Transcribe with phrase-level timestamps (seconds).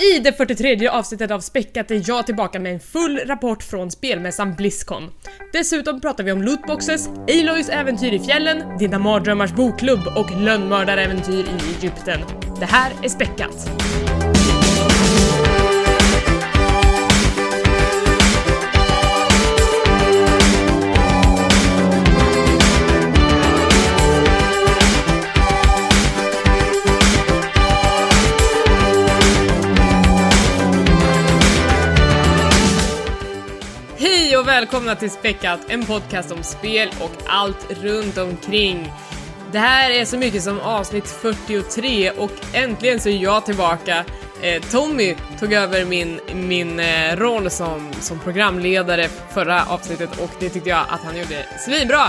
[0.00, 4.54] I det 43 avsnittet av Späckat är jag tillbaka med en full rapport från spelmässan
[4.54, 5.10] Blizzcon.
[5.52, 11.74] Dessutom pratar vi om lootboxes, Aloys äventyr i fjällen, Dina mardrömmars bokklubb och lönnmördaräventyr i
[11.76, 12.20] Egypten.
[12.60, 13.70] Det här är Späckat.
[34.60, 38.92] Välkomna till Späckat, en podcast om spel och allt runt omkring.
[39.52, 44.04] Det här är så mycket som avsnitt 43 och äntligen så är jag tillbaka.
[44.42, 50.48] Eh, Tommy tog över min, min eh, roll som, som programledare förra avsnittet och det
[50.48, 52.04] tyckte jag att han gjorde svinbra.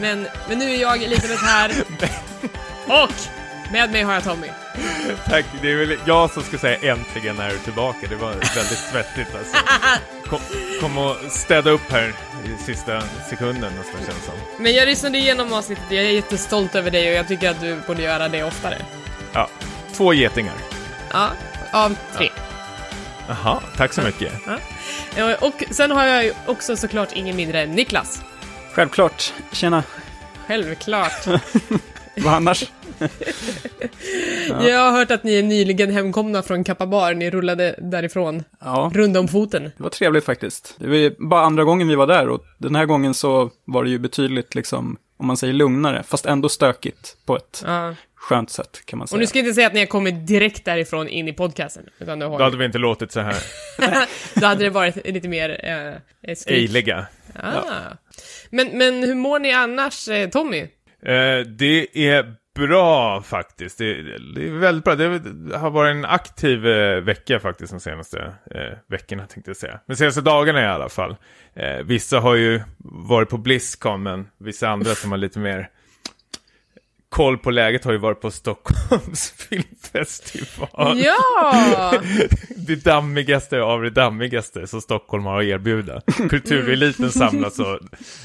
[0.00, 1.72] Men, men nu är jag Elisabeth här
[3.04, 4.46] och med mig har jag Tommy.
[5.26, 8.06] Tack, det är väl jag som ska säga äntligen är du tillbaka.
[8.08, 9.56] Det var väldigt svettigt alltså.
[10.26, 10.40] Kom,
[10.80, 14.34] kom och städa upp här i sista sekunden nästan känns som.
[14.58, 17.80] Men jag lyssnade igenom avsnittet jag är jättestolt över dig och jag tycker att du
[17.86, 18.78] borde göra det oftare.
[19.32, 19.48] Ja,
[19.92, 20.54] två getingar.
[21.12, 21.30] Ja,
[21.72, 22.30] av tre.
[23.28, 24.32] Jaha, tack så mycket.
[25.16, 25.36] Ja.
[25.40, 28.22] Och sen har jag ju också såklart ingen mindre än Niklas.
[28.72, 29.32] Självklart.
[29.52, 29.82] Tjena.
[30.46, 31.26] Självklart.
[32.16, 32.64] Vad annars?
[34.48, 37.14] Jag har hört att ni är nyligen hemkomna från Kappa Bar.
[37.14, 39.62] Ni rullade därifrån, Ja, runda om foten.
[39.62, 40.74] det var trevligt faktiskt.
[40.78, 43.84] Det var ju bara andra gången vi var där och den här gången så var
[43.84, 47.94] det ju betydligt liksom, om man säger lugnare, fast ändå stökigt på ett Ja.
[48.14, 49.20] skönt sätt kan man Och säga.
[49.20, 52.18] nu ska jag inte säga att ni har kommit direkt därifrån in i podcasten, utan
[52.18, 53.36] då, Då har hade vi inte låtit så här
[54.40, 55.60] då hade det varit lite mer
[56.22, 56.56] eh, skrik.
[56.58, 57.06] ejliga.
[57.42, 57.60] Ah.
[58.50, 60.60] Men, men hur mår ni annars, eh, Tommy?
[61.02, 63.78] Eh, det är bra faktiskt.
[63.78, 64.02] Det,
[64.34, 64.94] det är väldigt bra.
[64.94, 69.80] Det har varit en aktiv eh, vecka faktiskt de senaste eh, veckorna tänkte jag säga.
[69.86, 71.16] De senaste dagarna i alla fall.
[71.54, 72.60] Eh, vissa har ju
[73.08, 75.70] varit på Blizzcon men vissa andra som har lite mer
[77.16, 80.98] koll på läget har ju varit på Stockholms filmfestival.
[80.98, 81.94] Ja!
[82.56, 86.00] det dammigaste av det dammigaste som Stockholm har att erbjuda.
[86.30, 87.78] Kultureliten samlas och,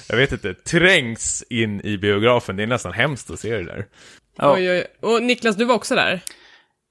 [0.09, 2.55] jag vet inte, trängs in i biografen.
[2.55, 3.85] Det är nästan hemskt att se det där.
[4.41, 4.53] Ja.
[4.53, 4.85] Oj, oj.
[4.99, 6.21] Och Niklas, du var också där?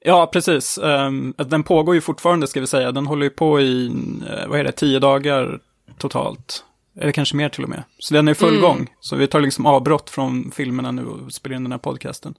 [0.04, 0.78] Ja, precis.
[0.82, 2.92] Um, den pågår ju fortfarande ska vi säga.
[2.92, 3.86] Den håller ju på i,
[4.30, 5.58] eh, vad är det, tio dagar
[5.98, 6.64] totalt.
[7.00, 7.82] Eller kanske mer till och med.
[7.98, 8.60] Så den är i full Mm.
[8.62, 8.90] gång.
[9.00, 12.34] Så vi tar liksom avbrott från filmerna nu och spelar in den här podcasten.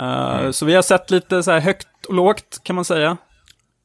[0.00, 3.16] Uh, Så vi har sett lite så här högt och lågt kan man säga.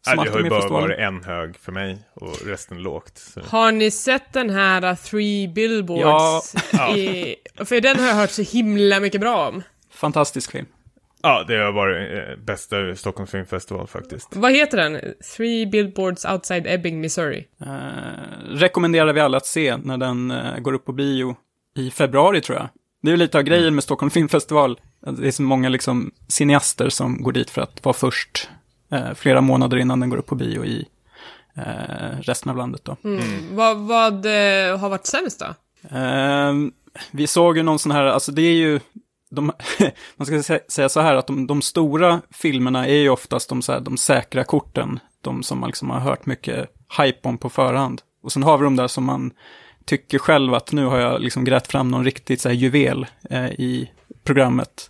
[0.07, 3.17] Nej, det har ju bara varit en hög för mig och resten lågt.
[3.17, 3.41] Så.
[3.49, 6.55] Har ni sett den här uh, Three Billboards?
[6.71, 6.95] Ja.
[6.97, 7.35] I,
[7.65, 9.63] för den har jag hört så himla mycket bra om.
[10.03, 10.65] Fantastisk film.
[11.21, 14.35] Ja, det har varit eh, bästa Stockholms filmfestival faktiskt.
[14.35, 14.99] Vad heter den?
[15.35, 17.47] Three Billboards Outside Ebbing, Missouri.
[17.61, 17.67] Eh,
[18.49, 21.35] rekommenderar vi alla att se när den eh, går upp på bio
[21.75, 22.67] i februari tror jag.
[23.01, 24.79] Det är ju lite av grejen med Stockholm Filmfestival.
[24.99, 28.49] Det är så många liksom cineaster som går dit för att vara först
[28.91, 30.85] eh, flera månader innan den går upp på bio i
[31.55, 32.97] eh, resten av landet då.
[33.03, 33.55] Mm.
[33.55, 35.45] Vad, vad eh, har varit sämst då?
[35.97, 36.53] Eh,
[37.11, 38.79] vi såg ju någon sån här, alltså det är ju,
[39.35, 39.45] de,
[40.15, 43.61] man ska sä- säga så här att de, de stora filmerna är ju oftast de,
[43.61, 44.99] så här, de säkra korten.
[45.21, 48.01] De som man liksom har hört mycket hype om på förhand.
[48.23, 49.31] Och sen har vi de där som man
[49.85, 53.45] tycker själv att nu har jag liksom grävt fram någon riktigt så här juvel eh,
[53.45, 53.91] i
[54.23, 54.89] programmet.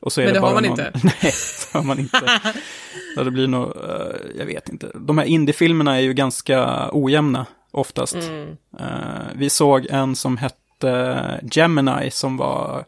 [0.00, 0.70] Och så är Men det har bara man någon...
[0.70, 0.92] inte.
[1.04, 1.32] Nej,
[1.72, 2.40] det har man inte.
[3.14, 4.90] Så det blir nog, eh, jag vet inte.
[4.94, 8.14] De här indiefilmerna är ju ganska ojämna oftast.
[8.14, 8.56] Mm.
[8.78, 8.86] Eh,
[9.34, 12.84] vi såg en som hette Gemini som var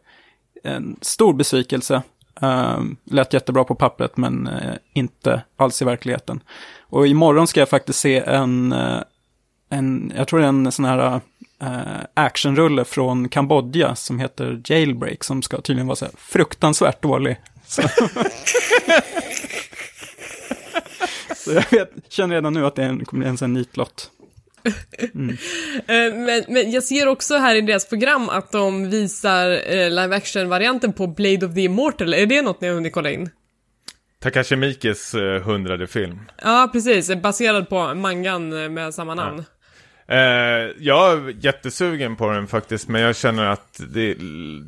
[0.63, 2.01] en stor besvikelse.
[2.43, 6.39] Uh, lät jättebra på pappret men uh, inte alls i verkligheten.
[6.81, 9.01] Och imorgon ska jag faktiskt se en, uh,
[9.69, 11.21] en jag tror det är en sån här
[11.63, 17.37] uh, actionrulle från Kambodja som heter Jailbreak som ska tydligen vara så här fruktansvärt dålig.
[17.67, 17.81] Så,
[21.35, 23.59] så jag vet, känner redan nu att det är en, kommer bli en sån här
[23.59, 24.11] nitlott.
[25.87, 30.15] Eh, Men, men jag ser också här i deras program att de visar eh, live
[30.15, 32.13] action-varianten på Blade of the Immortal.
[32.13, 33.29] Är det något ni har hunnit kolla in?
[34.19, 36.19] Takashi Miikes eh, hundrade film.
[36.43, 37.15] Ja, precis.
[37.15, 39.43] Baserad på mangan eh, med samma namn.
[40.07, 40.17] Eh,
[40.79, 44.17] jag är jättesugen på den faktiskt, men jag känner att det,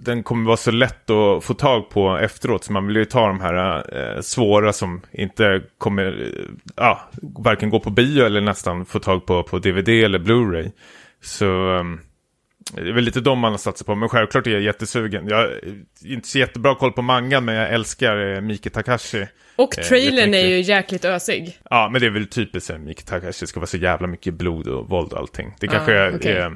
[0.03, 2.63] den kommer vara så lätt att få tag på efteråt.
[2.63, 7.69] Så man vill ju ta de här eh, svåra som inte kommer, eh, ja, varken
[7.69, 10.71] gå på bio eller nästan få tag på på DVD eller Blu-ray.
[11.21, 11.99] Så ehm,
[12.73, 15.27] det är väl lite de man har satsat på, men självklart är jag jättesugen.
[15.27, 15.59] Jag har
[16.05, 19.27] inte så jättebra koll på mangan, men jag älskar eh, Miki Takashi.
[19.55, 21.59] Och Eh, trailern är ju jäkligt ösig.
[21.69, 24.67] Ja, men det är väl typiskt Miki Takashi det ska vara så jävla mycket blod
[24.67, 25.55] och våld och allting.
[25.59, 26.31] Det Ah, kanske är, okej.
[26.31, 26.55] är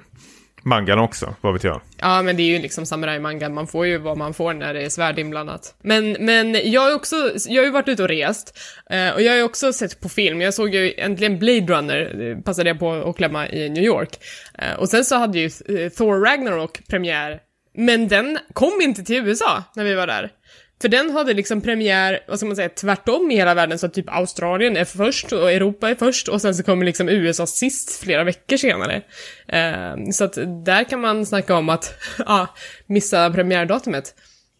[0.64, 1.82] mangan också, vad vet jag.
[1.98, 4.82] Ja, men det är ju liksom samurajmangan, man får ju vad man får när det
[4.82, 5.76] är svärd inblandat.
[5.82, 8.60] Men, men jag har ju också, jag har ju varit ute och rest,
[8.90, 12.22] eh, och jag har ju också sett på film, jag såg ju äntligen Blade Runner,
[12.22, 14.10] eh, passade jag på att klämma i New York.
[14.54, 15.50] Eh, och sen så hade ju
[15.90, 17.40] Thor Ragnarok premiär,
[17.76, 20.32] men den kom inte till USA när vi var där.
[20.82, 23.94] För den hade liksom premiär, vad ska man säga, tvärtom i hela världen, så att
[23.94, 28.04] typ Australien är först och Europa är först och sen så kommer liksom USA sist
[28.04, 29.02] flera veckor senare.
[29.48, 31.94] Eh, så att där kan man snacka om att,
[32.26, 32.48] ja,
[32.86, 34.16] missa premiärdatumet.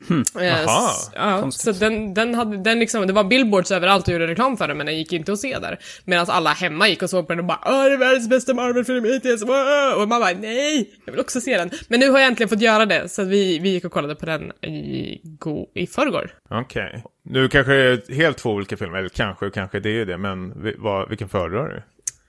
[0.10, 4.14] Eh, Jaha, s- ja, så den, den hade, den liksom, det var billboards överallt och
[4.14, 5.80] gjorde reklam för den, men den gick inte att se där.
[6.06, 8.54] Medan alla hemma gick och såg på den och bara Åh, det är världens bästa
[8.54, 9.42] Marvel-film hittills!
[9.42, 10.02] Wow!
[10.02, 11.70] Och man bara nej, jag vill också se den.
[11.88, 14.16] Men nu har jag äntligen fått göra det, så att vi, vi gick och kollade
[14.16, 16.32] på den i, go, i förrgår.
[16.50, 17.04] Okej.
[17.26, 20.64] Nu kanske det är helt två olika filmer, eller kanske, kanske det är det, men
[20.64, 21.84] vi- vad, vilken föredrar du?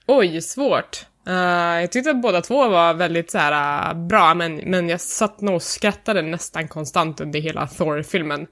[0.06, 1.06] Oj, svårt.
[1.26, 5.00] Eh, jag tyckte att båda två var väldigt så här uh, bra, men, men jag
[5.00, 8.46] satt nog och skrattade nästan konstant under hela Thor-filmen.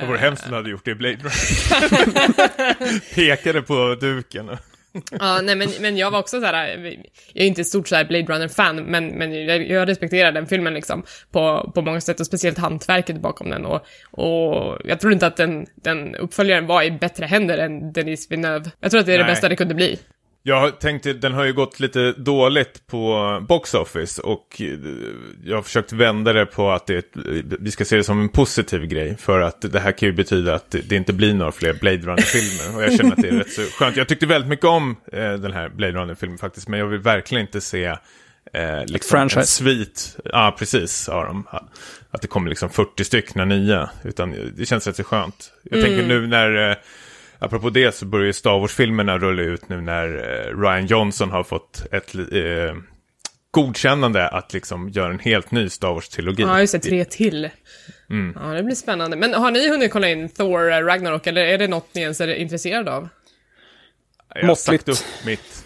[0.00, 3.14] Det vore hemskt om du hade gjort det i Blade Runner.
[3.14, 4.50] Pekade på duken.
[5.10, 6.68] Ja, nej men, men jag var också så här,
[7.32, 10.46] jag är inte ett stort så här Blade Runner-fan, men, men jag, jag respekterar den
[10.46, 15.12] filmen liksom på, på många sätt och speciellt hantverket bakom den och, och jag tror
[15.12, 18.70] inte att den, den uppföljaren var i bättre händer än Denis Villeneuve.
[18.80, 19.32] Jag tror att det är det Nej.
[19.32, 19.98] bästa det kunde bli.
[20.48, 24.66] Jag tänkte, den har ju gått lite dåligt på Box Office och eh,
[25.44, 28.20] jag har försökt vända det på att det, är ett- vi ska se det som
[28.20, 29.16] en positiv grej.
[29.18, 32.76] För att det här kan ju betyda att det inte blir några fler Blade Runner-filmer.
[32.76, 33.96] Och jag känner att det är rätt så skönt.
[33.96, 36.68] Jag tyckte väldigt mycket om eh, den här Blade Runner-filmen faktiskt.
[36.68, 37.96] Men jag vill verkligen inte se eh,
[38.86, 39.40] liksom franchise.
[39.40, 41.46] en svit, ja precis, av dem.
[42.10, 43.90] Att det kommer liksom 40 stycken nya.
[44.04, 45.52] Utan det känns rätt så skönt.
[45.62, 46.70] Jag tänker nu när...
[46.70, 46.76] Eh,
[47.38, 51.44] Apropå det så börjar ju Star Wars-filmerna rulla ut nu när eh, Ryan Johnson har
[51.44, 52.76] fått ett eh,
[53.50, 56.42] godkännande att liksom göra en helt ny Star Wars-trilogi.
[56.42, 57.50] Ja, just det, tre till.
[58.34, 59.16] Ja, det blir spännande.
[59.16, 62.20] Men har ni hunnit kolla in Thor eh, Ragnarok, eller är det något ni ens
[62.20, 63.08] är intresserade av?
[64.34, 65.64] Jag har sagt upp mitt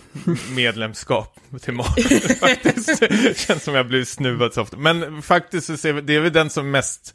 [0.57, 3.01] medlemskap till Marvel faktiskt.
[3.01, 4.77] Det känns som jag blivit snuvad så ofta.
[4.77, 7.15] Men faktiskt så ser vi, det är väl den som mest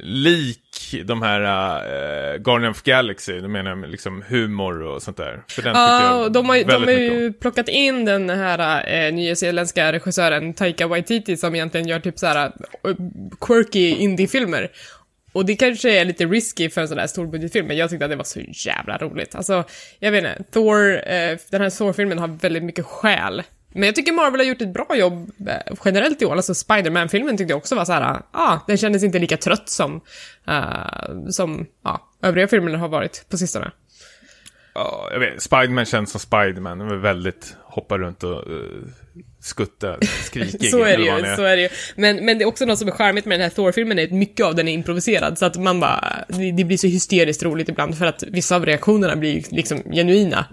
[0.00, 0.60] lik
[1.04, 5.42] de här uh, Guardian of Galaxy, då menar jag liksom humor och sånt där.
[5.48, 9.92] För den Ja, och de har, de har ju plockat in den här eh, nyzeeländska
[9.92, 12.94] regissören Taika Waititi som egentligen gör typ så här eh,
[13.40, 14.70] quirky indiefilmer.
[15.32, 18.10] Och det kanske är lite risky för en sån där storbudgetfilm, men jag tyckte att
[18.10, 19.34] det var så jävla roligt.
[19.34, 19.64] Alltså,
[19.98, 23.42] jag vet inte, Thor, eh, den här Thor-filmen har väldigt mycket själ.
[23.72, 26.36] Men jag tycker Marvel har gjort ett bra jobb eh, generellt i år.
[26.36, 29.68] Alltså Spider-Man-filmen tyckte jag också var så här, ja, ah, den kändes inte lika trött
[29.68, 30.00] som,
[30.48, 33.70] eh, som ja, övriga filmer har varit på sistone.
[34.78, 36.78] Ja, jag vet, Spiderman känns som Spiderman.
[36.78, 38.84] De är väldigt, hoppar runt och uh,
[39.40, 40.64] skutta, skrikig.
[40.70, 41.68] Så är det ju, så är det ju.
[41.96, 44.10] Men, men det är också något som är charmigt med den här Thor-filmen, är att
[44.10, 47.68] mycket av den är improviserad, så att man bara, det, det blir så hysteriskt roligt
[47.68, 50.46] ibland för att vissa av reaktionerna blir liksom genuina.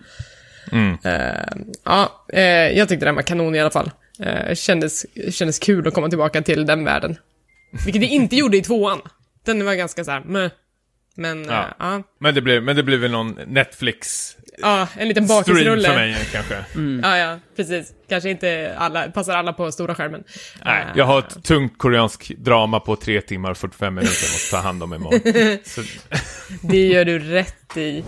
[0.71, 0.97] Mm.
[1.03, 2.41] Eh, ja, eh,
[2.77, 3.91] jag tyckte den var kanon i alla fall.
[4.19, 7.17] Uh, kändes, kändes kul att komma tillbaka till den världen.
[7.85, 9.01] Vilket det inte gjorde i tvåan.
[9.45, 10.51] Den var ganska såhär, meh.
[11.15, 11.75] Men, ja.
[11.79, 15.87] Ja, Men det blev, men det blev väl någon Netflix ja, en liten bakisrulle.
[15.87, 16.65] för mig kanske.
[17.01, 17.93] Ja, ja, precis.
[18.09, 20.23] Kanske inte alla, passar alla på stora skärmen.
[20.65, 24.31] Nej, Eh, jag har ett tungt koreansk drama på tre timmar och 45 minuter jag
[24.31, 25.59] måste ta hand om imorgon.
[25.63, 25.81] Så,
[26.61, 28.03] Det gör du rätt i.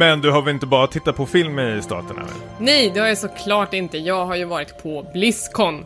[0.00, 2.34] men du har väl inte bara tittat på film i staterna väl?
[2.58, 3.98] Nej, det har jag såklart inte.
[3.98, 5.84] Jag har ju varit på Blizzcon.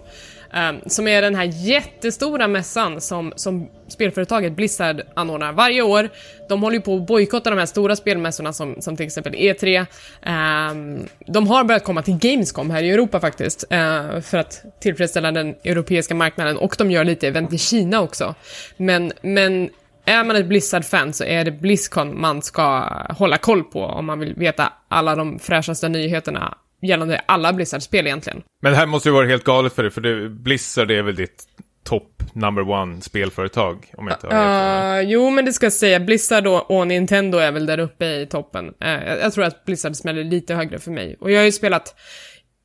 [0.53, 6.09] Ehm, som är den här jättestora mässan som, som spelföretaget Blizzard anordnar varje år.
[6.49, 9.87] De håller ju på att bojkotta de här stora spelmässorna som, som till exempel E3.
[10.23, 15.33] Ehm, de har börjat komma till Gamescom här i Europa faktiskt, eh, för att tillfredsställa
[15.33, 18.35] den europeiska marknaden och de gör lite event i Kina också.
[18.77, 19.71] Men, men
[20.05, 24.19] är man ett Blizzard-fan så är det Blizzcon man ska hålla koll på om man
[24.19, 28.43] vill veta alla de fräschaste nyheterna gällande alla Blizzard-spel egentligen.
[28.63, 31.15] Men det här måste ju vara helt galet för dig, för det, Blizzard är väl
[31.15, 31.45] ditt
[31.85, 33.93] topp number one spelföretag.
[33.97, 36.01] Om jag inte har uh, Jo, men det ska jag säga.
[36.01, 38.67] Blizzard och, Nintendo är väl där uppe i toppen.
[38.85, 41.17] Uh, jag, tror att Blizzard smäller lite högre för mig.
[41.21, 41.95] Och jag har ju spelat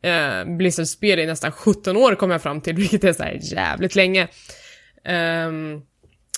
[0.06, 3.96] uh, Blizzard-spel i nästan 17 år, kom jag fram till, vilket är så här jävligt
[3.96, 4.28] länge.
[5.48, 5.82] Um,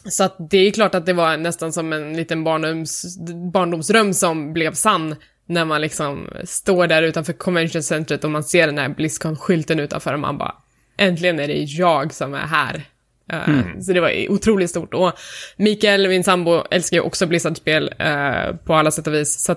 [0.06, 3.18] så att det är klart att det var nästan som en liten barndoms,
[3.54, 5.16] barndomsdröm som blev sann
[5.46, 10.14] när man liksom står där utanför convention centret och man ser den här Blizzcon-skylten utanför
[10.14, 10.56] och man bara
[10.98, 12.86] äntligen är det jag som är här.
[13.34, 13.82] Uh, mm.
[13.82, 14.94] Så det var otroligt stort.
[14.94, 15.12] Och
[15.58, 19.40] Mikael, min sambo, älskar ju också Blizzard-spel uh, på alla sätt och vis.
[19.40, 19.56] Så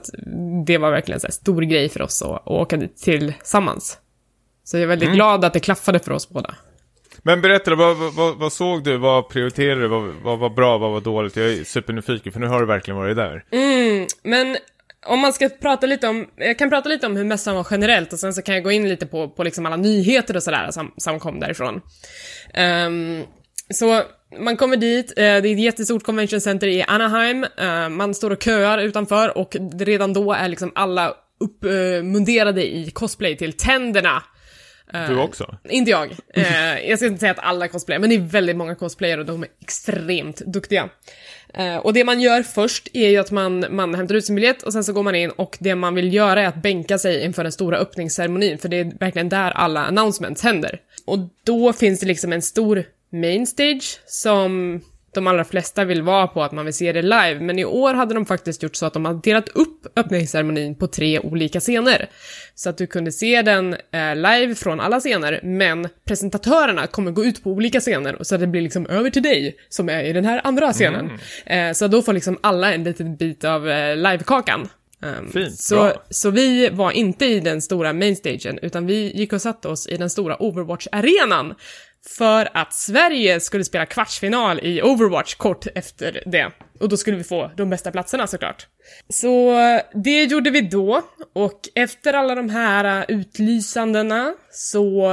[0.66, 3.98] det var verkligen en stor grej för oss att, att åka dit tillsammans.
[4.64, 5.16] Så jag är väldigt mm.
[5.16, 6.54] glad att det klaffade för oss båda.
[7.26, 8.96] Men berätta, vad, vad, vad, såg du?
[8.96, 9.88] Vad prioriterade du?
[9.88, 10.78] Vad, vad var bra?
[10.78, 11.36] Vad var dåligt?
[11.36, 13.44] Jag är supernyfiken, för nu har du verkligen varit där.
[13.50, 14.56] Mm, men
[15.06, 18.12] om man ska prata lite om, jag kan prata lite om hur mässan var generellt
[18.12, 20.70] och sen så kan jag gå in lite på, på liksom alla nyheter och sådär
[20.70, 21.80] som, som kom därifrån.
[22.86, 23.22] Um,
[23.70, 24.02] så
[24.38, 28.30] man kommer dit, eh, det är ett jättestort convention center i Anaheim, eh, man står
[28.30, 34.22] och köar utanför och redan då är liksom alla uppmunderade i cosplay till tänderna.
[34.92, 35.56] Du också?
[35.68, 36.16] Inte jag.
[36.88, 39.42] jag ska inte säga att alla cosplayar, men det är väldigt många cosplayare och de
[39.42, 40.88] är extremt duktiga.
[41.58, 44.62] Uh, och det man gör först är ju att man, man hämtar ut sin biljett
[44.62, 47.24] och sen så går man in och det man vill göra är att bänka sig
[47.24, 50.80] inför den stora öppningsceremonin, för det är verkligen där alla announcements händer.
[51.04, 54.80] Och då finns det liksom en stor main stage som
[55.14, 57.94] de allra flesta vill vara på, att man vill se det live, men i år
[57.94, 62.08] hade de faktiskt gjort så att de hade delat upp öppningsceremonin på tre olika scener.
[62.54, 67.24] Så att du kunde se den eh, live från alla scener, men presentatörerna kommer gå
[67.24, 70.12] ut på olika scener, så att det blir liksom över till dig, som är i
[70.12, 71.10] den här andra scenen.
[71.46, 71.68] Mm.
[71.68, 74.68] Eh, så då får liksom alla en liten bit av eh, livekakan.
[75.04, 75.92] Um, Fint, så, bra.
[76.10, 79.96] så vi var inte i den stora mainstagen, utan vi gick och satte oss i
[79.96, 81.54] den stora Overwatch-arenan
[82.06, 86.50] för att Sverige skulle spela kvartsfinal i Overwatch kort efter det.
[86.80, 88.66] Och då skulle vi få de bästa platserna såklart.
[89.08, 89.54] Så
[89.94, 95.12] det gjorde vi då, och efter alla de här äh, utlysandena så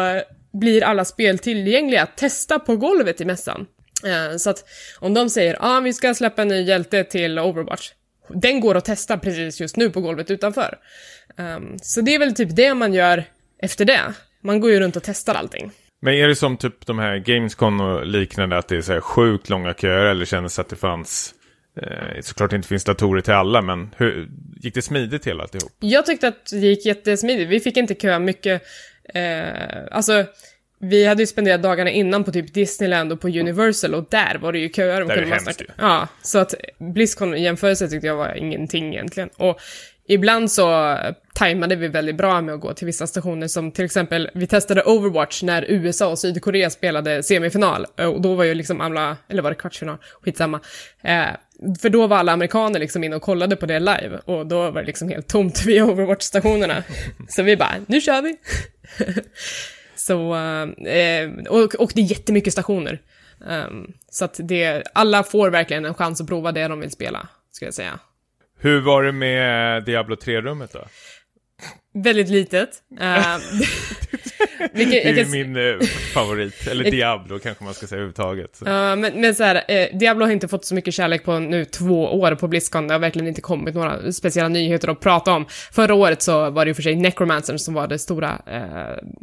[0.54, 3.66] blir alla spel tillgängliga att testa på golvet i mässan.
[4.06, 4.70] Äh, så att
[5.00, 7.92] om de säger ja ah, vi ska släppa en ny hjälte till Overwatch,
[8.30, 10.78] den går att testa precis just nu på golvet utanför.
[11.38, 13.24] Ehm, så det är väl typ det man gör
[13.62, 14.14] efter det.
[14.42, 15.72] Man går ju runt och testar allting.
[16.02, 19.02] Men är det som typ de här Gamescon och liknande att det är så här
[19.02, 21.34] sjukt långa köer eller kändes att det fanns
[21.82, 25.72] eh, såklart inte finns datorer till alla men hur, gick det smidigt hela alltihop?
[25.80, 27.52] Jag tyckte att det gick jättesmidigt.
[27.52, 28.62] Vi fick inte köa mycket.
[29.14, 29.52] Eh,
[29.92, 30.26] alltså
[30.80, 34.54] vi hade ju spenderat dagarna innan på typ Disneyland och på Universal och där var
[34.54, 35.06] det ju köer.
[35.06, 35.66] Där är det hemskt ju.
[35.78, 39.30] Ja, så att Blizzcon i jämförelse tyckte jag var ingenting egentligen.
[39.38, 39.60] Och
[40.14, 40.98] ibland så
[41.34, 44.84] tajmade vi väldigt bra med att gå till vissa stationer som till exempel, vi testade
[44.84, 49.50] Overwatch när USA och Sydkorea spelade semifinal och då var ju liksom alla, eller var
[49.50, 50.60] det kvartsfinal, skitsamma.
[51.02, 51.26] Eh,
[51.82, 54.82] för då var alla amerikaner liksom inne och kollade på det live och då var
[54.82, 56.84] det liksom helt tomt vid Overwatch-stationerna.
[57.30, 58.38] så vi bara, nu kör vi!
[59.96, 60.36] så,
[60.88, 63.02] eh, och, och det är jättemycket stationer.
[63.40, 67.28] Um, så att det, alla får verkligen en chans att prova det de vill spela,
[67.52, 68.00] skulle jag säga.
[68.64, 70.86] Hur var det med Diablo 3-rummet då?
[71.94, 72.70] Väldigt litet.
[73.02, 73.38] Uh,
[74.74, 75.32] vilket, det är kan...
[75.32, 75.82] min uh,
[76.14, 78.62] favorit, eller Diablo kanske man ska säga överhuvudtaget.
[78.62, 81.66] Uh, men, men så här, uh, Diablo har inte fått så mycket kärlek på nu
[81.66, 82.88] två år på Blizzcon.
[82.88, 85.46] Det har verkligen inte kommit några speciella nyheter att prata om.
[85.72, 88.42] Förra året så var det ju för sig Necromancer som var det stora,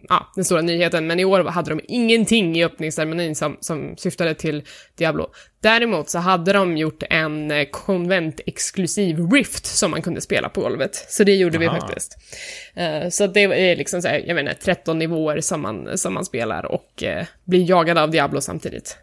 [0.08, 4.34] ja, den stora nyheten, men i år hade de ingenting i öppningsceremonin som, som syftade
[4.34, 4.62] till
[4.98, 5.30] Diablo.
[5.60, 11.06] Däremot så hade de gjort en eh, konvent-exklusiv Rift som man kunde spela på golvet.
[11.08, 11.74] Så det gjorde Aha.
[11.74, 12.16] vi faktiskt.
[12.76, 16.24] Uh, så det är liksom så här, jag menar, 13 nivåer som man, som man
[16.24, 18.98] spelar och uh, blir jagad av Diablo samtidigt.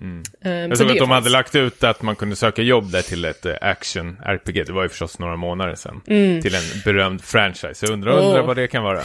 [0.00, 0.22] Mm.
[0.44, 3.24] Um, jag såg att de hade lagt ut att man kunde söka jobb där till
[3.24, 4.66] ett action-RPG.
[4.66, 6.00] Det var ju förstås några månader sedan.
[6.06, 6.42] Mm.
[6.42, 7.86] Till en berömd franchise.
[7.86, 8.26] Jag undrar, oh.
[8.26, 9.00] undrar vad det kan vara.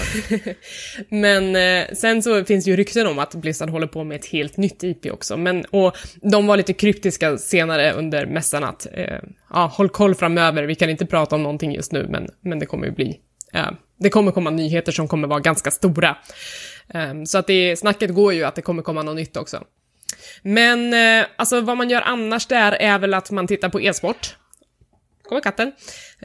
[1.09, 4.57] Men eh, sen så finns ju rykten om att Blizzard håller på med ett helt
[4.57, 5.37] nytt IP också.
[5.37, 9.19] Men, och de var lite kryptiska senare under mässan att eh,
[9.53, 10.63] ja, håll koll framöver.
[10.63, 13.19] Vi kan inte prata om någonting just nu, men, men det kommer ju bli
[13.53, 16.17] eh, det kommer komma nyheter som kommer vara ganska stora.
[16.93, 19.63] Ehm, så att det, snacket går ju att det kommer komma något nytt också.
[20.41, 24.37] Men eh, alltså vad man gör annars där är väl att man tittar på e-sport.
[25.23, 25.71] Kommer katten.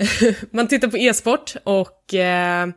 [0.50, 2.68] man tittar på e-sport och eh,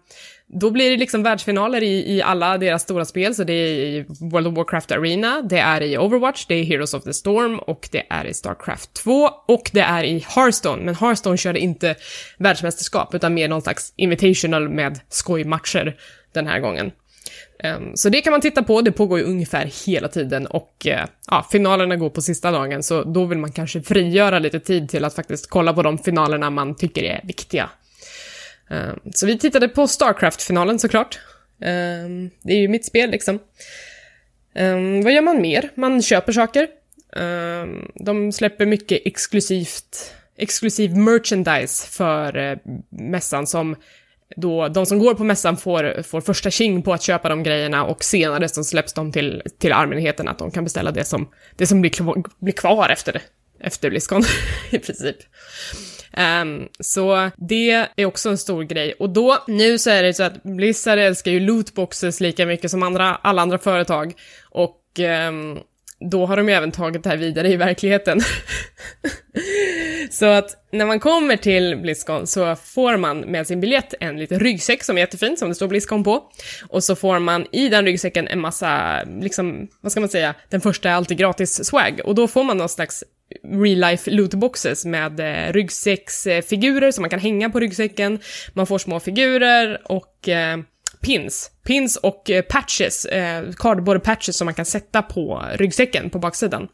[0.60, 4.06] då blir det liksom världsfinaler i, i alla deras stora spel, så det är i
[4.32, 7.90] World of Warcraft Arena, det är i Overwatch, det är Heroes of the Storm och
[7.92, 11.96] det är i Starcraft 2 och det är i Hearthstone, men Hearthstone körde inte
[12.38, 15.96] världsmästerskap utan mer någon slags invitational med skojmatcher
[16.34, 16.92] den här gången.
[17.64, 20.94] Um, så det kan man titta på, det pågår ju ungefär hela tiden och uh,
[21.28, 25.06] ja, finalerna går på sista dagen, så då vill man kanske frigöra lite tid till
[25.06, 27.70] att faktiskt kolla på de finalerna man tycker är viktiga.
[28.74, 31.20] Um, så vi tittade på Starcraft-finalen såklart.
[31.60, 33.40] Um, det är ju mitt spel liksom.
[34.56, 35.70] Ehm, vad gör man mer?
[35.76, 36.68] Man köper saker.
[37.96, 42.58] de släpper mycket exklusivt exklusiv merchandise för eh,
[42.90, 43.76] mässan som
[44.36, 47.86] då de som går på mässan får, får första king på att köpa de grejerna
[47.86, 51.68] och senare så släpps de till, till allmänheten att de kan beställa det som, det
[51.68, 53.22] som blir, kvar, blir kvar efter,
[53.60, 54.24] efter Blizzcon
[54.72, 55.18] i princip.
[56.18, 58.94] Um, så det är också en stor grej.
[59.00, 62.84] Och då, nu så är det så att Blizzard älskar ju lootboxes lika mycket som
[62.84, 64.14] andra, alla andra företag.
[64.50, 65.60] Och um,
[66.10, 68.22] då har de ju även tagit det här vidare i verkligheten.
[70.12, 74.40] så att när man kommer till Blizzcon så får man med sin biljett en liten
[74.40, 76.24] ryggsäck som är jättefin, som det står Blizzcon på.
[76.70, 80.62] Och så får man i den ryggsäcken en massa, liksom, vad ska man säga, den
[80.62, 82.02] första är alltid gratis swag.
[82.06, 83.04] Och då får man någon slags
[83.44, 88.20] real life lootboxes med eh, ryggsäcksfigurer som man kan hänga på ryggsäcken.
[88.54, 90.58] Man får små figurer och eh,
[91.04, 91.52] pins.
[91.64, 96.68] Pins och eh, patches, eh, cardboard patches som man kan sätta på ryggsäcken på baksidan.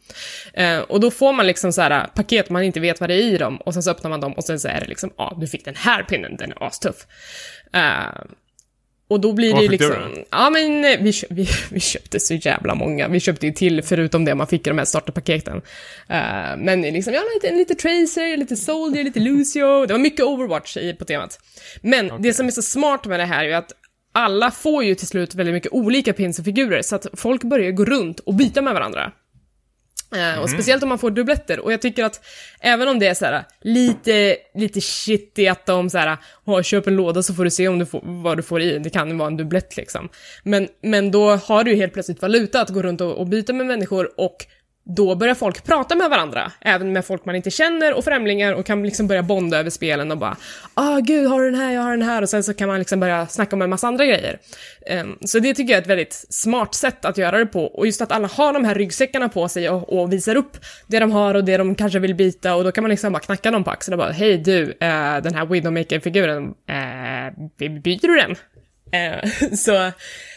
[0.53, 3.15] Eh, och då får man liksom så här eh, paket man inte vet vad det
[3.15, 5.13] är i dem och sen så öppnar man dem och sen så är det liksom,
[5.17, 7.07] ja, ah, du fick den här pinnen, den är astuff.
[7.73, 8.21] Eh,
[9.09, 9.95] och då blir det ju liksom,
[10.29, 14.35] ja men vi, vi, vi köpte så jävla många, vi köpte ju till förutom det
[14.35, 15.55] man fick i de här starterpaketen.
[15.55, 15.61] Uh,
[16.57, 20.93] men liksom, ja, lite, lite Tracer, lite Soldier, lite Lucio, det var mycket Overwatch i,
[20.93, 21.39] på temat.
[21.81, 22.17] Men okay.
[22.19, 23.71] det som är så smart med det här är ju att
[24.11, 27.71] alla får ju till slut väldigt mycket olika pins och figurer, så att folk börjar
[27.71, 29.11] gå runt och byta med varandra.
[30.15, 30.39] Mm.
[30.39, 30.57] Och mhm.
[30.57, 31.59] speciellt om man får dubbletter.
[31.59, 32.25] Och jag tycker att
[32.59, 36.87] även om det är så här, lite, lite shitty att de så här, oh, köp
[36.87, 39.09] en låda så får du se om du får, vad du får i, det kan
[39.09, 40.09] ju vara en dubblett liksom.
[40.43, 43.53] Men, men då har du ju helt plötsligt valuta att gå runt och, och byta
[43.53, 44.45] med människor och
[44.95, 48.65] då börjar folk prata med varandra, även med folk man inte känner och främlingar och
[48.65, 50.37] kan liksom börja bonda över spelen och bara
[50.73, 52.79] ah gud, har du den här, jag har den här och sen så kan man
[52.79, 54.39] liksom börja snacka om en massa andra grejer.
[55.01, 57.85] Um, så det tycker jag är ett väldigt smart sätt att göra det på och
[57.85, 60.57] just att alla har de här ryggsäckarna på sig och, och visar upp
[60.87, 63.19] det de har och det de kanske vill byta och då kan man liksom bara
[63.19, 64.73] knacka dem på axeln och bara hej du, uh,
[65.23, 68.31] den här Widowmaker-figuren, uh, byter du den?
[68.31, 69.91] Uh, så,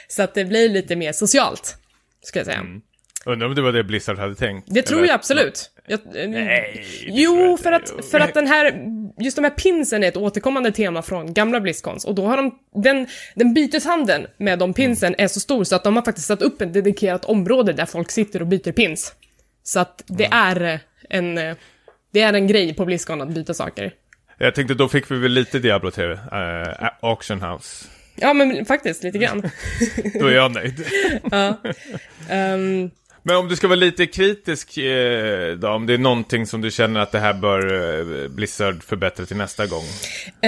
[0.09, 1.77] så att det blir lite mer socialt,
[2.23, 2.59] ska jag säga.
[2.59, 2.83] Mm.
[3.27, 4.69] Undrar om det var det Blizzard hade tänkt?
[4.71, 5.71] Det tror jag absolut.
[5.87, 8.75] Jag, Nej, jo, för att, för att den här,
[9.19, 12.59] just de här pinsen är ett återkommande tema från gamla Blizzcons och då har de,
[12.83, 16.43] den, den byteshandeln med de pinsen är så stor så att de har faktiskt satt
[16.43, 19.15] upp ett dedikerat område där folk sitter och byter pins.
[19.63, 20.81] Så att det är
[21.11, 21.35] en,
[22.13, 23.93] det är en grej på Blizzcon att byta saker.
[24.39, 27.87] Jag tänkte då fick vi väl lite Diablo-TV, uh, eh, Auction House.
[28.17, 29.43] Ja, men faktiskt lite grann.
[30.21, 30.87] då är jag nöjd.
[31.31, 31.61] ja.
[32.31, 32.91] Um,
[33.23, 36.71] men om du ska vara lite kritisk eh, då, om det är någonting som du
[36.71, 37.73] känner att det här bör
[38.25, 39.85] eh, Blizzard förbättra till nästa gång?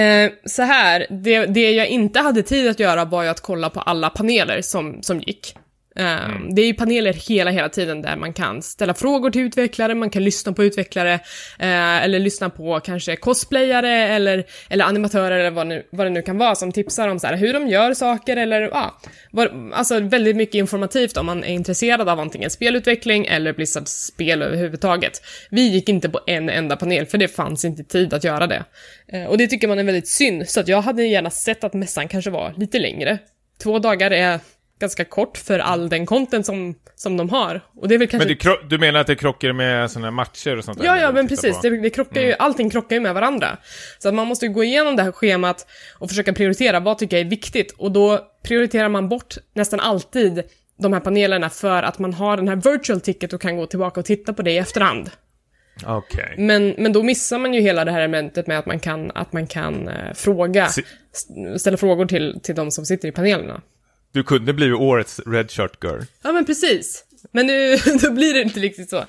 [0.03, 3.69] Eh, så här, det, det jag inte hade tid att göra var ju att kolla
[3.69, 5.55] på alla paneler som, som gick.
[5.95, 6.55] Ehm, mm.
[6.55, 10.09] Det är ju paneler hela, hela tiden där man kan ställa frågor till utvecklare, man
[10.09, 11.13] kan lyssna på utvecklare,
[11.59, 16.21] eh, eller lyssna på kanske cosplayare eller, eller animatörer eller vad, nu, vad det nu
[16.21, 18.99] kan vara som tipsar om så här, hur de gör saker eller ja,
[19.31, 24.41] vad, alltså väldigt mycket informativt om man är intresserad av antingen spelutveckling eller Blizzards spel
[24.41, 25.21] överhuvudtaget.
[25.49, 28.63] Vi gick inte på en enda panel för det fanns inte tid att göra det.
[29.07, 31.73] Eh, och det tycker man är väldigt synd, så att jag hade gärna sett att
[31.73, 33.19] mässan kanske var lite längre.
[33.63, 34.39] Två dagar är
[34.85, 37.61] ganska kort för all den content som, som de har.
[37.75, 38.29] Och det är väl kanske...
[38.29, 40.85] Men du, du menar att det krockar med sådana matcher och sånt där?
[40.85, 41.61] Ja, ja, men precis.
[41.61, 42.37] Det, det, krockar ju, mm.
[42.39, 43.57] allting krockar ju med varandra.
[43.99, 45.67] Så att man måste gå igenom det här schemat
[45.99, 47.71] och försöka prioritera vad tycker jag är viktigt.
[47.77, 50.43] Och då prioriterar man bort nästan alltid
[50.77, 53.99] de här panelerna för att man har den här virtual ticket och kan gå tillbaka
[53.99, 55.09] och titta på det i efterhand.
[55.85, 56.35] Okay.
[56.37, 59.33] Men, men då missar man ju hela det här elementet med att man kan, att
[59.33, 60.67] man kan eh, fråga,
[61.57, 63.61] ställa frågor till, till de som sitter i panelerna.
[64.15, 66.01] Du kunde blivit årets redshirt Girl.
[66.23, 67.04] Ja, men precis.
[67.31, 69.05] Men nu, då blir det inte riktigt så.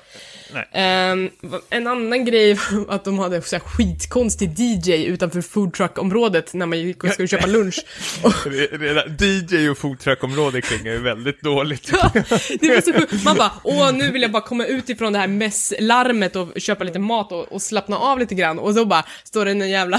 [0.49, 1.29] Um,
[1.69, 6.79] en annan grej var att de hade så här skitkonstig DJ utanför foodtruck-området när man
[6.79, 7.85] gick och skulle köpa lunch.
[9.19, 11.89] DJ och foodtruck-området klingar ju väldigt dåligt.
[11.91, 12.11] ja,
[12.59, 15.27] det var så, man bara, åh nu vill jag bara komma ut ifrån det här
[15.27, 18.59] mässlarmet och köpa lite mat och, och, slappna av lite grann.
[18.59, 19.97] Och så bara står det en jävla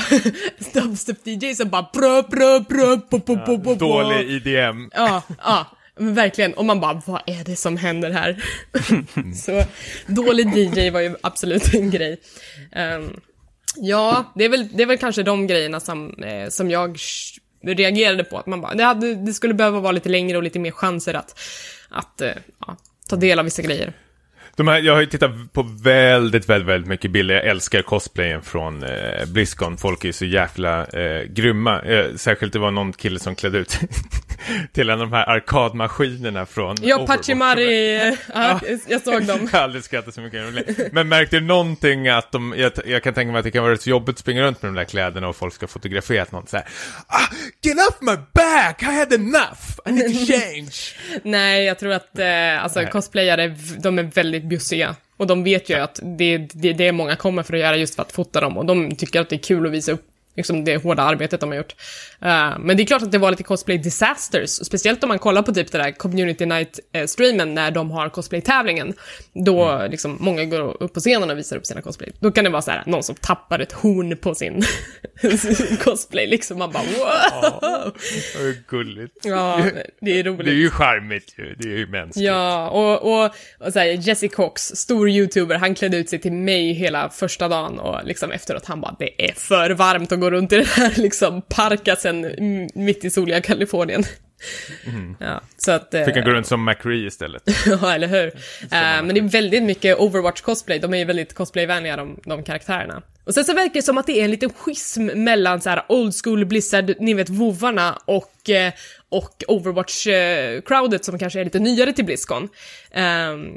[0.72, 4.90] dubstep-DJ som bara brö, brö, brö, po, po, po, po, Dålig IDM.
[4.94, 5.66] Ja, ja.
[5.98, 8.42] Men verkligen, och man bara, vad är det som händer här?
[9.34, 9.64] så
[10.06, 12.20] dålig DJ var ju absolut en grej.
[12.96, 13.20] Um,
[13.76, 16.98] ja, det är, väl, det är väl kanske de grejerna som, eh, som jag
[17.62, 18.38] reagerade på.
[18.38, 21.14] Att man bara, det, hade, det skulle behöva vara lite längre och lite mer chanser
[21.14, 21.40] att,
[21.88, 22.32] att eh,
[22.66, 22.76] ja,
[23.08, 23.92] ta del av vissa grejer.
[24.56, 27.34] De här, jag har ju tittat på väldigt, väldigt, väldigt mycket bilder.
[27.34, 29.76] Jag älskar cosplayen från eh, Blizzcon.
[29.76, 31.82] Folk är så jävla eh, grymma.
[31.82, 33.78] Eh, särskilt det var någon kille som klädde ut
[34.72, 37.06] till en av de här arkadmaskinerna från Ja.
[37.06, 37.96] Pachimari,
[38.34, 39.48] ja, jag såg dem.
[39.52, 40.92] Jag har aldrig skrattat så mycket.
[40.92, 43.72] Men märkte du någonting att de, jag, jag kan tänka mig att det kan vara
[43.72, 46.56] rätt jobbigt att springa runt med de där kläderna och folk ska fotografera något så
[46.56, 46.66] här.
[47.06, 48.82] Ah, get off my back!
[48.82, 49.80] I had enough!
[49.86, 50.72] I need to change!
[51.22, 52.90] Nej, jag tror att eh, alltså, Nej.
[52.90, 54.96] cosplayare, de är väldigt bjussiga.
[55.16, 57.94] Och de vet ju att det, det, det är många kommer för att göra just
[57.94, 58.56] för att fota dem.
[58.58, 60.07] Och de tycker att det är kul att visa upp
[60.38, 61.74] liksom, det hårda arbetet de har gjort.
[62.22, 64.50] Eh, men det är klart att det var lite cosplay disasters.
[64.50, 68.94] Speciellt om man kollar på typ det där community night-streamen när de har cosplay-tävlingen.
[69.32, 72.12] Då liksom många går upp på scenen och visar upp sina cosplay.
[72.20, 74.62] Då kan det vara så här, någon som tappar ett horn på sin
[75.84, 76.58] cosplay liksom.
[76.58, 77.92] Man bara wow!
[78.38, 79.14] Vad gulligt.
[79.24, 79.62] Ja,
[80.00, 80.44] det är roligt.
[80.44, 81.54] Det är ju charmigt ju.
[81.58, 82.26] Det är ju mänskligt.
[82.26, 86.32] Ja, och, och, och så här, Jesse Cox, stor youtuber, han klädde ut sig till
[86.32, 90.27] mig hela första dagen och liksom efteråt han bara det är för varmt att gå
[90.30, 92.26] runt i den här liksom parkasen
[92.74, 94.04] mitt i soliga Kalifornien.
[95.18, 95.94] Ja, så att...
[95.94, 97.42] eh, Fick han gå runt som McRee istället.
[97.66, 98.26] ja, eller hur?
[98.26, 98.32] Eh,
[98.70, 103.02] men det är väldigt mycket Overwatch-cosplay, de är ju väldigt cosplayvänliga de, de karaktärerna.
[103.24, 105.82] Och sen så verkar det som att det är en liten schism mellan så här
[105.88, 108.72] old school Blizzard, ni vet vovarna och, eh,
[109.08, 112.48] och Overwatch-crowdet som kanske är lite nyare till Blizzcon.
[112.90, 113.50] Ehm,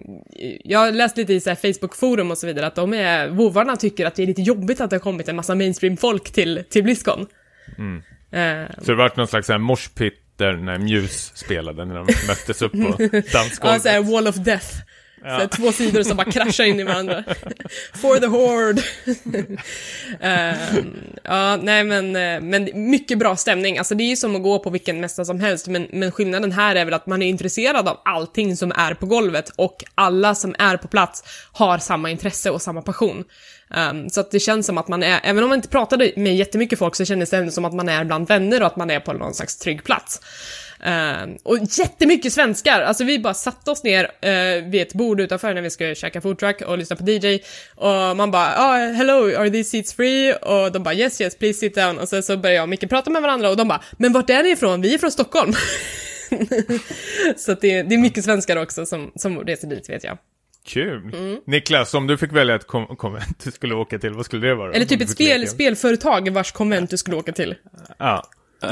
[0.64, 3.76] jag har läst lite i så här Facebook-forum och så vidare att de är, vovarna
[3.76, 6.84] tycker att det är lite jobbigt att det har kommit en massa mainstream-folk till, till
[6.84, 7.28] Blizzcon.
[8.32, 9.58] Ehm, Så det vart någon slags så
[10.46, 13.82] här där när Muse spelade när de möttes upp på Ja, dansgolvet.
[13.82, 14.68] såhär wall of death.
[15.22, 17.24] Så här, två sidor som bara kraschar in i varandra.
[17.94, 18.84] For the horde.
[20.20, 23.78] Ehm, ja, nej men, eh, men mycket bra stämning.
[23.78, 26.52] Alltså det är ju som att gå på vilken mässa som helst, men, men skillnaden
[26.52, 30.36] här är väl att man är intresserad av allting som är på golvet och alla
[30.36, 33.24] som är på plats har samma intresse och samma passion.
[33.74, 36.36] Ehm, så att det känns som att man är, även om man inte pratade med
[36.36, 38.90] jättemycket folk så kändes det ändå som att man är bland vänner och att man
[38.90, 40.22] är på någon slags trygg plats.
[40.84, 45.54] Ehm, och jättemycket svenskar, alltså vi bara satte oss ner uh, vid ett bord utanför
[45.54, 47.40] när vi skulle käka food truck och lyssna på DJ
[47.76, 50.34] och man bara oh, hello, are these seats free?
[50.34, 52.90] Och de bara yes yes, please sit down och sen så började jag och Micke
[52.90, 54.82] prata med varandra och de bara men vart är ni ifrån?
[54.82, 55.54] Vi är från Stockholm.
[57.38, 60.18] så att det, det är mycket svenskar också som, som reser dit vet jag.
[60.66, 61.14] Kul.
[61.14, 61.40] Mm.
[61.48, 64.56] Niklas, om du fick välja ett kom- konvent du skulle åka till, vad skulle det
[64.56, 64.74] vara?
[64.74, 67.56] Eller typ ett spel, spelföretag vars konvent du skulle åka till.
[67.98, 68.24] Ja.
[68.64, 68.72] Uh,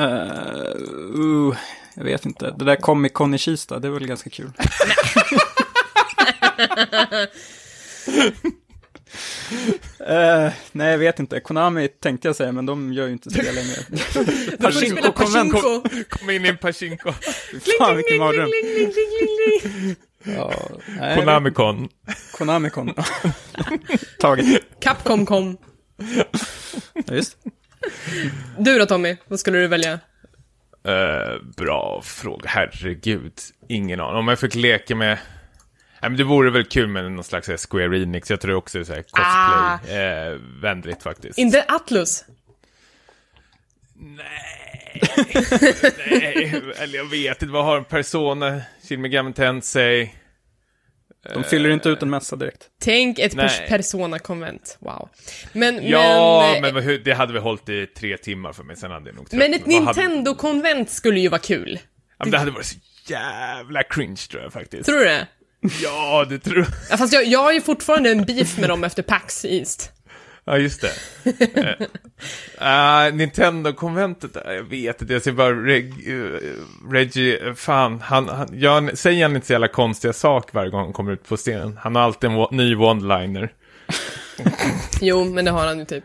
[1.20, 1.56] uh,
[2.00, 2.52] jag vet inte.
[2.52, 4.52] Det där Comic Con i Kista, det är väl ganska kul.
[10.00, 11.40] Eh, nej, jag vet inte.
[11.40, 13.76] Konami tänkte jag säga, men de gör ju inte spel längre.
[14.58, 15.54] Pachinko-konvent.
[15.54, 15.84] Pachinko.
[16.10, 17.12] Kom in i en Pachinko.
[17.80, 18.50] Fan, vilken mardröm.
[20.24, 20.54] Ja,
[21.16, 21.90] Konamikon.
[22.32, 22.94] Konami-kon.
[24.20, 24.64] Taget.
[24.80, 25.58] Capcom kom.
[26.94, 27.38] Ja, just.
[28.58, 30.00] Du då Tommy, vad skulle du välja?
[30.84, 33.34] Eh, bra fråga, herregud.
[33.70, 34.16] Ingen aning.
[34.18, 35.18] Om jag fick leka med...
[36.02, 38.30] Nej, men det vore väl kul med någon slags här Square Enix.
[38.30, 39.78] Jag tror också det är här Ah.
[39.78, 41.38] cosplay-vänligt faktiskt.
[41.38, 42.26] Inte Atlus?
[43.96, 45.02] Nej.
[46.10, 47.54] Nej, eller jag vet inte.
[47.54, 50.14] Vad har en Persona, Shin Megami Tensei?
[51.34, 52.64] De fyller inte ut en mässa direkt.
[52.82, 53.48] Tänk ett Nej.
[53.48, 55.10] pers- Persona-konvent, wow.
[55.54, 58.92] Men, Ja, men, men, hur- det hade väl hållit i tre timmar för mig, sen
[58.92, 61.80] hade jag nog men ett hade- Nintendo-konvent skulle ju vara kul.
[62.18, 62.78] Ja, men det hade varit så
[63.08, 64.86] jävla cringe tror jag faktiskt.
[64.86, 65.28] Tror du det?
[65.84, 66.68] Ja, det tror jag.
[66.90, 69.92] Ja, fast jag, jag har ju fortfarande en beef med dem efter PAX East.
[70.50, 70.92] Ja, just det.
[72.62, 76.40] uh, Nintendo-konventet, eh, jag vet inte, jag ser bara Reg, uh,
[76.92, 80.94] Reggie, fan, han, han, jag, säger han inte så jävla konstiga saker varje gång han
[80.94, 81.80] kommer ut på scenen?
[81.82, 83.50] Han har alltid en ny one-liner.
[85.02, 86.04] Jo, men det har han ju typ.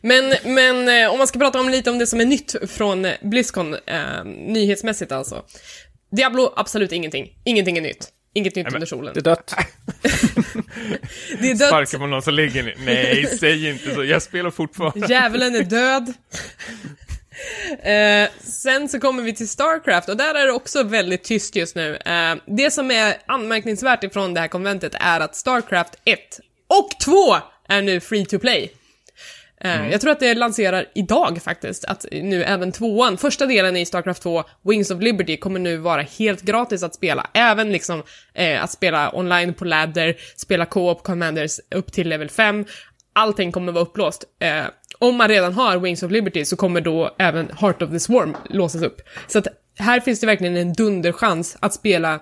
[0.00, 3.06] Men, men eh, om man ska prata om lite om det som är nytt från
[3.22, 5.42] Blizzcon, eh, nyhetsmässigt alltså.
[6.16, 7.28] Diablo, absolut ingenting.
[7.44, 8.08] Ingenting är nytt.
[8.36, 9.14] Inget nytt under solen.
[9.14, 9.54] Det är dött.
[11.40, 11.68] Det är dött.
[11.68, 12.74] Sparkar på någon som ligger ner.
[12.78, 15.06] Nej, säg inte så, jag spelar fortfarande.
[15.06, 16.12] Djävulen är död.
[17.82, 21.76] Eh, sen så kommer vi till Starcraft och där är det också väldigt tyst just
[21.76, 21.96] nu.
[21.96, 26.18] Eh, det som är anmärkningsvärt ifrån det här konventet är att Starcraft 1
[26.68, 27.36] och 2
[27.68, 28.72] är nu free to play.
[29.60, 33.86] Eh, Jag tror att det lanserar idag faktiskt, att nu även tvåan, första delen i
[33.86, 37.26] Starcraft 2, Wings of Liberty, kommer nu vara helt gratis att spela.
[37.34, 38.02] Även liksom
[38.34, 42.64] eh, att spela online på ladder, spela co-op commanders upp till level 5.
[43.12, 44.24] Allting kommer vara upplåst.
[44.40, 44.64] Eh,
[44.98, 48.36] om man redan har Wings of Liberty så kommer då även Heart of the Swarm
[48.50, 49.00] låsas upp.
[49.26, 49.46] Så att
[49.78, 52.20] här finns det verkligen en dunderchans att spela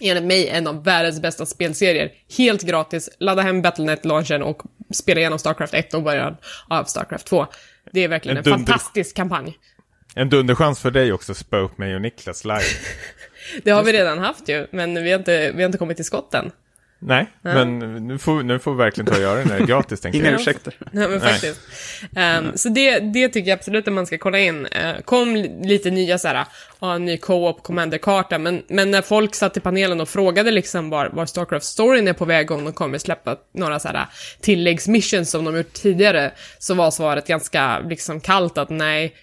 [0.00, 2.12] enligt mig en av världens bästa spelserier.
[2.38, 4.62] Helt gratis, ladda hem Battlenet-launchen och
[4.94, 6.36] spela igenom Starcraft 1 och början
[6.68, 7.46] av Starcraft 2.
[7.92, 9.58] Det är verkligen en, En fantastisk kampanj.
[10.14, 12.60] En dunderchans för dig också spöa upp mig och Niklas live.
[13.62, 16.04] Det har vi redan haft ju, men vi har inte, vi har inte kommit till
[16.04, 16.50] skott än.
[17.02, 19.66] Nej, men nu får, nu får vi verkligen ta och göra det när det är
[19.66, 20.40] gratis tänker Inga jag.
[20.40, 20.74] ursäkter.
[20.90, 21.60] Nej, men faktiskt.
[22.16, 24.66] Ehm, så det, det tycker jag absolut att man ska kolla in.
[24.66, 26.46] Uh, kom li- lite nya såhär,
[26.80, 30.90] ja, en ny co-op commander-karta, men, men när folk satt i panelen och frågade liksom
[30.90, 34.06] var, var Starcraft-storyn är på väg, om de kommer släppa några såhär
[34.40, 39.14] tilläggsmissions som de gjort tidigare, så var svaret ganska liksom kallt att nej,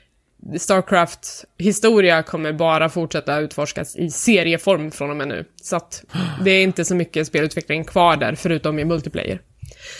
[0.58, 5.46] Starcraft historia kommer bara fortsätta utforskas i serieform från och med nu.
[5.62, 6.04] Så att
[6.44, 9.42] det är inte så mycket spelutveckling kvar där, förutom i multiplayer.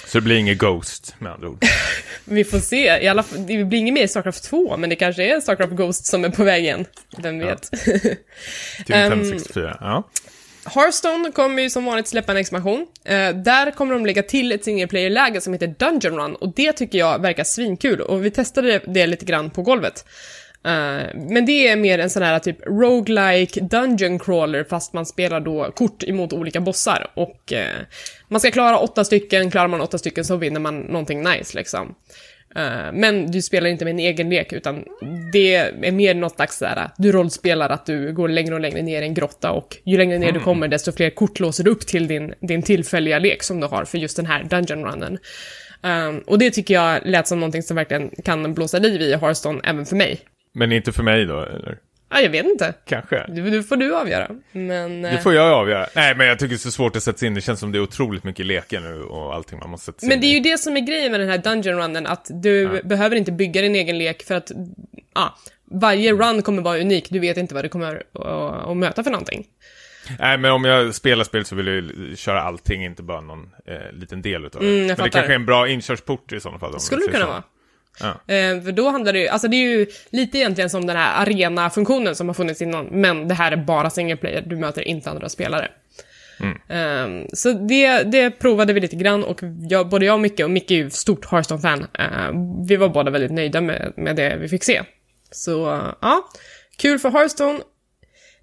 [0.06, 1.66] Så det blir inget Ghost med andra ord.
[2.26, 3.04] Vi får se.
[3.04, 6.06] I alla fall, det blir inget mer Starcraft 2, men det kanske är Starcraft Ghost
[6.06, 6.86] som är på väg igen.
[7.18, 7.62] Vem vet?
[8.86, 9.78] Till Ehm, 564.
[9.82, 10.10] Ja.
[10.76, 12.88] Hearthstone kommer ju som vanligt släppa en expansion.
[13.06, 16.72] Eh, där kommer de lägga till ett single player-läge som heter Dungeon Run och det
[16.74, 20.06] tycker jag verkar svinkul och vi testade det lite grann på golvet.
[20.68, 25.40] Eh, men det är mer en sån här typ roguelike dungeon crawler fast man spelar
[25.40, 27.76] då kort emot olika bossar och eh,
[28.28, 31.96] man ska klara åtta stycken, klarar man åtta stycken så vinner man någonting nice liksom.
[32.56, 34.84] Eh, Men du spelar inte med en egen lek, utan
[35.34, 39.02] det är mer något slags sådär, du rollspelar att du går längre och längre ner
[39.02, 41.88] i en grotta och ju längre ner du kommer, desto fler kort låser du upp
[41.88, 45.18] till din, din tillfälliga lek som du har för just den här dungeon runnen.
[45.82, 49.62] Um, och det tycker jag lät som någonting som verkligen kan blåsa liv i Hearthstone
[49.64, 50.22] även för mig.
[50.58, 51.78] Men inte för mig då, eller?
[52.10, 52.74] Ja, jag vet inte.
[52.86, 53.26] Kanske.
[53.28, 54.30] Du, du får du avgöra.
[54.52, 55.02] Men...
[55.02, 55.88] Det eh, får jag avgöra.
[55.96, 57.34] Nej, men jag tycker det är så svårt att sätta sig in.
[57.34, 60.10] Det känns som det är otroligt mycket lekar nu och allting man måste sätta sig
[60.10, 62.28] Men in det är ju det som är grejen med den här Dungeon Runnen, att
[62.30, 64.52] du behöver inte bygga din egen lek för att,
[65.16, 65.38] ja,
[65.72, 68.04] varje run kommer vara unik, du vet inte vad du kommer
[68.70, 69.48] att, möta för någonting.
[70.20, 73.50] Nej, men om jag spelar spel så vill jag ju köra allting, inte bara någon
[73.66, 74.68] eh, liten del utav det.
[74.68, 76.80] Mm, men det kanske är en bra inkörsport i sådana fall.
[76.80, 77.44] Skulle det kunna vara.
[78.00, 78.34] Ja.
[78.34, 81.26] Eh, för då handlar det ju, alltså det är ju lite egentligen som den här
[81.26, 85.10] arena-funktionen som har funnits innan, men det här är bara single player, du möter inte
[85.10, 85.72] andra spelare.
[86.70, 90.52] Eh, så det, det provade vi lite grann och jag, både jag och Micke, och
[90.52, 94.48] Micke är ju stort Hearthstone-fan, eh, vi var båda väldigt nöjda med, med det vi
[94.48, 94.82] fick se.
[95.32, 96.30] Så eh, ja,
[96.78, 97.60] kul för Hearthstone.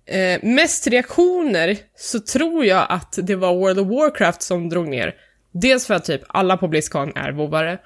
[0.07, 5.14] Eh, mest reaktioner så tror jag att det var World of Warcraft som drog ner.
[5.53, 7.79] Dels för att typ alla på Blizzcon är vovare,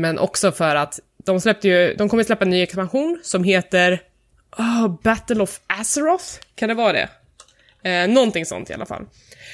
[0.00, 4.02] men också för att de släppte ju, de kommer släppa en ny expansion som heter
[4.58, 7.08] oh, Battle of Azeroth, kan det vara det?
[7.90, 9.06] Eh, någonting sånt i alla fall.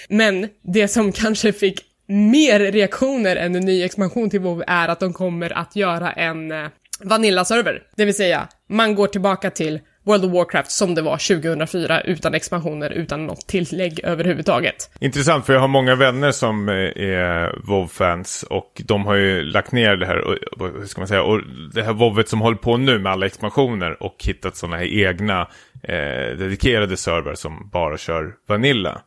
[0.08, 5.00] Men det som kanske fick mer reaktioner än en ny expansion till WoW är att
[5.00, 6.68] de kommer att göra en eh,
[7.00, 7.82] Vanilla-server.
[7.96, 12.34] Det vill säga, man går tillbaka till World of Warcraft som det var 2004 utan
[12.34, 14.90] expansioner, utan något tillägg överhuvudtaget.
[15.00, 19.72] Intressant, för jag har många vänner som eh, är WoW-fans och de har ju lagt
[19.72, 21.40] ner det här, hur ska man säga, och
[21.74, 25.40] det här WoWet som håller på nu med alla expansioner och hittat sådana här egna
[25.82, 29.02] eh, dedikerade server som bara kör Vanilla.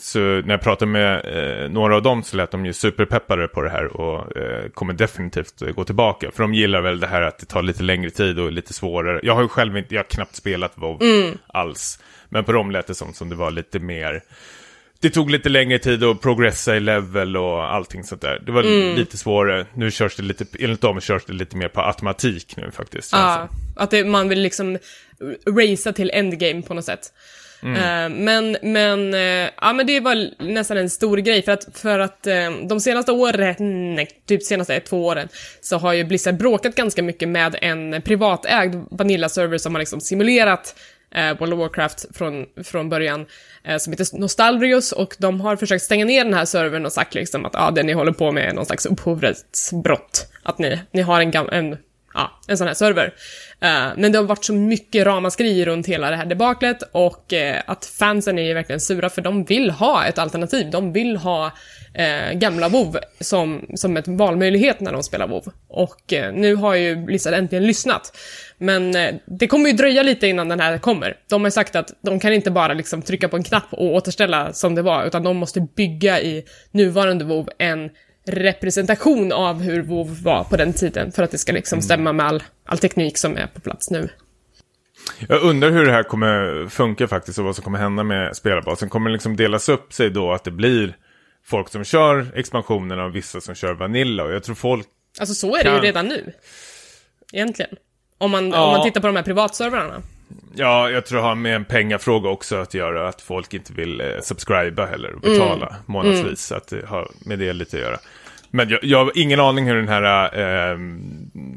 [0.00, 3.62] Så när jag pratade med eh, några av dem så lät de ju superpeppade på
[3.62, 6.30] det här och eh, kommer definitivt eh, gå tillbaka.
[6.30, 8.72] För de gillar väl det här att det tar lite längre tid och är lite
[8.72, 9.20] svårare.
[9.22, 10.98] Jag har ju själv inte, jag har knappt spelat WoW
[11.46, 11.98] alls.
[12.28, 14.22] Men på dem lät det som, som det var lite mer,
[15.00, 18.42] det tog lite längre tid att progressa i level och allting sånt där.
[18.46, 18.62] Det var
[18.96, 19.66] lite svårare.
[19.74, 23.12] Nu körs det lite, enligt dem körs det lite mer på automatik nu faktiskt.
[23.12, 24.78] Ja, att det, man vill liksom
[25.48, 27.12] racea till endgame på något sätt.
[27.62, 27.76] Mm.
[27.76, 31.98] Eh, men, men, eh, ja men det var nästan en stor grej för att, för
[31.98, 35.28] att eh, de senaste åren, nej, typ senaste ett, två åren,
[35.60, 40.74] så har ju Blizzard bråkat ganska mycket med en privatägd Vanilla-server som har liksom simulerat
[41.38, 43.26] World of Warcraft från, från början,
[43.78, 47.44] som heter Nostalrius, och de har försökt stänga ner den här servern och sagt liksom
[47.44, 50.26] att ah, det ni håller på med är någon slags upphovsrättsbrott.
[50.42, 51.76] Att ni, ni har en, gam- en
[52.14, 53.14] ja, en sån här server.
[53.60, 57.62] Eh, men det har varit så mycket ramaskri runt hela det här debaklet och eh,
[57.66, 60.70] att fansen är ju verkligen sura för de vill ha ett alternativ.
[60.70, 61.52] De vill ha
[61.94, 65.52] eh, gamla WoW som, som ett valmöjlighet när de spelar WoW.
[65.68, 68.16] Och nu har ju Blizzard äntligen lyssnat.
[68.58, 68.96] Men
[69.26, 71.16] det kommer ju dröja lite innan den här kommer.
[71.28, 73.94] De har ju sagt att de kan inte bara liksom trycka på en knapp och
[73.94, 77.90] återställa som det var, utan de måste bygga i nuvarande WoW en
[78.26, 82.26] representation av hur WoW var på den tiden för att det ska liksom stämma med
[82.26, 84.08] all, all teknik som är på plats nu.
[85.28, 88.88] Jag undrar hur det här kommer funka faktiskt och vad som kommer hända med spelarbasen.
[88.88, 90.96] Kommer det liksom delas upp sig då att det blir
[91.44, 94.24] folk som kör expansionerna och vissa som kör Vanilla?
[94.24, 94.86] Och jag tror folk
[95.20, 96.32] Alltså så är det ju Kan- redan nu.
[97.32, 97.70] Egentligen.
[98.18, 98.64] Om man, Ja.
[98.64, 100.02] om man tittar på de här privatservrarna.
[100.54, 103.08] Ja, jag tror det har med en pengafråga också att göra.
[103.08, 105.80] Att folk inte vill eh, subscriba heller och betala Mm.
[105.86, 106.40] månadsvis.
[106.40, 107.98] Så att det har med det lite att göra.
[108.50, 110.24] Men jag, jag har ingen aning hur den här
[110.72, 110.78] eh,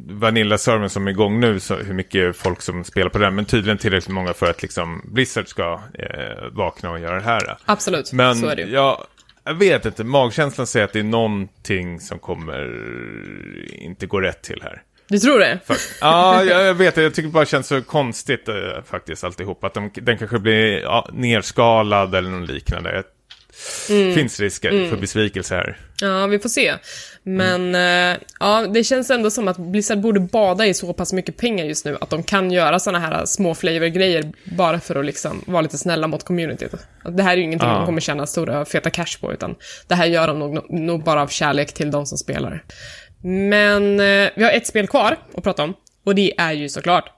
[0.10, 3.36] Vanilla-servern som är igång nu, så, hur mycket folk som spelar på den.
[3.36, 7.58] Men tydligen tillräckligt många för att liksom Blizzard ska eh, vakna och göra det här.
[7.66, 8.72] Absolut, Men så är det ju.
[8.74, 9.04] jag,
[9.44, 12.84] jag vet inte, magkänslan säger att det är någonting som kommer
[13.72, 14.82] inte gå rätt till här.
[15.14, 15.60] Du tror det?
[16.02, 17.02] Ja, jag, vet det.
[17.04, 19.64] Jag tycker det bara känns så konstigt eh, faktiskt alltihop.
[19.64, 22.92] Att de, den kanske blir ja, nerskalad eller något liknande.
[22.92, 23.04] Det
[23.90, 24.16] Mm.
[24.16, 25.78] finns risker för besvikelse här.
[26.02, 26.74] Ja, vi får se.
[27.24, 31.38] Men eh, ja, det känns ändå som att Blizzard borde bada i så pass mycket
[31.38, 35.42] pengar just nu att de kan göra såna här små flavor-grejer bara för att liksom
[35.48, 36.72] vara lite snälla mot communityt.
[37.10, 37.76] Det här är ju ingenting Ja.
[37.76, 39.56] de kommer tjäna stora feta cash på, utan
[39.88, 42.64] det här gör de nog, nog bara av kärlek till de som spelar.
[43.24, 47.10] Men eh, vi har ett spel kvar att prata om, och det är ju såklart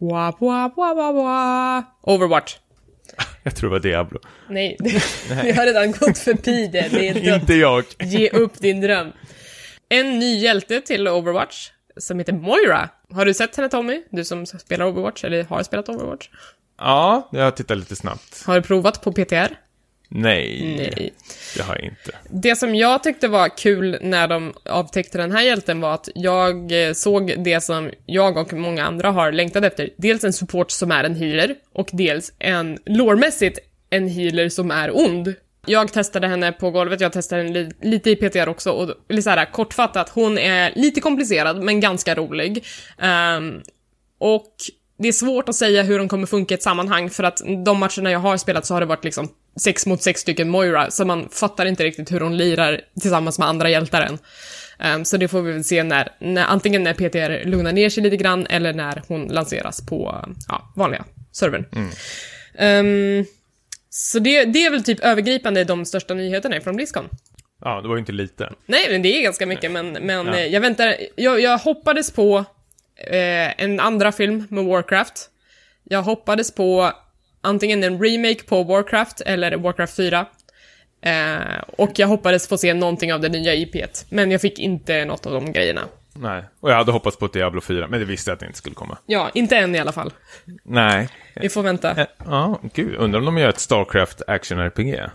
[0.00, 1.82] Wah, wah, wah, wah, wah.
[2.02, 2.56] Overwatch.
[3.42, 4.20] Jag tror det var Diablo.
[4.48, 4.76] Nej,
[5.42, 6.88] vi har redan gått förbi det.
[6.90, 7.34] Det är.
[7.34, 7.84] Inte jag.
[7.98, 9.12] Ge upp din dröm.
[9.88, 12.88] En ny hjälte till Overwatch, som heter Moira.
[13.12, 14.02] Har du sett henne Tommy?
[14.10, 16.28] Du som spelar Overwatch, eller har spelat Overwatch.
[16.78, 18.42] Ja, jag tittar lite snabbt.
[18.46, 19.56] Har du provat på PTR?
[20.12, 21.12] Nej, Nej.
[21.56, 22.12] det har jag inte.
[22.30, 26.86] Det som jag tyckte var kul när de avtäckte den här hjälten var att jag
[26.86, 29.90] eh, såg det som jag och många andra har längtat efter.
[29.96, 33.58] Dels en support som är en healer och dels en, lårmässigt,
[33.90, 35.34] en healer som är ond.
[35.66, 39.22] Jag testade henne på golvet, jag testade henne li- lite i PTR också och eller
[39.22, 42.64] så här, kortfattat, hon är lite komplicerad men ganska rolig.
[42.98, 43.60] Ehm,
[44.18, 44.54] och
[44.98, 47.78] det är svårt att säga hur de kommer funka i ett sammanhang för att de
[47.78, 51.04] matcherna jag har spelat så har det varit liksom sex mot sex stycken Moira, så
[51.04, 54.18] man fattar inte riktigt hur hon lirar tillsammans med andra hjältar än.
[54.78, 58.02] Ehm, så det får vi väl se när, när, antingen när PTR lugnar ner sig
[58.02, 61.64] lite grann eller när hon lanseras på ja, vanliga servern.
[62.58, 63.24] Ehm,
[63.90, 67.08] så det, det är väl typ övergripande de största nyheterna från Blizzcon.
[67.64, 68.52] Ja, det var ju inte lite.
[68.66, 70.36] Nej, men det är ganska mycket, men, men Ja.
[70.36, 70.96] eh, jag väntar.
[71.16, 72.44] Jag, jag hoppades på
[72.96, 75.30] eh, en andra film med Warcraft.
[75.84, 76.92] Jag hoppades på
[77.40, 80.26] antingen en remake på Warcraft eller Warcraft 4.
[81.02, 81.38] Eh,
[81.78, 85.26] och jag hoppades få se någonting av det nya IPet, men jag fick inte något
[85.26, 85.80] av de grejerna.
[86.14, 88.46] Nej, och jag hade hoppats på ett Diablo 4, men det visste jag att det
[88.46, 88.98] inte skulle komma.
[89.06, 90.12] Ja, inte än i alla fall.
[90.64, 91.08] Nej.
[91.34, 91.90] Vi får vänta.
[92.00, 95.10] Eh, Ja, gud, undrar om de gör ett Starcraft action-RPG.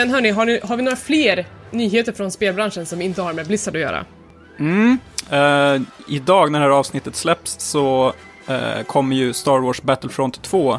[0.00, 3.46] Men hörni, har, ni, har vi några fler nyheter från spelbranschen som inte har med
[3.46, 4.04] Blizzard att göra?
[4.58, 4.98] Mm.
[5.30, 8.12] Eh, idag när det här avsnittet släpps så
[8.46, 10.78] eh, kommer ju Star Wars Battlefront 2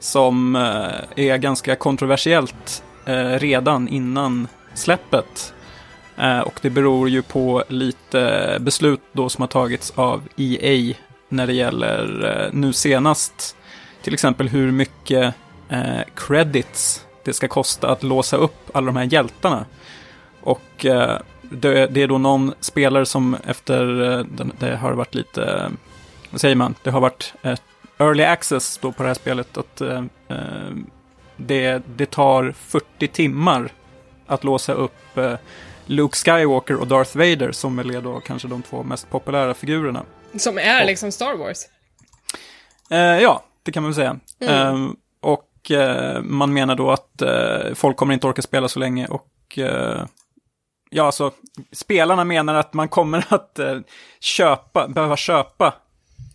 [0.00, 5.54] som eh, är ganska kontroversiellt eh, redan innan släppet.
[6.16, 10.94] Eh, och det beror ju på lite beslut då som har tagits av EA
[11.28, 13.56] när det gäller eh, nu senast
[14.02, 15.34] till exempel hur mycket
[15.68, 19.66] eh, credits det ska kosta att låsa upp alla de här hjältarna.
[20.40, 25.42] Och eh, det, det är då någon spelare som efter, eh, det har varit lite,
[25.42, 25.68] eh,
[26.30, 27.62] vad säger man, det har varit ett
[27.98, 29.58] early access då på det här spelet.
[29.58, 30.04] Att eh,
[31.36, 33.72] det, det tar 40 timmar
[34.26, 35.34] att låsa upp eh,
[35.86, 40.04] Luke Skywalker och Darth Vader som är då kanske de två mest populära figurerna.
[40.38, 41.58] Som är liksom Star Wars.
[42.90, 44.18] Eh, ja, det kan man väl säga.
[44.40, 44.90] Eh, och eh,
[46.22, 50.04] man menar då att eh, folk kommer inte orka spela så länge och eh,
[50.90, 51.32] ja, alltså
[51.72, 53.78] spelarna menar att man kommer att eh,
[54.20, 55.74] köpa, behöva köpa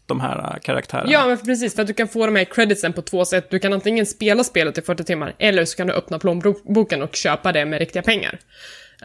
[0.05, 1.11] de här eh, karaktärerna.
[1.11, 3.49] Ja, men precis, för att du kan få de här creditsen på två sätt.
[3.49, 7.15] Du kan antingen spela spelet i 40 timmar, eller så kan du öppna plånboken och
[7.15, 8.39] köpa det med riktiga pengar.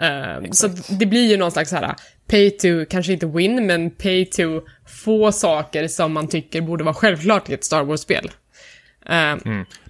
[0.00, 1.94] Eh, så det blir ju någon slags här
[2.26, 4.60] pay to, kanske inte win, men pay to
[5.04, 8.30] få saker som man tycker borde vara självklart i ett Star Wars-spel.
[9.08, 9.36] Eh,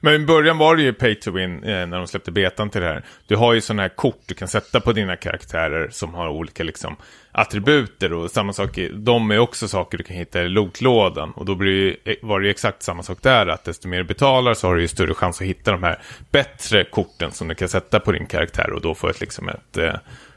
[0.00, 2.80] Men i början var det ju pay to win eh, när de släppte betan till
[2.80, 3.02] det här.
[3.26, 6.64] Du har ju sådana här kort du kan sätta på dina karaktärer som har olika
[6.64, 6.96] liksom,
[7.32, 11.30] attributer och samma sak, i- de är också saker du kan hitta i lootlådan.
[11.32, 13.98] Och då blir ju, eh, var det ju exakt samma sak där, att desto mer
[13.98, 15.98] du betalar så har du ju större chans att hitta de här
[16.30, 19.76] bättre korten som du kan sätta på din karaktär och då få ett, liksom ett,
[19.76, 19.94] eh,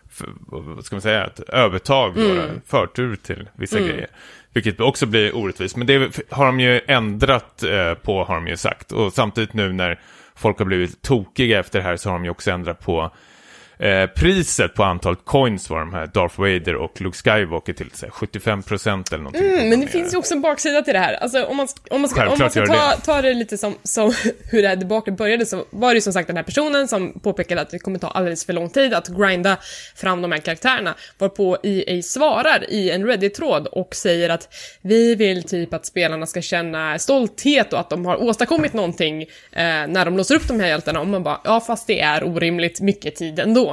[0.09, 4.07] f- vad ska man säga, ett övertag, en förtur till vissa grejer.
[4.53, 5.75] Vilket också blir orättvist.
[5.75, 8.91] Men det har de ju ändrat eh, på, har de ju sagt.
[8.91, 9.99] Och samtidigt nu när
[10.35, 13.11] folk har blivit tokiga efter det här så har de ju också ändrat på
[13.81, 18.05] eh, priset på antalet coins var de här Darth Vader och Luke Skywalker till så
[18.05, 19.51] här, 75% eller någonting.
[19.51, 21.13] Mm, men det finns ju också en baksida till det här.
[21.13, 23.01] Alltså om man, om man ska, om man ska ta, det.
[23.05, 24.13] ta det lite som, som
[24.51, 27.19] hur det här debaclet började så var det ju som sagt den här personen som
[27.19, 29.57] påpekade att det kommer ta alldeles för lång tid att grinda
[29.95, 30.95] fram de här karaktärerna.
[31.17, 36.41] Varpå EA svarar i en Reddit-tråd och säger att vi vill typ att spelarna ska
[36.41, 39.27] känna stolthet och att de har åstadkommit någonting eh,
[39.87, 40.99] när de låser upp de här hjältarna.
[40.99, 43.70] Och man bara, ja fast det är orimligt mycket tid ändå.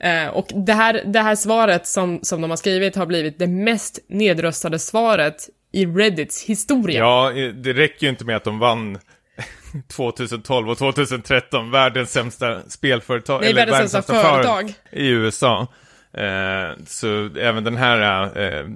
[0.00, 3.46] Eh, och det här, det här svaret som, som de har skrivit har blivit det
[3.46, 6.98] mest nedröstade svaret i Reddits historia.
[6.98, 8.98] Ja, det räcker ju inte med att de vann
[9.96, 13.40] 2012 och 2013 världens sämsta spelföretag.
[13.40, 14.74] Nej, världens sämsta företag.
[14.92, 15.66] I USA.
[16.12, 18.66] Eh, så även den här eh,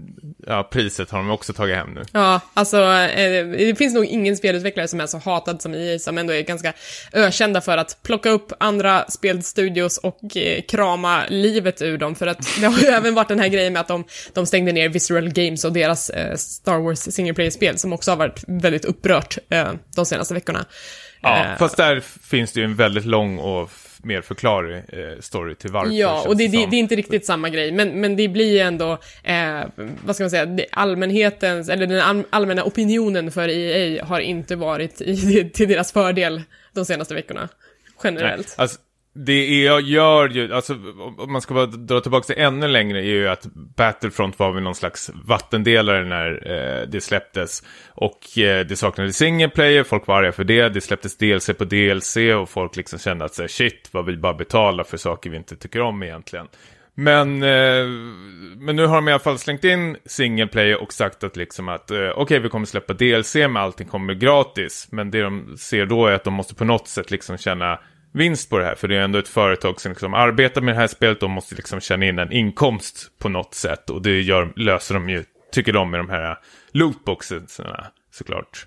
[0.46, 2.02] ja, priset har de också tagit hem nu.
[2.12, 6.18] Ja, alltså eh, det finns nog ingen spelutvecklare som är så hatad som EA som
[6.18, 6.72] ändå är ganska
[7.12, 12.14] ökända för att plocka upp andra spelstudios och eh, krama livet ur dem.
[12.14, 14.72] För att det har ju även varit den här grejen med att de, de stängde
[14.72, 18.84] ner Visceral Games och deras eh, Star Wars single player-spel som också har varit väldigt
[18.84, 20.64] upprört eh, de senaste veckorna.
[21.20, 23.70] Ja, fast där finns det ju en väldigt lång och
[24.04, 25.92] mer förklarlig eh, story till varför.
[25.92, 28.58] Ja, och det, det, det är inte riktigt samma grej, men, men det blir ju
[28.58, 28.92] ändå,
[29.22, 29.60] eh,
[30.04, 35.00] vad ska man säga, allmänhetens, eller den all, allmänna opinionen för EA har inte varit
[35.00, 36.42] i, till deras fördel
[36.72, 37.48] de senaste veckorna,
[38.04, 38.54] generellt.
[38.58, 38.78] Nej, alltså,
[39.14, 40.74] det jag gör ju, alltså
[41.18, 43.46] om man ska bara dra tillbaka det ännu längre, är ju att
[43.76, 47.62] Battlefront var väl någon slags vattendelare när eh, det släpptes.
[47.88, 51.64] Och eh, det saknades single player, folk var arga för det, det släpptes DLC på
[51.64, 55.30] DLC och folk liksom kände att så här, shit, vad vi bara betalar för saker
[55.30, 56.46] vi inte tycker om egentligen.
[56.94, 57.86] Men, eh,
[58.56, 61.68] men nu har de i alla fall slängt in single player och sagt att liksom
[61.68, 64.88] att eh, okej vi kommer släppa DLC men allting kommer gratis.
[64.90, 67.78] Men det de ser då är att de måste på något sätt liksom känna
[68.14, 68.74] vinst på det här.
[68.74, 71.20] För det är ändå ett företag som liksom arbetar med det här spelet.
[71.20, 73.90] De måste liksom känna in en inkomst på något sätt.
[73.90, 76.38] Och det gör, löser de ju, tycker de, med de här
[76.72, 78.66] lootboxarna såklart.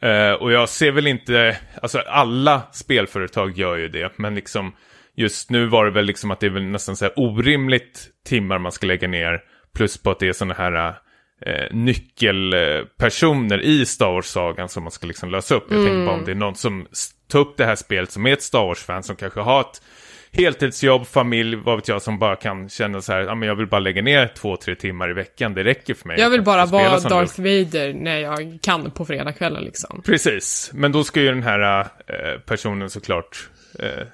[0.00, 4.72] Eh, och jag ser väl inte, alltså alla spelföretag gör ju det, men liksom
[5.16, 8.58] just nu var det väl liksom att det är väl nästan så här orimligt timmar
[8.58, 9.40] man ska lägga ner,
[9.74, 10.94] plus på att det är sådana här
[11.46, 15.66] eh, nyckelpersoner i Star Wars-sagan som man ska liksom lösa upp.
[15.70, 16.86] Jag tänker bara om det är någon som
[17.32, 19.82] tar upp det här spelet som är ett Star Wars-fan som kanske har ett
[20.32, 23.66] heltidsjobb, familj, vad vet jag, som bara kan känna så här, ja men jag vill
[23.66, 26.20] bara lägga ner två, tre timmar i veckan, det räcker för mig.
[26.20, 30.02] Jag vill bara vara Darth Vader när jag kan på fredagskvällar liksom.
[30.04, 34.06] Precis, men då ska ju den här eh, personen såklart eh,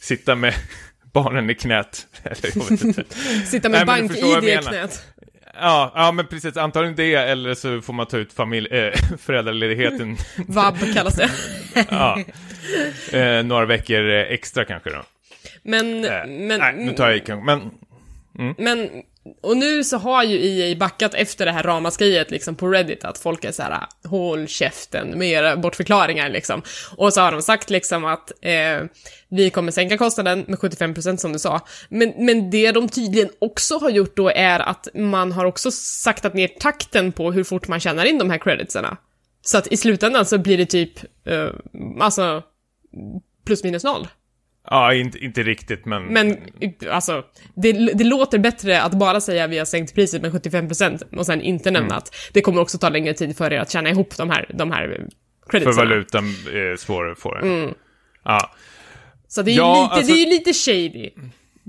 [0.00, 0.54] sitta med
[1.12, 2.06] barnen i knät.
[2.22, 3.44] Eller.
[3.46, 5.06] Sitta med bank-id i knät.
[5.54, 6.56] Ja, ja, men precis.
[6.56, 10.16] Antagligen det, eller så får man ta ut familj, eh, föräldraledigheten
[10.48, 11.30] Vab kallas det.
[11.90, 12.18] ja,
[13.12, 15.02] eh, några veckor eh, extra kanske då.
[15.62, 17.70] Men, Eh, men, nej, nu tar jag i men
[18.58, 18.90] Men,
[19.40, 23.18] och nu så har ju EA backat efter det här ramaskriet liksom på Reddit, att
[23.18, 26.62] folk är så här: håll käften med era bortförklaringar liksom.
[26.96, 28.86] Och så har de sagt liksom att eh,
[29.28, 31.60] vi kommer sänka kostnaden med 75% som du sa.
[31.88, 36.34] Men, men det de tydligen också har gjort då är att man har också saktat
[36.34, 38.96] ner takten på hur fort man tjänar in de här creditsarna.
[39.42, 41.48] Så att i slutändan så blir det typ, eh,
[42.00, 42.42] alltså,
[43.44, 44.08] plus minus noll
[44.70, 46.02] ja, inte, inte riktigt, men...
[46.04, 46.36] Men
[46.90, 51.26] alltså, det, det låter bättre att bara säga vi har sänkt priset med 75% och
[51.26, 51.98] sen inte nämna Mm.
[51.98, 54.70] att det kommer också ta längre tid för er att tjäna ihop de här, de
[54.72, 55.08] här
[55.44, 55.76] för creditsarna.
[55.90, 57.72] valutan är svårare att få det.
[58.24, 58.54] Ja,
[59.28, 61.10] Så det är Ja, lite, alltså- det är ju lite shady.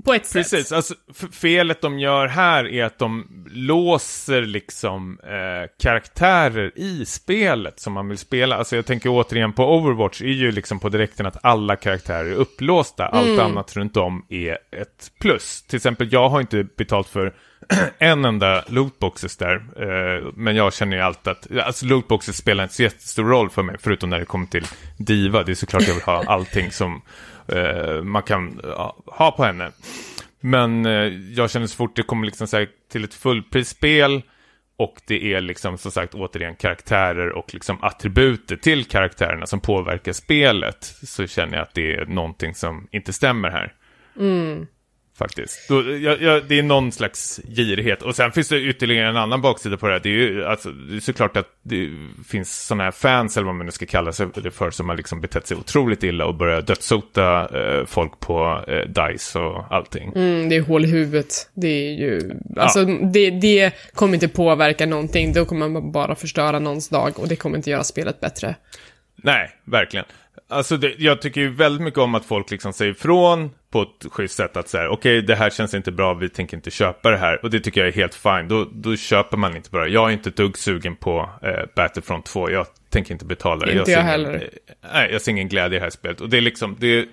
[0.04, 0.50] På ett sätt.
[0.50, 0.94] Precis, alltså
[1.32, 8.08] felet de gör här är att de låser liksom eh, karaktärer i spelet som man
[8.08, 8.56] vill spela.
[8.56, 12.34] Alltså jag tänker återigen på Overwatch är ju liksom på direkten att alla karaktärer är
[12.34, 13.06] upplåsta.
[13.06, 15.62] Allt annat runt om är ett plus.
[15.62, 17.34] Till exempel, jag har inte betalt för
[17.98, 19.54] en enda lootboxes där.
[19.56, 23.62] Eh, men jag känner ju alltid att, alltså lootboxes spelar inte så jättestor roll för
[23.62, 24.66] mig, förutom när det kommer till
[24.98, 25.42] Diva.
[25.42, 27.02] Det är såklart jag vill ha allting som
[27.48, 29.70] eh, man kan ja, ha på henne.
[30.40, 34.22] Men eh, jag känner så fort det kommer liksom så här, till ett fullprisspel
[34.76, 40.12] och det är liksom som sagt återigen karaktärer och liksom attributer till karaktärerna som påverkar
[40.12, 43.72] spelet så känner jag att det är någonting som inte stämmer här.
[44.16, 44.66] Mm.
[45.18, 45.68] Faktiskt.
[45.68, 48.02] Då, jag, jag, det är någon slags girighet.
[48.02, 50.00] Och sen finns det ytterligare en annan baksida på det här.
[50.00, 51.90] Det är ju alltså, det är såklart att det
[52.28, 54.96] finns sådana här fans, eller vad man nu ska kalla sig det för, som har
[54.96, 60.12] liksom betett sig otroligt illa och börjat dödssota eh, folk på eh, DICE och allting.
[60.14, 61.50] Mm, det är hål i huvudet.
[61.54, 65.32] Det är ju, alltså det, det kommer inte påverka någonting.
[65.32, 68.54] Då kommer man bara förstöra någons dag och det kommer inte göra spelet bättre.
[69.16, 70.04] Nej, verkligen.
[70.48, 74.12] Alltså det, jag tycker ju väldigt mycket om att folk liksom säger ifrån på ett
[74.12, 77.10] schysst sätt att säga okej okay, det här känns inte bra, vi tänker inte köpa
[77.10, 77.44] det här.
[77.44, 79.88] Och det tycker jag är helt fine, då, då köper man inte bara.
[79.88, 83.78] Jag är inte ett dugg sugen på eh, Battlefront 2, jag tänker inte betala det.
[83.78, 84.34] Inte jag, jag heller.
[84.34, 84.40] Eh,
[84.92, 86.20] nej, jag ser ingen glädje i det här spelet.
[86.20, 87.06] Och det är liksom, det är,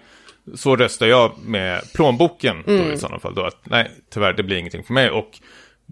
[0.56, 2.88] så röstar jag med plånboken mm.
[2.88, 3.36] då i sådana fall.
[3.36, 5.10] Då att nej, tyvärr, det blir ingenting för mig.
[5.10, 5.40] Och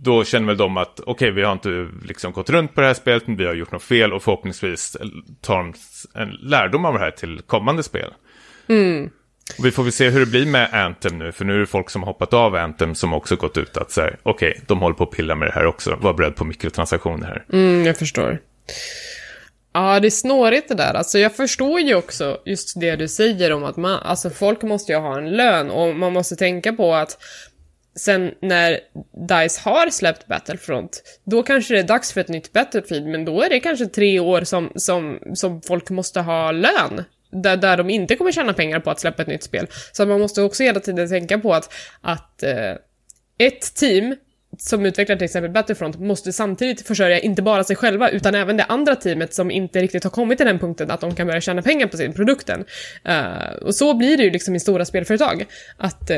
[0.01, 2.87] då känner väl de att okej, okay, vi har inte liksom gått runt på det
[2.87, 4.97] här spelet, men vi har gjort något fel och förhoppningsvis
[5.41, 5.73] tar de
[6.21, 8.13] en lärdom av det här till kommande spel.
[8.67, 9.09] Mm.
[9.57, 11.65] Och vi får väl se hur det blir med Anthem nu, för nu är det
[11.65, 14.79] folk som har hoppat av Anthem som också gått ut att säga okej, okay, de
[14.79, 17.45] håller på att pilla med det här också, var beredd på mikrotransaktioner här.
[17.53, 18.39] Mm, jag förstår.
[19.73, 20.93] Ja, det är snårigt det där.
[20.93, 24.91] Alltså jag förstår ju också just det du säger om att man, alltså folk måste
[24.91, 27.17] ju ha en lön och man måste tänka på att
[27.99, 28.79] sen när
[29.27, 33.41] DICE har släppt Battlefront, då kanske det är dags för ett nytt Battlefield, men då
[33.41, 37.03] är det kanske tre år som, som, som folk måste ha lön.
[37.31, 39.67] Där, där de inte kommer tjäna pengar på att släppa ett nytt spel.
[39.91, 42.73] Så man måste också hela tiden tänka på att, att eh,
[43.37, 44.15] ett team
[44.61, 48.63] som utvecklar till exempel Battlefront måste samtidigt försörja inte bara sig själva utan även det
[48.63, 51.61] andra teamet som inte riktigt har kommit till den punkten att de kan börja tjäna
[51.61, 52.65] pengar på sin produkten.
[53.09, 55.45] Uh, och så blir det ju liksom i stora spelföretag.
[55.77, 56.17] Att uh,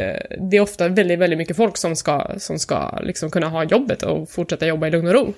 [0.49, 4.03] det är ofta väldigt, väldigt mycket folk som ska, som ska liksom kunna ha jobbet
[4.03, 5.33] och fortsätta jobba i lugn och ro.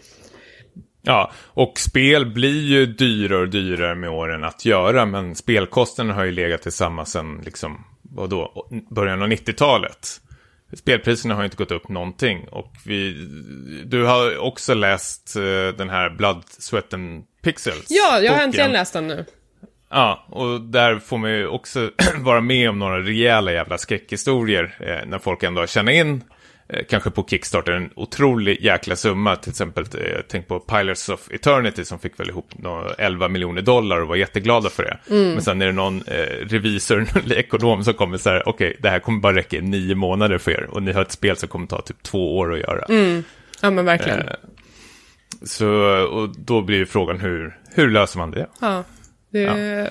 [1.01, 6.23] Ja, och spel blir ju dyrare och dyrare med åren att göra, men spelkostnaderna har
[6.23, 10.19] ju legat tillsammans sedan liksom, vadå, början av 90-talet
[10.75, 12.47] spelpriserna har inte gått upp någonting.
[12.51, 13.27] Och vi,
[13.85, 17.85] du har också läst uh, den här Blood, Sweat and Pixels.
[17.89, 19.25] Ja, jag har äntligen läst den nu.
[19.89, 25.09] Ja, och där får man ju också vara med om några rejäla jävla skräckhistorier eh,
[25.09, 26.42] när folk ändå har tjänat in Eh,
[26.89, 29.35] kanske på Kickstarter en otrolig jäkla summa.
[29.35, 32.51] Till exempel, eh, tänk på Pilots of Eternity som fick väl ihop
[32.97, 34.97] 11 miljoner dollar och var jätteglada för det.
[35.15, 35.31] Mm.
[35.31, 38.79] Men sen är det någon eh, revisor eller ekonom som kommer så här, okej, okay,
[38.81, 40.67] det här kommer bara räcka i nio månader för er.
[40.71, 42.85] Och ni har ett spel som kommer ta typ två år att göra.
[42.89, 43.23] Mm.
[43.61, 44.19] Ja, men verkligen.
[44.19, 44.35] Eh,
[45.43, 45.67] så,
[46.05, 48.47] och då blir ju frågan hur, hur löser man det?
[48.61, 48.83] Ja,
[49.29, 49.87] det, ja.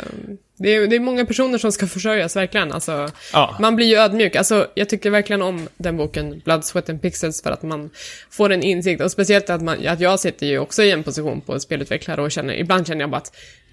[0.63, 2.73] Det är, det är många personer som ska försörjas, verkligen.
[2.73, 3.57] Alltså, ja.
[3.61, 4.37] Man blir ju ödmjuk.
[4.37, 7.91] Alltså, jag tycker verkligen om den boken, Blood, Sweat and Pixels, för att man
[8.31, 9.03] får en insikt.
[9.03, 12.33] Och speciellt att, man, att jag sitter ju också i en position på spelutvecklare och
[12.33, 13.33] känner, ibland känner jag bara att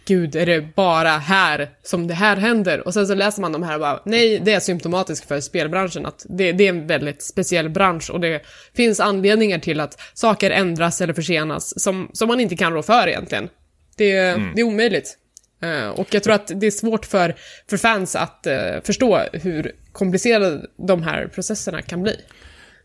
[0.09, 2.87] gud, är det bara här som det här händer?
[2.87, 6.05] Och sen så läser man de här och bara, nej, det är symptomatiskt för spelbranschen,
[6.05, 8.41] att det, det är en väldigt speciell bransch och det
[8.75, 13.07] finns anledningar till att saker ändras eller försenas som, som man inte kan rå för
[13.07, 13.49] egentligen.
[13.97, 14.51] Det, mm.
[14.55, 15.17] det är omöjligt.
[15.61, 17.35] Eh, och jag tror att det är svårt för,
[17.69, 22.15] för fans att eh, förstå hur komplicerade de här processerna kan bli.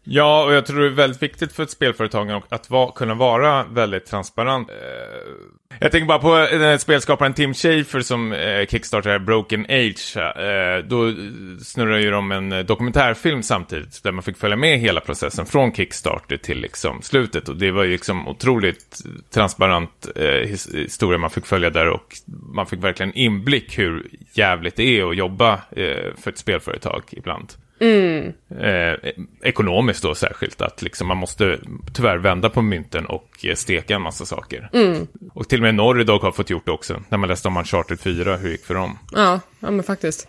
[0.04, 3.64] Ja, och jag tror det är väldigt viktigt för ett spelföretag att va kunna vara
[3.64, 4.70] väldigt transparent.
[4.70, 4.76] Eh,
[5.80, 10.16] jag tänker bara på eh, spelskaparen Tim Schafer som eh, kickstartade Broken Age.
[10.16, 11.14] Eh, då
[11.62, 15.72] snurrar ju de en eh, dokumentärfilm samtidigt där man fick följa med hela processen från
[15.72, 17.48] Kickstarter till liksom slutet.
[17.48, 18.98] Och det var ju liksom otroligt
[19.34, 22.14] transparent eh, historia man fick följa där och
[22.54, 27.52] man fick verkligen inblick hur jävligt det är att jobba eh, för ett spelföretag ibland.
[27.80, 28.32] Mm.
[28.60, 29.12] Eh,
[29.42, 31.58] ekonomiskt då särskilt, att liksom man måste
[31.94, 34.70] tyvärr vända på mynten och eh, steka en massa saker.
[34.72, 35.06] Mm.
[35.34, 37.56] Och till och med Norr idag har fått gjort det också, när man läste om
[37.56, 38.98] Uncharted 4, hur det gick för dem.
[39.12, 40.28] Ja, ja men faktiskt.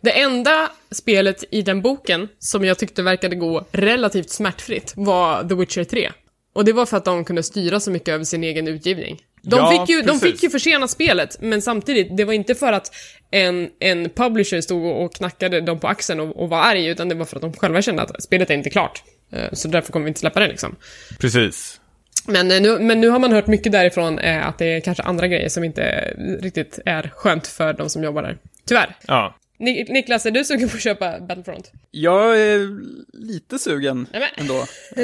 [0.00, 5.54] Det enda spelet i den boken som jag tyckte verkade gå relativt smärtfritt var The
[5.54, 6.12] Witcher 3.
[6.54, 9.20] Och det var för att de kunde styra så mycket över sin egen utgivning.
[9.48, 12.72] De, ja, fick ju, de fick ju försena spelet, men samtidigt, det var inte för
[12.72, 12.90] att
[13.30, 17.14] en, en publisher stod och knackade dem på axeln och, och var arg, utan det
[17.14, 19.02] var för att de själva kände att spelet är inte klart.
[19.32, 20.76] Eh, så därför kommer vi inte släppa det liksom.
[21.20, 21.80] Precis.
[22.26, 25.02] Men eh, nu, men nu har man hört mycket därifrån eh, att det är kanske
[25.02, 28.38] andra grejer som inte riktigt är skönt för de som jobbar där.
[28.66, 28.96] Tyvärr.
[29.06, 29.34] Ja.
[29.58, 31.72] Niklas, är du sugen på att köpa Battlefront?
[31.90, 32.80] Jag är
[33.12, 34.64] lite sugen Nej, ändå.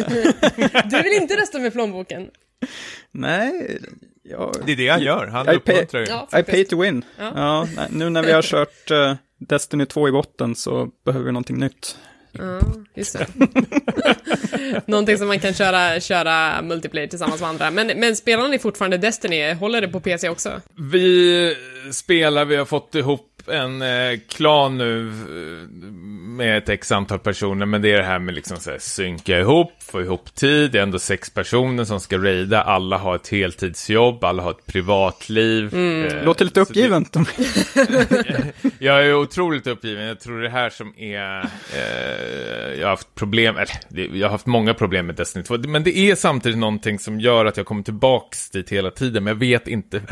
[0.91, 2.29] du vill inte rösta med plånboken?
[3.12, 3.79] Nej,
[4.23, 4.55] jag...
[4.67, 6.07] Det är det han gör, han uppmuntrar ju.
[6.07, 7.05] Ja, I pay to win.
[7.19, 7.33] Ja.
[7.77, 7.87] ja.
[7.91, 11.97] nu när vi har kört uh, Destiny 2 i botten så behöver vi någonting nytt.
[12.39, 12.61] Ja,
[12.95, 13.27] just det.
[14.87, 17.71] Någonting som man kan köra, köra multiplayer tillsammans med andra.
[17.71, 19.53] Men, men spelar ni fortfarande Destiny?
[19.53, 20.61] Håller det på PC också?
[20.93, 21.57] Vi
[21.93, 25.69] spelar, vi har fått ihop en eh, klan nu eh,
[26.35, 29.39] med ett x antal personer, men det är det här med liksom så här, synka
[29.39, 33.29] ihop, få ihop tid, det är ändå sex personer som ska raida, alla har ett
[33.29, 35.75] heltidsjobb, alla har ett privatliv.
[35.75, 36.07] Mm.
[36.07, 37.05] Eh, Låter lite uppgiven.
[38.79, 43.57] jag är otroligt uppgiven, jag tror det här som är, eh, jag har haft problem,
[43.57, 47.21] eller jag har haft många problem med Destiny 2, men det är samtidigt någonting som
[47.21, 50.03] gör att jag kommer tillbaks dit hela tiden, men jag vet inte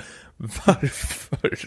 [0.67, 1.59] varför?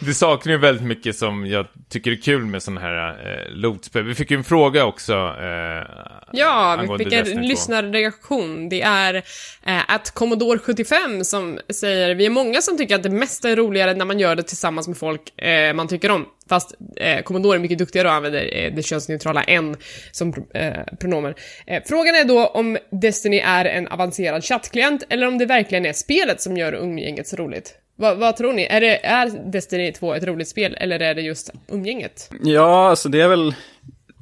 [0.04, 4.04] det saknar ju väldigt mycket som jag tycker är kul med sådana här eh, lootspel.
[4.04, 5.12] Vi fick ju en fråga också.
[5.12, 5.86] Eh,
[6.32, 7.48] Ja, vi fick en Destiny 2.
[7.48, 8.68] lyssnarreaktion.
[8.68, 9.14] Det är
[9.62, 13.56] eh, att Commodore 75 som säger vi är många som tycker att det mesta är
[13.56, 16.26] roligare när man gör det tillsammans med folk eh, man tycker om.
[16.48, 19.76] Fast eh, Commodore är mycket duktigare och använder eh, det könsneutrala en
[20.12, 21.34] som eh, pronomen.
[21.66, 25.92] Eh, frågan är då om Destiny är en avancerad chattklient eller om det verkligen är
[25.92, 27.74] spelet som gör umgänget så roligt.
[27.96, 28.62] Va, vad tror ni?
[28.64, 32.30] Är, det, är Destiny 2 ett roligt spel eller är det just umgänget?
[32.42, 33.54] Ja, alltså det är väl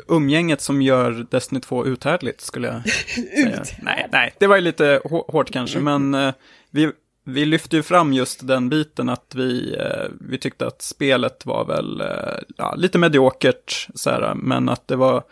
[0.08, 2.82] umgänget som gör Destiny 2 uthärdligt, skulle jag
[3.66, 3.78] säga.
[3.82, 6.32] nej, nej, det var ju lite hå- hårt kanske, men eh,
[6.70, 6.90] vi,
[7.24, 11.64] vi lyfte ju fram just den biten att vi, eh, vi tyckte att spelet var
[11.64, 15.22] väl eh, ja, lite mediokert, så här, men att det var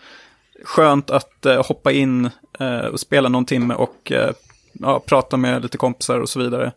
[0.64, 4.30] skönt att eh, hoppa in eh, och spela någon timme och eh,
[4.72, 6.72] ja, prata med lite kompisar och så vidare.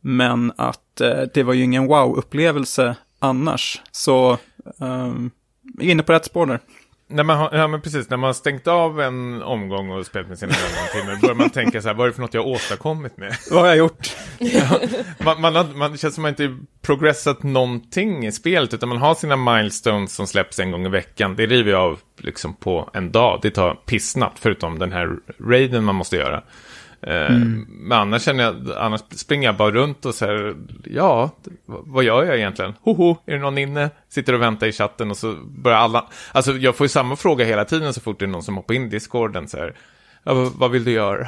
[0.00, 3.82] Men att eh, det var ju ingen wow-upplevelse annars.
[3.90, 4.38] Så
[4.78, 5.30] um,
[5.80, 6.60] inne på rätt spår där.
[7.14, 10.28] När man, har, ja, men precis, när man har stängt av en omgång och spelat
[10.28, 10.52] med sina
[10.92, 13.36] timme, börjar man tänka så här, vad är det för något jag har åstadkommit med?
[13.50, 14.16] Vad har jag gjort?
[15.24, 18.98] Man, man, har, man det känns som man inte progressat någonting i spelet, utan man
[18.98, 21.36] har sina milestones som släpps en gång i veckan.
[21.36, 23.38] Det river jag av liksom på en dag.
[23.42, 26.42] Det tar pissnatt, förutom den här raiden man måste göra.
[27.06, 27.30] Eh,
[27.68, 31.30] Men annars känner jag, annars springer jag bara runt och här, ja,
[31.66, 32.74] vad gör jag egentligen?
[32.80, 33.90] Hoho, är det någon inne?
[34.08, 37.44] Sitter och väntar i chatten och så börjar alla, alltså jag får ju samma fråga
[37.44, 39.74] hela tiden så fort det är någon som hoppar in i discorden så här,
[40.22, 41.26] ja, vad vill du göra?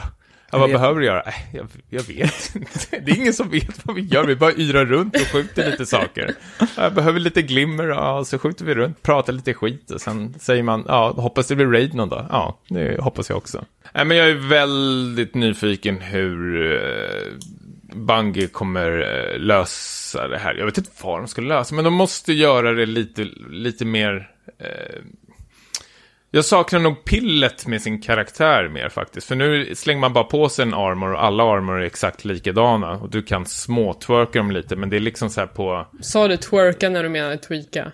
[0.52, 1.22] Ja, vad behöver du göra?
[1.22, 3.00] Äh, jag, jag vet inte.
[3.04, 4.24] Det är ingen som vet vad vi gör.
[4.24, 6.34] Vi bara yrar runt och skjuter lite saker.
[6.60, 10.34] Ja, Jag behöver lite glimmer, ja, så skjuter vi runt, pratar lite skit och sen
[10.38, 12.26] säger man, ja, hoppas det blir raid någon dag.
[12.30, 13.64] Ja, det hoppas jag också.
[13.94, 17.32] Nej, men jag är väldigt nyfiken hur eh,
[17.94, 18.90] Bungie kommer
[19.32, 20.54] eh, lösa det här.
[20.54, 24.30] Jag vet inte vad de ska lösa, men de måste göra det lite, lite mer...
[24.58, 25.00] Eh,
[26.36, 29.26] jag saknar nog pillet med sin karaktär mer faktiskt.
[29.26, 32.90] För nu slänger man bara på sig en armor och alla armor är exakt likadana.
[32.90, 35.86] Och du kan småtwerka dem lite, men det är liksom så här på...
[36.00, 37.92] Sa du twerka när du menade tweaka?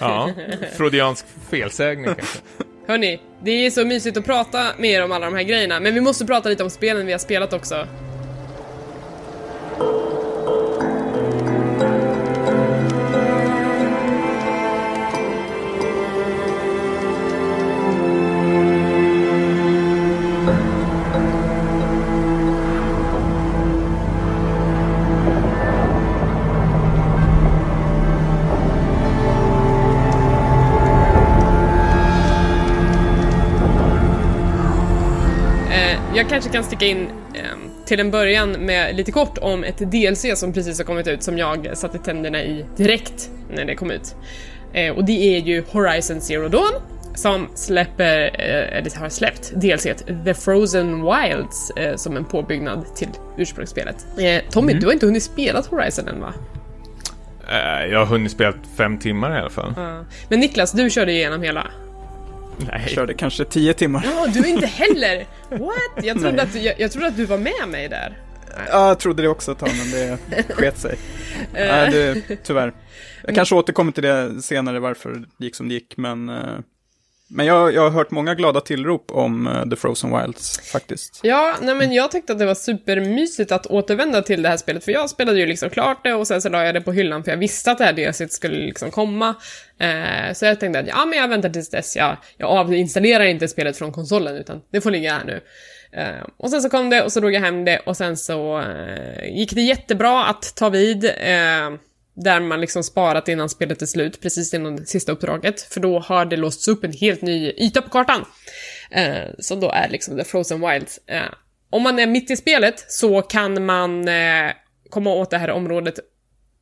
[0.00, 0.30] Ja,
[0.76, 2.38] freudiansk felsägning kanske.
[2.86, 5.94] Hörni, det är så mysigt att prata med er om alla de här grejerna, men
[5.94, 7.86] vi måste prata lite om spelen vi har spelat också.
[36.42, 40.52] Kanske kan sticka in ehm, till en början med lite kort om ett DLC som
[40.52, 44.14] precis har kommit ut som jag satte tänderna i direkt när det kom ut.
[44.72, 46.72] Eh, och det är ju Horizon Zero Dawn
[47.14, 49.86] som släpper, eh, eller har släppt DLC
[50.24, 54.06] The Frozen Wilds eh, som en påbyggnad till ursprungsspelet.
[54.18, 56.34] Eh, Tommy, du har inte hunnit spela Horizon än va?
[57.50, 59.74] Eh, jag har hunnit spela fem timmar i alla fall.
[60.28, 61.66] Men Niklas, du körde igenom hela.
[62.58, 62.88] Nej.
[62.88, 64.02] Körde kanske tio timmar.
[64.04, 65.26] Ja, du inte heller!
[65.48, 66.04] What?
[66.04, 68.18] Jag trodde, att, du- jag, jag trodde att du var med mig där.
[68.68, 70.18] Ja, jag trodde det också ett tag, men det
[70.54, 70.98] sket sig.
[71.52, 72.72] Nej, det, tyvärr.
[73.26, 76.30] Jag kanske återkommer till det senare, varför det gick som det gick, men...
[77.34, 81.20] Men jag, jag har hört många glada tillrop om uh, The Frozen Wilds, faktiskt.
[81.22, 84.84] Ja, nej men jag tyckte att det var supermysigt att återvända till det här spelet,
[84.84, 87.24] för jag spelade ju liksom klart det och sen så la jag det på hyllan
[87.24, 89.34] för jag visste att det här DLCt skulle liksom komma.
[89.78, 91.96] Eh, så jag tänkte att ja, men jag väntar tills dess.
[91.96, 95.40] Jag, jag avinstallerar inte spelet från konsolen, utan det får ligga här nu.
[95.96, 98.58] Uh, och sen så kom det och så drog jag hem det och sen så
[98.60, 101.04] uh, gick det jättebra att ta vid.
[101.04, 101.78] Uh,
[102.14, 105.60] där man liksom sparat innan spelet är slut, precis innan det sista uppdraget.
[105.60, 108.24] För då har det låsts upp en helt ny yta på kartan.
[108.90, 111.00] Eh, som då är liksom The Frozen Wilds.
[111.06, 111.22] Eh,
[111.70, 114.52] om man är mitt i spelet så kan man eh,
[114.90, 115.98] komma åt det här området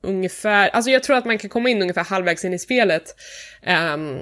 [0.02, 3.14] ungefär, alltså jag tror att man kan komma in ungefär halvvägs in i spelet.
[3.62, 4.18] Ehm,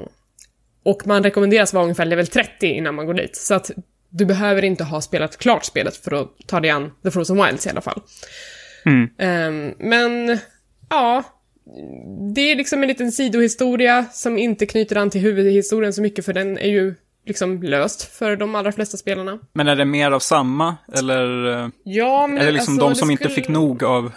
[0.83, 3.37] och man rekommenderas vara ungefär level 30 innan man går dit.
[3.37, 3.70] Så att
[4.11, 7.66] du behöver inte ha spelat klart spelet för att ta dig an The Frozen Wilds
[7.66, 8.01] i alla fall.
[8.87, 9.11] Mm.
[9.18, 10.39] Ehm, men,
[10.91, 11.22] ja.
[12.34, 16.32] Det är liksom en liten sidohistoria som inte knyter an till huvudhistorien så mycket för
[16.32, 16.95] den är ju
[17.26, 19.39] liksom löst för de allra flesta spelarna.
[19.53, 21.26] Men är det mer av samma, eller
[21.84, 24.12] Ja, men är det liksom alltså, de som det inte skulle- fick nog av...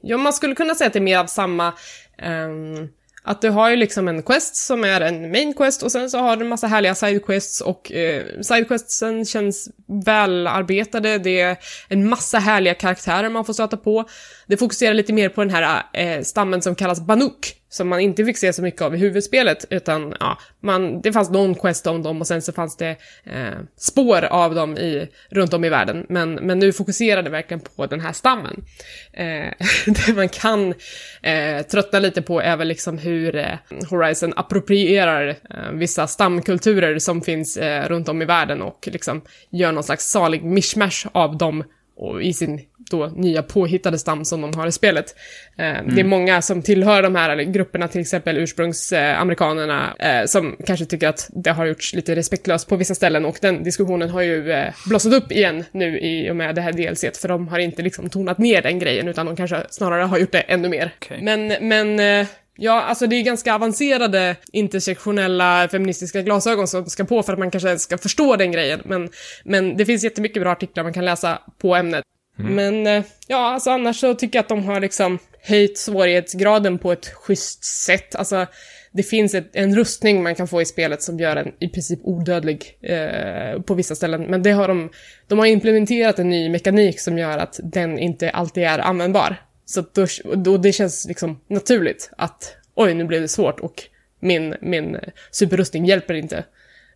[0.00, 1.72] Ja, man skulle kunna säga att det är mer av samma...
[2.18, 2.88] ehm,
[3.22, 6.18] Att du har ju liksom en quest som är en main quest och sen så
[6.18, 9.68] har du en massa härliga sidequests och eh, sidequestsen känns
[10.04, 11.56] välarbetade, det är
[11.88, 14.04] en massa härliga karaktärer man får stöta på.
[14.46, 18.24] Det fokuserar lite mer på den här eh, stammen som kallas Banuk, som man inte
[18.24, 22.02] fick se så mycket av i huvudspelet, utan ja, man, det fanns någon quest om
[22.02, 26.06] dem och sen så fanns det eh, spår av dem i, runt om i världen,
[26.08, 28.64] men, men nu fokuserar det verkligen på den här stammen.
[29.12, 29.52] Eh,
[29.86, 30.74] det man kan
[31.22, 33.58] eh, tröttna lite på är väl liksom hur eh,
[33.90, 39.72] Horizon approprierar eh, vissa stamkulturer som finns eh, runt om i världen och liksom gör
[39.72, 41.64] någon slags salig mishmash av dem
[41.96, 45.14] och i sin då nya påhittade stam som de har i spelet.
[45.58, 45.94] Eh, mm.
[45.94, 51.08] Det är många som tillhör de här grupperna, till exempel ursprungsamerikanerna, eh, som kanske tycker
[51.08, 54.74] att det har gjorts lite respektlöst på vissa ställen och den diskussionen har ju eh,
[54.88, 58.10] blossat upp igen nu i och med det här DLC, för de har inte liksom
[58.10, 60.94] tonat ner den grejen, utan de kanske snarare har gjort det ännu mer.
[61.00, 61.22] Okay.
[61.22, 62.26] Men, men
[62.56, 67.50] Ja, alltså det är ganska avancerade intersektionella feministiska glasögon som ska på för att man
[67.50, 68.80] kanske ska förstå den grejen.
[68.84, 69.08] Men,
[69.44, 72.04] men det finns jättemycket bra artiklar man kan läsa på ämnet.
[72.38, 72.54] Mm.
[72.54, 76.92] Men eh, ja, alltså annars så tycker jag att de har liksom höjt svårighetsgraden på
[76.92, 78.14] ett schysst sätt.
[78.14, 78.46] Alltså,
[78.92, 82.00] det finns ett, en rustning man kan få i spelet som gör en i princip
[82.02, 84.22] odödlig eh, på vissa ställen.
[84.22, 84.90] Men det har de,
[85.28, 89.36] de har implementerat en ny mekanik som gör att den inte alltid är användbar.
[89.66, 93.82] Så då, då det känns liksom naturligt att oj, nu blev det svårt och
[94.20, 94.98] min, min
[95.30, 96.44] superrustning hjälper inte.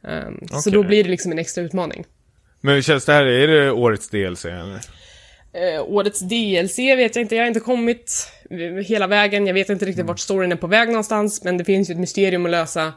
[0.03, 0.61] Um, ehm, okay.
[0.61, 2.05] Så då blir det liksom en extra utmaning.
[2.61, 3.25] Men hur känns det här?
[3.25, 4.81] Är det årets DLC eller?
[5.77, 8.33] Uh, årets DLC vet jag inte, jag har inte kommit
[8.87, 10.07] hela vägen, jag vet inte riktigt mm.
[10.07, 12.93] vart storyn är på väg någonstans, men det finns ju ett mysterium att lösa.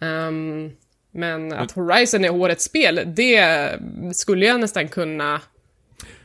[0.00, 0.72] Um,
[1.10, 3.70] men att Horizon är årets spel, det
[4.12, 5.40] skulle jag nästan kunna...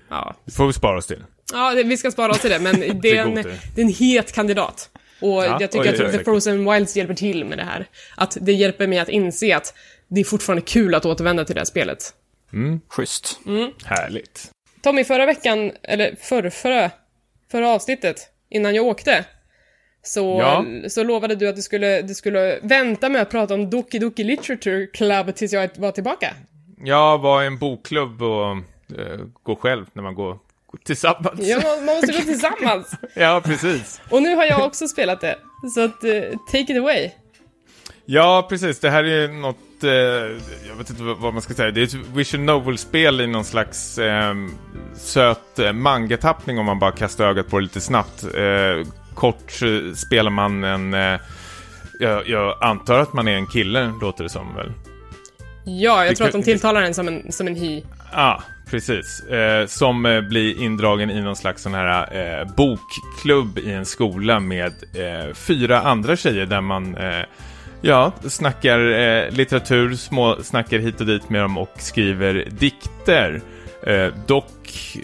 [0.10, 0.36] Ja.
[0.46, 1.24] Det får vi spara oss till.
[1.52, 4.32] Ja, vi ska spara oss till det, men det är, en, det är en het
[4.32, 4.90] kandidat.
[5.20, 7.88] Och ja, jag tycker oj, att The Frozen Wilds hjälper till med det här.
[8.18, 9.74] Att det hjälper mig att inse att
[10.08, 12.14] det är fortfarande kul att återvända till det här spelet.
[12.54, 12.82] Mm.
[12.88, 13.40] Schysst.
[13.46, 13.72] Mm.
[13.86, 14.52] Härligt.
[14.82, 16.92] Tommy, förra veckan, eller förra, förra,
[17.52, 19.26] förra avsnittet, innan jag åkte,
[20.04, 20.66] så, ja.
[20.90, 24.24] så lovade du att du skulle, du skulle vänta med att prata om Doki Doki
[24.24, 26.34] Literature Club tills jag var tillbaka.
[26.78, 28.56] Ja, var i en bokklubb och
[28.98, 30.40] uh, gå själv när man går
[30.84, 31.40] tillsammans.
[31.40, 32.92] Ja, man måste gå tillsammans.
[33.14, 34.02] ja, precis.
[34.10, 35.38] Och nu har jag också spelat det.
[35.76, 37.12] Så att, uh, take it away.
[38.06, 38.80] Ja, precis.
[38.80, 39.92] Det här är något, uh,
[40.68, 41.72] jag vet inte vad man ska säga.
[41.72, 44.34] Det är ett vision novel-spel i någon slags uh,
[44.96, 48.26] söt uh, manga-tappning om man bara kastar ögat på det lite snabbt.
[49.14, 49.52] kort
[49.96, 50.94] spelar man en,
[52.00, 54.72] jag, jag antar att man är en kille, låter det som väl?
[55.64, 57.84] Ja, jag tror att de tilltalar en som en, som en hi.
[58.12, 59.24] Ja, precis.
[59.24, 64.40] Eh, som eh, blir indragen i någon slags sån här eh, bokklubb i en skola
[64.40, 67.26] med eh, fyra andra tjejer där man eh,
[67.82, 73.42] ja, snackar litteratur, små, snackar hit och dit med dem och skriver dikter.
[74.28, 74.98] Dock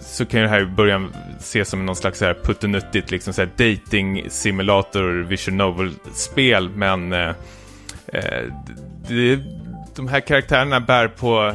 [0.00, 3.48] så kan det här i början ses som någon slags här puttenuttigt liksom så här
[3.56, 7.10] dating simulator vision novel-spel men
[9.08, 9.38] det,
[9.96, 11.54] de här karaktärerna bär på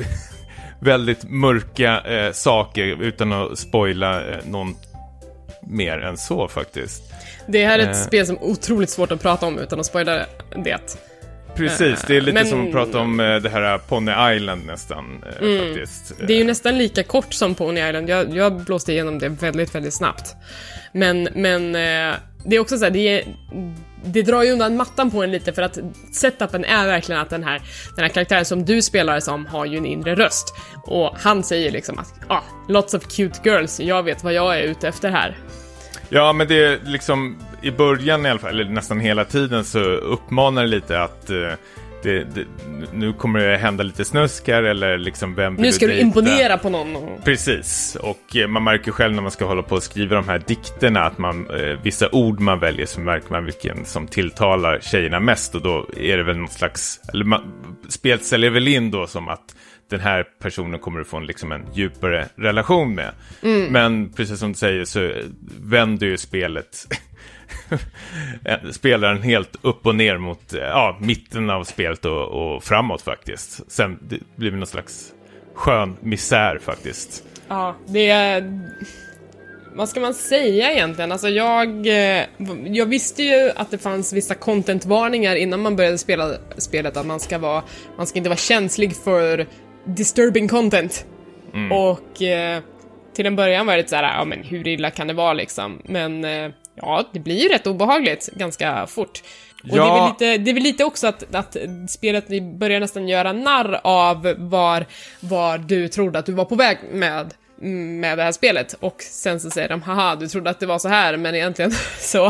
[0.80, 4.76] väldigt mörka eh, saker utan att spoila eh, någon
[5.62, 7.02] mer än så faktiskt.
[7.46, 8.02] Det här är ett eh.
[8.02, 10.26] spel som är otroligt svårt att prata om utan att spoila
[10.64, 10.78] det.
[11.56, 12.46] Precis, det är lite Men...
[12.46, 15.74] som att prata om eh, det här Pony Island nästan eh, mm.
[15.74, 16.12] faktiskt.
[16.26, 18.08] Det är ju nästan lika kort som Pony Island.
[18.08, 20.36] Jag, jag blåste igenom det väldigt, väldigt snabbt.
[20.92, 23.24] Men, men eh, det är också så här, det är
[24.04, 25.78] det drar ju undan mattan på en lite för att
[26.12, 27.62] setupen är verkligen att den här,
[27.96, 30.54] den här karaktären som du spelar som har ju en inre röst.
[30.82, 34.62] Och han säger liksom att ah, lots of cute girls, jag vet vad jag är
[34.62, 35.36] ute efter här.
[36.08, 39.78] Ja, men det är liksom i början i alla fall, eller nästan hela tiden så
[39.80, 41.52] uppmanar det lite att eh
[42.02, 42.44] det, det,
[42.92, 46.70] nu kommer det hända lite snuskar eller liksom vem Nu ska du, du imponera på
[46.70, 47.22] någon.
[47.24, 50.42] Precis, och eh, man märker själv när man ska hålla på och skriva de här
[50.46, 55.20] dikterna att man, eh, vissa ord man väljer så märker man vilken som tilltalar tjejerna
[55.20, 57.40] mest och då är det väl någon slags, eller man,
[57.88, 59.54] spelet säljer väl in då som att
[59.90, 63.10] den här personen kommer du få en, liksom en djupare relation med.
[63.42, 63.72] Mm.
[63.72, 65.12] Men precis som du säger så
[65.60, 66.86] vänder ju spelet
[68.72, 73.72] spelaren helt upp och ner mot ja, mitten av spelet och, och framåt faktiskt.
[73.72, 75.12] Sen det blir det någon slags
[75.54, 77.24] skön misär faktiskt.
[77.48, 78.60] Ja, det är...
[79.74, 81.12] Vad ska man säga egentligen?
[81.12, 82.24] Alltså jag, eh,
[82.64, 87.20] jag visste ju att det fanns vissa contentvarningar innan man började spela spelet, att man
[87.20, 87.62] ska vara,
[87.96, 89.46] man ska inte vara känslig för
[89.84, 91.06] disturbing content.
[91.54, 91.72] Mm.
[91.72, 92.62] Och eh,
[93.14, 95.82] till en början var det lite såhär, ja men hur illa kan det vara liksom?
[95.84, 99.22] Men eh, ja, det blir ju rätt obehagligt ganska fort.
[99.62, 99.84] Och Ja.
[99.84, 101.56] det, är väl lite, det är väl lite också att, att
[101.88, 104.86] spelet börjar nästan göra narr av var,
[105.20, 107.34] var du trodde att du var på väg med,
[108.00, 108.74] med det här spelet.
[108.80, 111.72] Och sen så säger de haha, du trodde att det var så här, men egentligen
[112.00, 112.26] så...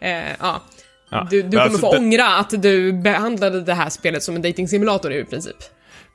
[0.00, 0.62] eh, ja.
[1.10, 4.36] Ja, Du, du kommer alltså få det- ångra att du behandlade det här spelet som
[4.36, 5.56] en dating-simulator i princip.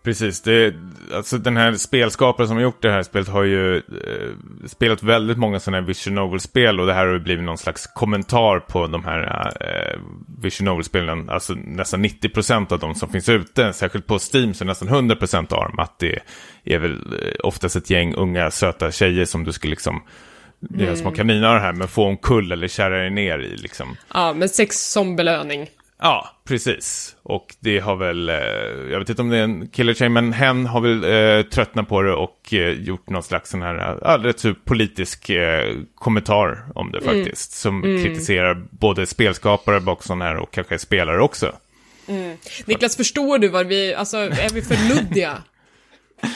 [0.04, 0.74] Precis, det,
[1.14, 3.82] alltså den här spelskaparen som har gjort det här spelet har ju eh,
[4.68, 7.88] spelat väldigt många sådana här Vision Novel-spel och det här har ju blivit någon slags
[7.88, 10.00] kommentar på de här eh,
[10.42, 11.30] Vision Novel-spelen.
[11.30, 15.54] Alltså nästan 90% av de som finns ute, särskilt på Steam så är nästan 100%
[15.54, 16.20] av dem att det
[16.64, 20.02] är väl eh, oftast ett gäng unga söta tjejer som du skulle liksom
[20.70, 23.98] göra små kaniner här men få omkull eller kära dig ner i liksom.
[24.14, 25.68] Ja, med sex som belöning.
[26.02, 27.16] Ja, precis.
[27.24, 28.36] Och det har väl, eh,
[28.92, 31.88] jag vet inte om det är en killer tjej, men hen har väl eh, tröttnat
[31.90, 36.66] på det och eh, gjort någon slags sån här, ja, rätt så politisk eh, kommentar
[36.76, 37.52] om det faktiskt.
[37.52, 41.56] Som kritiserar både spelskapare bakom sån här och kanske spelare också.
[42.66, 45.38] Niklas, förstår du vad vi, alltså, är vi för luddiga?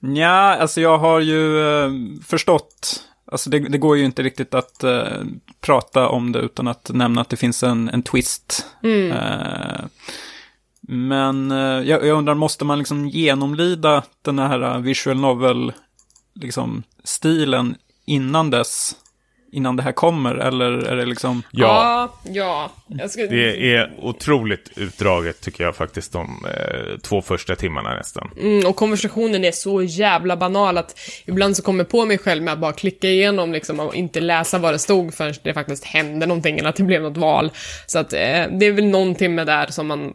[0.00, 1.90] Ja, alltså jag har ju eh,
[2.26, 5.22] förstått, alltså det, det går ju inte riktigt att eh,
[5.60, 8.66] prata om det utan att nämna att det finns en, en twist.
[9.10, 9.84] Eh,
[10.88, 15.72] men eh, jag, jag undrar, måste man liksom genomlida den här visual novel,
[16.34, 16.82] liksom,
[18.06, 18.96] innan dess?
[19.52, 21.42] Innan det här kommer, eller är det liksom...
[21.50, 22.32] Ja, ja.
[22.32, 22.70] ja.
[22.98, 28.30] Jag ska, det är otroligt utdraget tycker jag faktiskt de eh, två första timmarna nästan.
[28.40, 32.42] Mm, och konversationen är så jävla banal att ibland så kommer jag på mig själv
[32.42, 35.84] med att bara klicka igenom liksom och inte läsa vad det stod förrän det faktiskt
[35.84, 37.50] hände någonting eller att det blev något val.
[37.86, 38.18] Så att eh,
[38.50, 40.12] det är väl någon timme där som man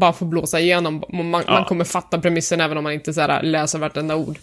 [0.00, 1.04] bara får blåsa igenom.
[1.12, 1.64] Man, man Ja.
[1.68, 4.38] kommer fatta premissen även om man inte så här, läser vartenda ord.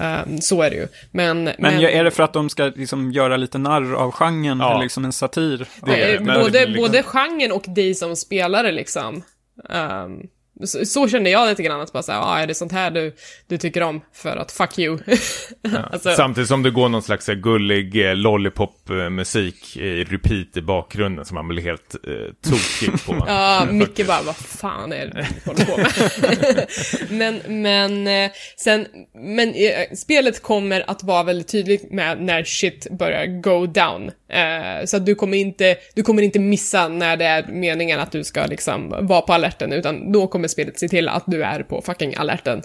[0.00, 0.88] Eh, så är det ju.
[1.10, 4.58] Men, Men, ja, är det för att de ska liksom göra lite narr av genren,
[4.60, 4.70] Ja.
[4.70, 5.58] eller liksom en satir?
[5.58, 9.22] Det det, Eh, men- både, liksom- både genren och dig som spelare liksom.
[9.70, 10.20] Ehm,
[10.66, 13.14] så, så kände jag lite grann, att bara säga, ah, är det sånt här du,
[13.48, 14.00] du tycker om?
[14.12, 14.98] För att fuck you.
[15.90, 21.24] alltså, Samtidigt som det går någon slags eh, gullig eh, lollipop-musik i repeat i bakgrunden
[21.24, 23.14] som man blir helt eh, tokig på.
[23.26, 26.66] Ja, Micke bara, vad fan är det du håller på med?
[27.44, 29.54] men, men, eh, sen, men
[29.96, 34.10] spelet kommer att vara väldigt tydligt med när shit börjar go down.
[34.34, 38.12] Eh, så att du kommer inte, du kommer inte missa när det är meningen att
[38.12, 41.62] du ska liksom vara på alerten, utan då kommer spelet se till att du är
[41.62, 42.62] på fucking alerten.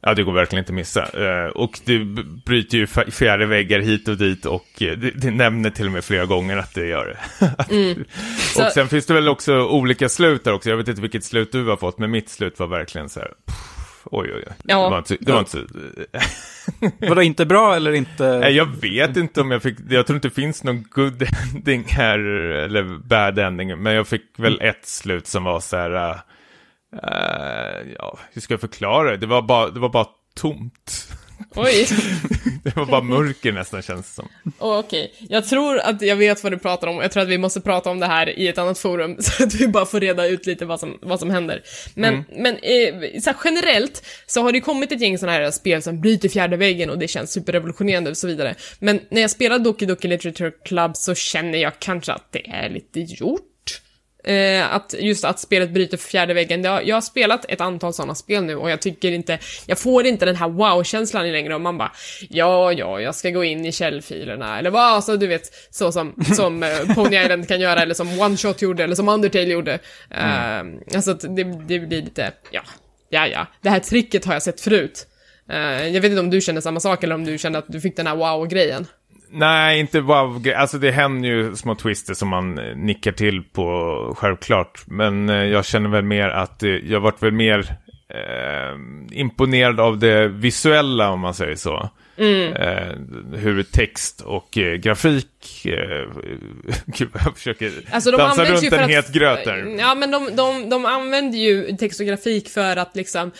[0.00, 1.02] Ja, det går verkligen inte att missa.
[1.02, 5.86] Eh, och b- bryter ju fjärde väggar hit och dit och eh, det, nämner till
[5.86, 7.46] och med flera gånger att det gör det.
[7.58, 8.04] och Mm.
[8.54, 10.70] Så- sen finns det väl också olika slut där också.
[10.70, 13.28] Jag vet inte vilket slut du har fått, men mitt slut var verkligen så här...
[13.46, 13.56] Pff,
[14.10, 14.52] oj, oj, oj.
[14.64, 14.84] Ja.
[14.84, 15.64] Det var inte, det var inte.
[17.08, 18.38] Vadå, inte bra eller inte?
[18.38, 19.76] Nej, jag vet inte om jag fick...
[19.88, 21.22] Jag tror inte det finns någon good
[21.54, 26.20] ending här, eller bad ending, men jag fick väl ett slut som var så här...
[27.02, 29.16] eh, ja, hur ska jag förklara det?
[29.16, 31.08] Det var bara, det var bara tomt.
[31.54, 31.88] Oj.
[32.62, 34.28] Det var bara mörker nästan känns det som.
[34.58, 37.28] Oh, Okej, jag tror att jag vet vad du pratar om och jag tror att
[37.28, 40.00] vi måste prata om det här i ett annat forum så att vi bara får
[40.00, 41.62] reda ut lite vad som, vad som händer.
[41.94, 45.82] Men, men eh, så här, generellt så har det kommit ett gäng sådana här spel
[45.82, 48.54] som bryter fjärde väggen och det känns superrevolutionerande och så vidare.
[48.78, 52.70] Men när jag spelar Doki Doki Literature Club så känner jag kanske att det är
[52.70, 53.55] lite gjort.
[54.26, 56.64] Eh, att just att spelet bryter fjärde väggen.
[56.64, 60.06] Har, jag har spelat ett antal sådana spel nu och jag tycker inte, jag får
[60.06, 61.92] inte den här wow-känslan längre och man bara
[62.30, 66.24] ja, ja, jag ska gå in i källfilerna eller vad, alltså du vet, så som,
[66.34, 69.78] som eh, Pony Island kan göra eller som One Shot gjorde eller som Undertale gjorde.
[70.10, 72.62] Eh, alltså att det, det blir lite, ja,
[73.10, 75.06] ja, ja, det här tricket har jag sett förut.
[75.50, 77.80] Eh, jag vet inte om du känner samma sak eller om du kände att du
[77.80, 78.86] fick den här wow-grejen.
[79.30, 84.14] Nej, inte wow Alltså det händer ju små twister som man eh, nickar till på,
[84.18, 84.82] självklart.
[84.86, 87.76] Men eh, jag känner väl mer att eh, jag varit väl mer
[88.08, 88.78] eh,
[89.18, 91.90] imponerad av det visuella, om man säger så.
[92.18, 92.92] Eh,
[93.34, 95.66] hur text och eh, grafik...
[95.66, 96.08] Eh,
[96.86, 99.76] gud, jag försöker Alltså de dansa runt en att, het gröt där.
[99.78, 103.32] Ja, men de, de, de använder ju text och grafik för att liksom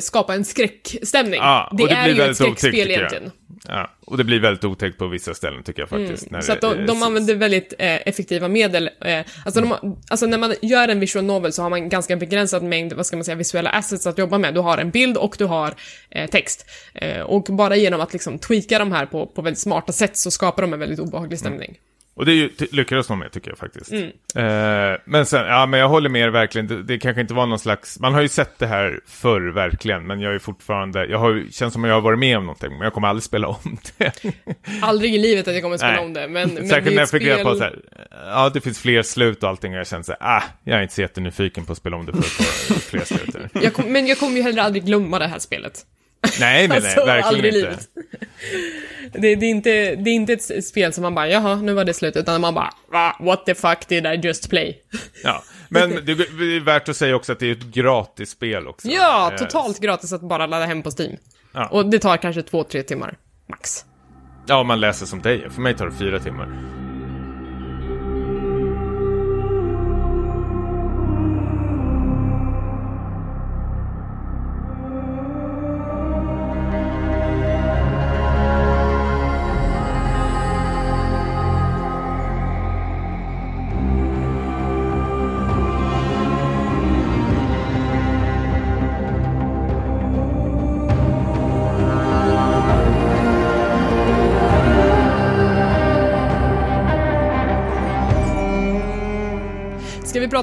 [0.00, 1.40] skapa en skräckstämning.
[1.40, 3.30] Ja, det, det är blir ju ett otäckt, skräckspel egentligen.
[3.68, 6.30] Ja, och det blir väldigt otäckt på vissa ställen tycker jag faktiskt.
[6.30, 8.90] när Så att de, de eh, använder väldigt eh, effektiva medel.
[9.04, 12.62] Eh, alltså, de, alltså när man gör en visual novel så har man ganska begränsad
[12.62, 14.54] mängd, vad ska man säga, visuella assets att jobba med.
[14.54, 15.74] Du har en bild och du har
[16.10, 16.66] eh, text.
[16.94, 20.30] Eh, och bara genom att liksom tweaka de här på, på väldigt smarta sätt så
[20.30, 21.78] skapar de en väldigt obehaglig stämning.
[22.18, 23.92] Och det är ju, ty- lyckades de med tycker jag faktiskt.
[23.92, 24.06] Mm.
[24.36, 26.66] Eh, men sen, ja men jag håller med er verkligen.
[26.66, 30.06] Det, det kanske inte var någon slags, man har ju sett det här förr verkligen.
[30.06, 32.44] Men jag är fortfarande, jag har ju, känns som att jag har varit med om
[32.46, 32.70] någonting.
[32.72, 34.12] Men jag kommer aldrig spela om det.
[34.82, 36.04] Aldrig i livet att jag kommer spela Nej.
[36.04, 38.60] om det, men, men Särskilt när jag fick reda på spel- så här, ja det
[38.60, 39.72] finns fler slut och allting.
[39.72, 42.06] Och jag känner så här, ah, jag är inte så jättenyfiken på att spela om
[42.06, 43.36] det för att få fler slut.
[43.62, 45.84] jag kom, Men jag kommer ju heller aldrig glömma det här spelet.
[46.40, 47.58] Nej, nej, nej, Alltså, verkligen inte.
[47.58, 47.88] livet.
[49.12, 51.84] Det, det, är inte, det är inte ett spel som man bara, jaha, nu var
[51.84, 54.82] det slut, utan man bara, va, what the fuck did I just play?
[55.24, 58.88] Ja, men det är värt att säga också att det är ett gratis spel också.
[58.88, 61.16] Ja, Eh, totalt gratis att bara ladda hem på Steam.
[61.52, 61.66] Ja.
[61.68, 63.16] Och det tar kanske två, tre timmar,
[63.48, 63.84] max.
[64.46, 65.50] Ja, om man läser som dig.
[65.50, 66.48] För mig tar det fyra timmar.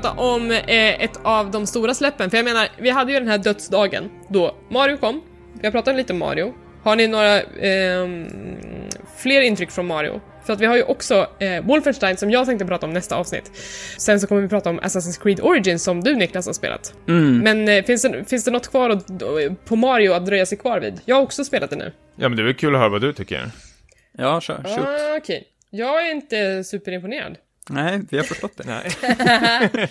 [0.02, 2.30] Prata om eh, ett av de stora släppen?
[2.30, 5.22] För jag menar, vi hade ju den här dödsdagen då Mario kom.
[5.60, 6.54] Vi har pratat lite om Mario.
[6.84, 8.28] Har ni några ehm,
[9.18, 10.22] fler intryck från Mario?
[10.46, 13.52] För att vi har ju också eh, Wolfenstein som jag tänkte prata om nästa avsnitt.
[13.98, 16.93] Sen så kommer vi prata om Assassin's Creed Origins som du Niklas har spelat.
[17.43, 19.06] Men eh, finns, det, finns det något kvar att,
[19.66, 21.02] på Mario att dröja sig kvar vid?
[21.06, 21.91] Jag har också spelat det nu.
[22.16, 23.52] Ja, men det är väl kul att höra vad du tycker.
[24.18, 24.56] Ja, kör.
[24.56, 24.88] Shoot.
[24.88, 25.43] Ah, Okej.
[25.70, 27.38] Jag är inte superimponerad.
[27.70, 28.63] Nej, vi har förstått det.
[28.68, 28.91] Nej.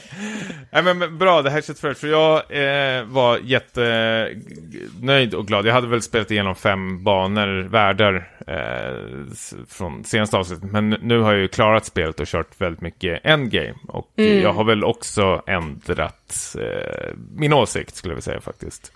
[0.70, 5.66] Nej men, men bra, det här känns för för jag eh, var jättenöjd och glad.
[5.66, 9.33] Jag hade väl spelat igenom fem banor, världar eh,
[9.68, 10.70] från senaste avsnittet.
[10.72, 13.75] Men nu har jag ju klarat spelet och kört väldigt mycket endgame.
[13.89, 18.93] Och jag har väl också ändrat eh, min åsikt skulle jag vilja säga faktiskt.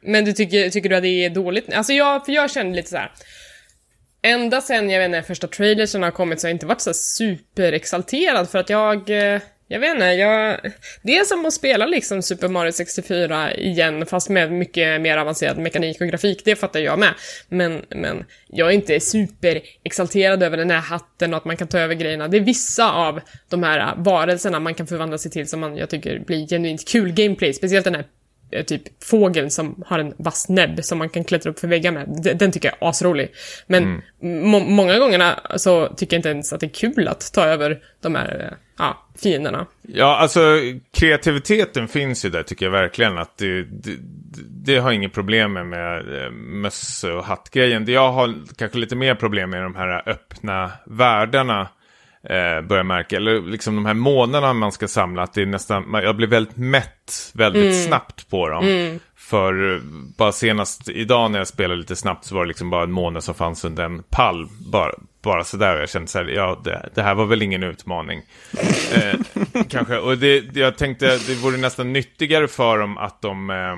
[0.00, 1.72] Men du tycker, tycker du att det är dåligt?
[1.72, 3.10] Alltså jag, för jag känner lite så här.
[4.26, 6.94] Ända sen, jag vet inte, första trailersen har kommit så har jag inte varit så
[6.94, 10.60] superexalterad för att jag, eh, jag vet inte, jag...
[11.02, 15.58] Det är som att spela liksom Super Mario 64 igen fast med mycket mer avancerad
[15.58, 17.14] mekanik och grafik, det fattar jag med.
[17.48, 21.78] Men, men jag är inte superexalterad över den här hatten och att man kan ta
[21.78, 22.28] över grejerna.
[22.28, 25.90] Det är vissa av de här varelserna man kan förvandla sig till som man, jag
[25.90, 28.04] tycker blir genuint kul gameplay, speciellt den här
[28.62, 32.36] typ fågeln som har en vass näbb som man kan klättra upp för väggar med.
[32.38, 33.32] Den tycker jag är asrolig.
[33.66, 37.44] Men må- många gånger så tycker jag inte ens att det är kul att ta
[37.44, 39.66] över de här eh, ja, fienderna.
[39.82, 40.40] Ja, alltså
[40.92, 43.18] kreativiteten finns ju där tycker jag verkligen.
[43.18, 43.96] Att det, det,
[44.48, 47.84] det har inget problem med, med eh, möss och hattgrejen.
[47.84, 51.68] Det jag har kanske lite mer problem med är de här öppna världarna.
[52.30, 53.16] Eh, börjar märka.
[53.16, 55.22] Eller liksom de här månaderna man ska samla.
[55.22, 58.98] Att det är nästan, jag blir väldigt mätt väldigt snabbt på dem.
[59.16, 59.80] För eh,
[60.18, 63.20] bara senast idag när jag spelade lite snabbt så var det liksom bara en måne
[63.20, 64.48] som fanns under en pall.
[64.72, 65.74] Bara, bara sådär.
[65.74, 68.22] Och jag kände så här, ja det, det här var väl ingen utmaning.
[68.94, 69.20] Eh,
[69.68, 69.98] kanske.
[69.98, 73.76] Och det, jag tänkte det vore nästan nyttigare för dem att de eh,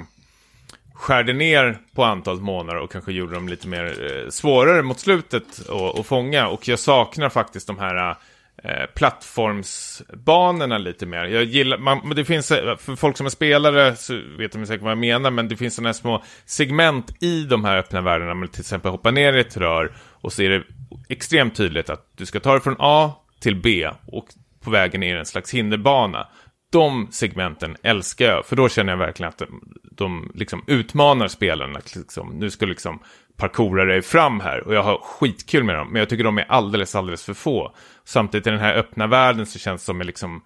[0.94, 5.68] skärde ner på antalet månader och kanske gjorde dem lite mer eh, svårare mot slutet
[5.68, 6.48] att att fånga.
[6.48, 8.16] Och jag saknar faktiskt de här
[8.62, 11.24] eh, plattformsbanorna lite mer.
[11.24, 14.82] Jag gillar, man, det finns, eh, för folk som är spelare så vet de säkert
[14.82, 18.34] vad jag menar, men det finns sådana här små segment i de här öppna världarna.
[18.34, 20.62] Man till exempel hoppar ner i ett rör och så är det
[21.08, 24.26] extremt tydligt att du ska ta dig från A till B och
[24.60, 26.28] på vägen är det en slags hinderbana.
[26.76, 31.78] De segmenten älskar jag, för då känner jag verkligen att de, de liksom utmanar spelarna.
[31.78, 32.98] att Liksom, nu ska liksom
[33.36, 36.46] parkoura dig fram här och jag har skitkul med dem, men jag tycker de är
[36.48, 37.74] alldeles, alldeles för få.
[38.04, 40.44] Samtidigt i den här öppna världen så känns det som att liksom,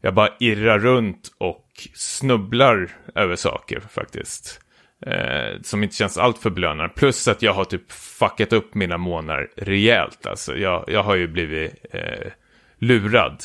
[0.00, 4.60] jag bara irrar runt och snubblar över saker faktiskt.
[5.06, 6.94] Eh, som inte känns allt för belönande.
[6.94, 10.26] Plus att jag har typ fuckat upp mina månader rejält.
[10.26, 12.32] Alltså, jag, jag har ju blivit eh,
[12.78, 13.44] lurad.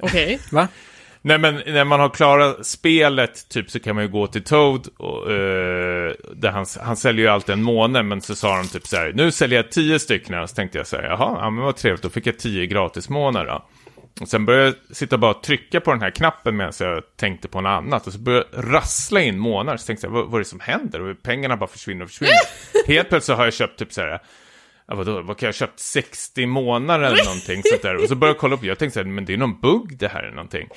[0.00, 0.40] Okej.
[0.52, 0.68] Va?
[1.26, 4.88] Nej men när man har klarat spelet typ så kan man ju gå till Toad
[4.96, 8.86] och eh, där han, han säljer ju alltid en måne men så sa de typ
[8.86, 11.50] så här nu säljer jag tio stycken och så tänkte jag så här jaha, ja,
[11.50, 13.64] men vad trevligt då fick jag tio gratis månader då.
[14.20, 17.48] Och sen började jag sitta och bara trycka på den här knappen medan jag tänkte
[17.48, 20.34] på något annat och så började jag rassla in månader så tänkte jag vad, vad
[20.34, 22.34] är det som händer och pengarna bara försvinner och försvinner.
[22.86, 24.20] Helt plötsligt har jag köpt typ så här
[24.86, 25.80] Ja, vadå, vad kan jag ha köpt?
[25.80, 27.96] 60 månader eller någonting sånt där.
[27.96, 29.98] Och så började jag kolla upp, jag tänkte så här, men det är någon bugg
[29.98, 30.68] det här eller någonting.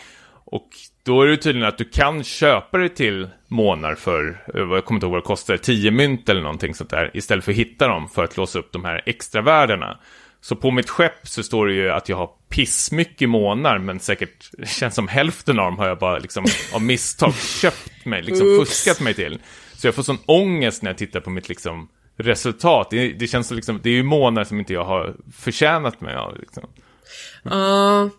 [0.51, 0.69] Och
[1.03, 4.97] då är det tydligen att du kan köpa det till månader för, eh, jag kommer
[4.97, 7.11] inte ihåg vad det kostar, 10 mynt eller någonting sånt där.
[7.13, 9.99] Istället för att hitta dem för att låsa upp de här extra värdena.
[10.41, 14.51] Så på mitt skepp så står det ju att jag har pissmycket månader, men säkert
[14.67, 18.69] känns som hälften av dem har jag bara liksom av misstag köpt mig, liksom Oops.
[18.69, 19.39] fuskat mig till.
[19.73, 22.87] Så jag får sån ångest när jag tittar på mitt liksom resultat.
[22.89, 26.15] Det, det känns som liksom, det är ju månader som inte jag har förtjänat mig
[26.15, 26.39] av.
[26.39, 26.63] Liksom.
[27.43, 28.09] Ja,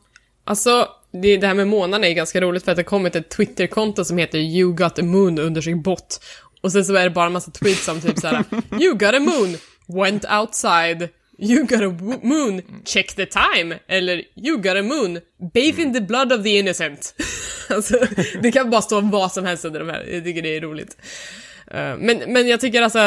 [0.44, 3.28] alltså det, det här med månaderna är ganska roligt för att det har kommit ett
[3.28, 6.20] Twitterkonto som heter You got a moon under sin bot.
[6.60, 8.44] Och sen så är det bara en massa tweets om typ såhär
[8.80, 9.56] You got a moon,
[9.86, 11.08] went outside.
[11.40, 13.78] You got a moon, check the time.
[13.88, 15.20] Eller You got a moon,
[15.54, 17.14] bathe in the blood of the innocent.
[17.68, 17.98] alltså,
[18.42, 20.96] det kan bara stå vad som helst under de här, jag tycker det är roligt.
[21.70, 22.98] Eh, Men, men jag tycker alltså,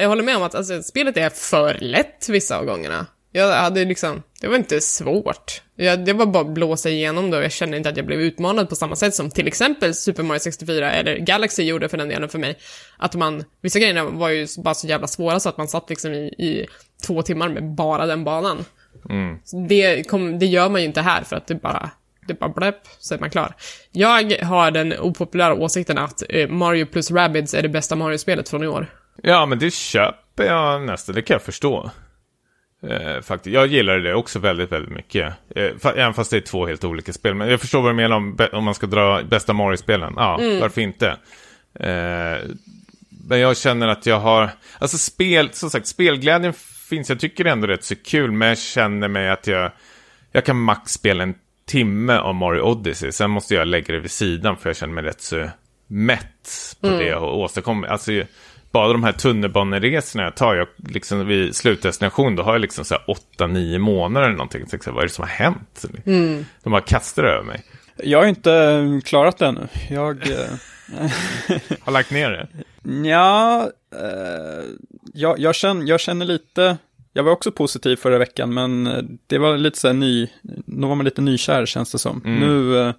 [0.00, 3.06] jag håller med om att alltså, spelet är för lätt vissa av gångerna.
[3.32, 5.62] Jag hade liksom, det var inte svårt.
[5.76, 8.20] Jag, det var bara att blåsa igenom det och jag kände inte att jag blev
[8.20, 12.08] utmanad på samma sätt som till exempel Super Mario 64 eller Galaxy gjorde för den
[12.08, 12.58] delen för mig.
[12.96, 16.12] Att man, vissa grejerna var ju bara så jävla svåra så att man satt liksom
[16.12, 16.66] i, i
[17.06, 18.64] två timmar med bara den banan.
[19.44, 21.90] Så Det, kom, det gör man ju inte här för att det bara,
[22.26, 23.54] det bara blöp, så är man klar.
[23.92, 28.64] Jag har den opopulära åsikten att eh, Mario plus Rabbids är det bästa Mario-spelet från
[28.64, 28.86] i år.
[29.22, 31.90] Ja, men det köper jag nästan, det kan jag förstå.
[32.82, 33.54] Eh, faktiskt.
[33.54, 35.34] Jag gillar det också väldigt, väldigt mycket.
[35.56, 37.34] Eh, fa- även fast det är två helt olika spel.
[37.34, 40.12] Men jag förstår vad du menar om, om man ska dra bästa Mario-spelen.
[40.16, 41.08] Ja, varför inte?
[41.74, 42.38] Eh,
[43.28, 44.50] men jag känner att jag har...
[44.78, 46.52] Alltså spel, som sagt, spelglädjen
[46.88, 47.08] finns.
[47.08, 48.30] Jag tycker ändå det är rätt så kul.
[48.32, 49.70] Men jag känner mig att jag...
[50.32, 51.34] Jag kan max spela en
[51.66, 53.12] timme av Mario Odyssey.
[53.12, 55.48] Sen måste jag lägga det vid sidan för jag känner mig rätt så
[55.86, 57.90] mätt på det jag har åstadkommit.
[57.90, 58.12] Alltså,
[58.78, 62.94] bara de här tunnelbaneresorna jag tar, jag liksom vid slutdestination, då har jag liksom så
[62.94, 63.04] här
[63.38, 64.66] 8-9 månader eller någonting.
[64.66, 65.84] Så jag, vad är det som har hänt?
[66.62, 67.62] De har kastat över mig.
[67.96, 69.68] Jag har inte eh, klarat det ännu.
[69.90, 70.30] Jag...
[70.30, 70.48] eh,
[71.80, 72.48] Har lagt ner det.
[73.08, 74.64] Ja, eh,
[75.14, 76.76] jag, jag, känner, jag känner lite,
[77.12, 80.28] jag var också positiv förra veckan, men eh, det var lite så här ny,
[80.66, 82.20] nu var man lite nykär känns det som.
[82.24, 82.94] Nu, eh,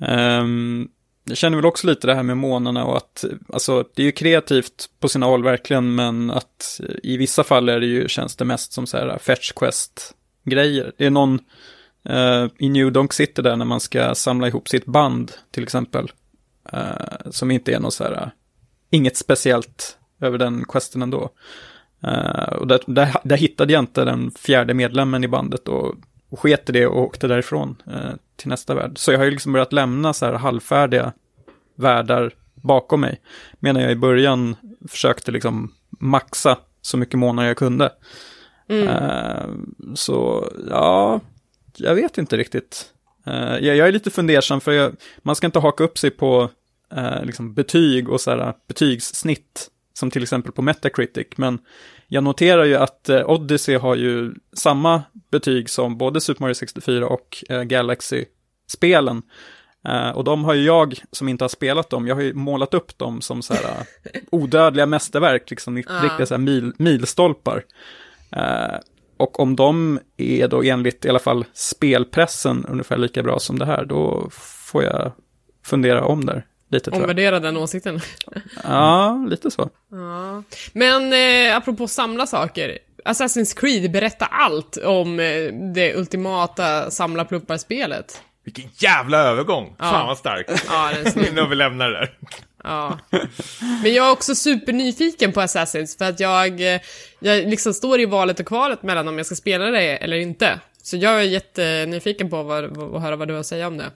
[0.00, 0.88] ehm,
[1.24, 4.12] jag känner väl också lite det här med månarna och att, alltså det är ju
[4.12, 8.44] kreativt på sina håll verkligen, men att i vissa fall är det ju, känns det
[8.44, 10.92] mest som så här fetch quest-grejer.
[10.96, 11.40] Det är någon
[12.10, 16.12] uh, i New Donk City där när man ska samla ihop sitt band till exempel,
[16.74, 18.30] uh, som inte är något så här
[18.90, 21.30] inget speciellt över den questen ändå.
[22.06, 25.94] Uh, och där, där, där hittade jag inte den fjärde medlemmen i bandet och,
[26.34, 28.98] och sket i det och åkte därifrån uh, till nästa värld.
[28.98, 31.12] Så jag har ju liksom börjat lämna så här halvfärdiga
[31.74, 33.20] världar bakom mig.
[33.60, 34.56] Medan jag i början
[34.88, 37.92] försökte liksom maxa så mycket månader jag kunde.
[38.70, 39.54] Uh,
[39.94, 41.20] så ja,
[41.76, 42.86] jag vet inte riktigt.
[43.26, 46.50] Uh, jag, jag är lite fundersam för jag, man ska inte haka upp sig på
[46.96, 51.58] eh, liksom betyg och så här, betygssnitt, som till exempel på Metacritic, men
[52.08, 57.06] jag noterar ju att eh, Odyssey har ju samma betyg som både Super Mario 64
[57.06, 59.22] och eh, Galaxy-spelen.
[59.88, 62.74] Eh, och de har ju jag, som inte har spelat dem, jag har ju målat
[62.74, 63.86] upp dem som så här
[64.30, 65.82] odödliga mästerverk, liksom Ja.
[66.02, 67.64] riktiga så här mil, milstolpar.
[69.16, 73.66] Och om de är då enligt i alla fall spelpressen ungefär lika bra som det
[73.66, 74.28] här, då
[74.70, 75.12] får jag
[75.64, 77.02] fundera om där lite tror jag.
[77.02, 78.00] Omvärdera den åsikten.
[78.64, 79.70] Ja, lite så.
[79.90, 80.42] Ja.
[80.72, 82.78] Men eh, apropå samla saker.
[83.04, 88.22] Assassin's Creed, berätta allt om eh, det ultimata samlarpluppar-spelet.
[88.44, 89.74] Vilken jävla övergång!
[89.78, 89.84] Ja.
[89.84, 90.46] Fan vad stark.
[90.68, 90.90] Ja.
[91.34, 92.18] Nu vi lämnar det där.
[92.64, 92.98] Ja.
[93.82, 96.80] Men jag är också supernyfiken på Assassins för att jag, eh,
[97.18, 100.60] jag liksom står i valet och kvalet mellan om jag ska spela det eller inte.
[100.82, 103.78] Så jag är jättenyfiken på vad, vad, att höra vad du har att säga om
[103.78, 103.90] det.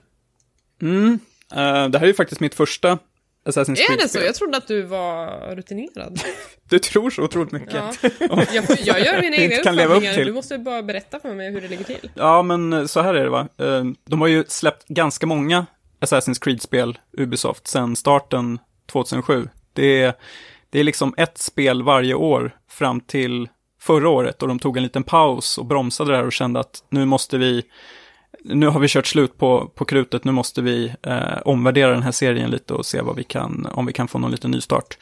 [0.81, 1.19] Mm.
[1.55, 2.97] Eh, det här är ju faktiskt mitt första
[3.45, 3.99] Assassin's Är Creed.
[3.99, 4.19] det så?
[4.19, 6.21] Jag trodde att du var rutinerad.
[6.69, 7.73] Du tror så otroligt mycket.
[7.73, 7.91] Ja.
[8.19, 8.43] Ja.
[8.53, 10.25] Jag, får- jag gör mina egna uppfattningar.
[10.25, 12.11] Du måste bara berätta för mig hur det ligger till.
[12.45, 13.47] men så här är det va.
[13.57, 15.65] Eh, De har ju släppt ganska många
[16.01, 18.59] Assassin's Creed-spel, Ubisoft, sedan starten
[18.91, 19.49] 2007.
[19.73, 20.13] Det är,
[20.69, 23.49] det är liksom ett spel varje år fram till
[23.81, 27.05] förra året och de tog en liten paus och bromsade där och kände att nu
[27.05, 27.63] måste vi
[28.43, 32.11] nu har vi kört slut på, på krutet, nu måste vi eh, omvärdera den här
[32.11, 34.97] serien lite och se vad vi kan, om vi kan få någon liten nystart.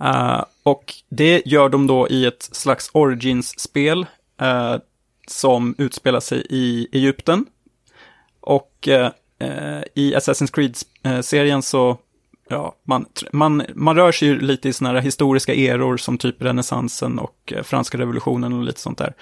[0.00, 4.06] Uh, eh, och det gör de då i ett slags Origins-spel
[4.42, 4.76] uh,
[5.28, 7.46] som utspelar sig i Egypten.
[8.40, 9.08] Och uh,
[9.94, 11.98] i Assassin's Creed-serien så,
[12.48, 16.42] ja, man, man, man rör sig ju lite i sådana här historiska eror som typ
[16.42, 19.14] renässansen och franska revolutionen och lite sånt där.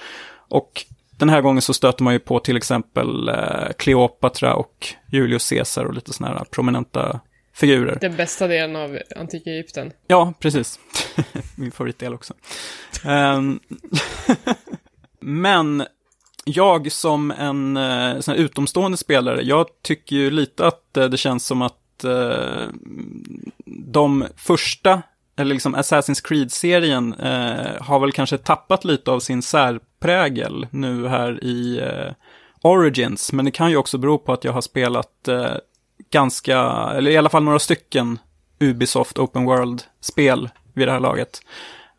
[0.49, 0.87] Och
[1.19, 5.85] den här gången så stöter man ju på till exempel eh, Kleopatra och Julius Caesar
[5.85, 7.21] och lite sådana här prominenta
[7.55, 7.99] figurer.
[8.01, 9.93] Den bästa delen av antika Egypten.
[10.07, 10.81] Ja, precis.
[11.57, 12.35] Min favoritdel också.
[13.05, 13.61] Ehm,
[15.21, 15.85] Men
[16.45, 21.47] jag som en eh, sån utomstående spelare, jag tycker ju lite att eh, det känns
[21.47, 21.81] som att
[23.67, 25.03] de första,
[25.37, 31.45] eller liksom Assassin's Creed-serien, eh, har väl kanske tappat lite av sin särprägel nu här
[31.45, 32.13] i eh,
[32.63, 33.33] Origins.
[33.33, 35.55] Men det kan ju också bero på att jag har spelat eh,
[36.11, 36.59] ganska,
[36.95, 38.19] eller i alla fall några stycken
[38.61, 41.41] Ubisoft Open World-spel vid det här laget.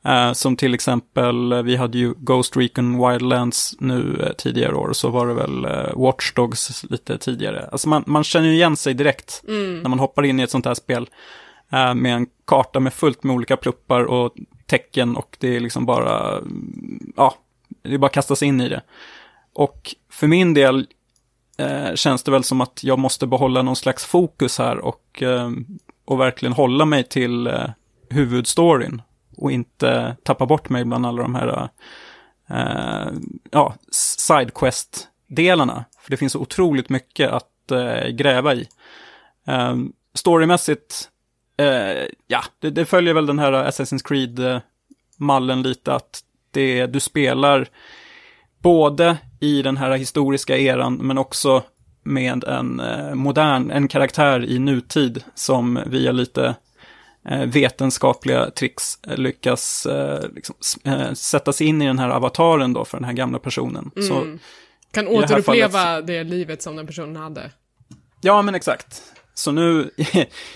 [0.07, 5.10] Uh, som till exempel, vi hade ju Ghost Recon Wildlands nu uh, tidigare år, så
[5.10, 7.70] var det väl uh, Watch Dogs lite tidigare.
[7.72, 9.80] Alltså man, man känner ju igen sig direkt Mm.
[9.80, 11.10] när man hoppar in i ett sånt här spel.
[11.71, 14.35] Eh, med en karta med fullt med olika pluppar och
[14.65, 17.35] tecken och det är liksom bara, mm, ja,
[17.81, 18.81] det är bara att kasta sig in i det.
[19.53, 20.87] Och för min del
[21.57, 25.51] eh, känns det väl som att jag måste behålla någon slags fokus här och, eh,
[26.05, 27.49] och verkligen hålla mig till
[28.09, 29.01] huvudstoryn
[29.37, 31.69] och inte tappa bort mig bland alla de här
[32.49, 33.13] eh,
[33.51, 33.73] ja,
[34.17, 35.85] sidequest-delarna.
[36.01, 37.51] För det finns så otroligt mycket att
[38.11, 38.67] gräva i.
[39.47, 39.75] Eh,
[40.13, 41.09] storymässigt,
[41.61, 46.22] uh, ja, det, det, följer väl den här Assassin's Creed-mallen lite att
[46.52, 47.68] det, du spelar
[48.60, 51.64] både i den här historiska eran men också
[52.03, 52.82] med en
[53.14, 56.56] modern, en karaktär i nutid som via lite
[57.45, 59.88] vetenskapliga tricks lyckas
[60.34, 60.56] liksom,
[61.15, 63.91] sätta sig in i den här avataren då för den här gamla personen.
[63.95, 64.07] Mm.
[64.07, 64.38] Så,
[64.95, 66.07] kan återuppleva fallet...
[66.07, 67.52] det livet som den personen hade.
[68.22, 69.02] Ja, men exakt.
[69.36, 69.90] Så nu,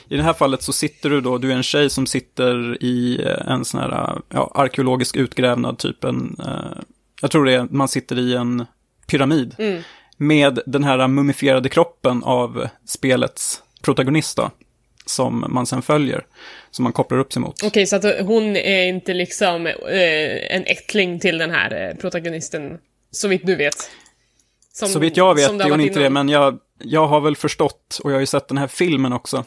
[0.09, 3.27] i det här fallet så sitter du då, du är en tjej som sitter i
[3.47, 6.81] en sån här ja, arkeologisk utgrävnad, typ en, eh,
[7.21, 8.65] jag tror det är, man sitter i en
[9.07, 9.55] pyramid.
[9.57, 9.81] Mm.
[10.17, 14.51] Med den här mumifierade kroppen av spelets protagonist då
[15.09, 16.25] som man sen följer,
[16.71, 17.55] som man kopplar upp sig mot.
[17.55, 21.95] Okej, okay, så att hon är inte liksom eh, en ättling till den här eh,
[21.95, 22.77] protagonisten,
[23.11, 23.89] så vitt du vet?
[24.73, 27.99] Som, så vitt jag vet är hon inte det, men jag, jag har väl förstått,
[28.03, 29.45] och jag har ju sett den här filmen också,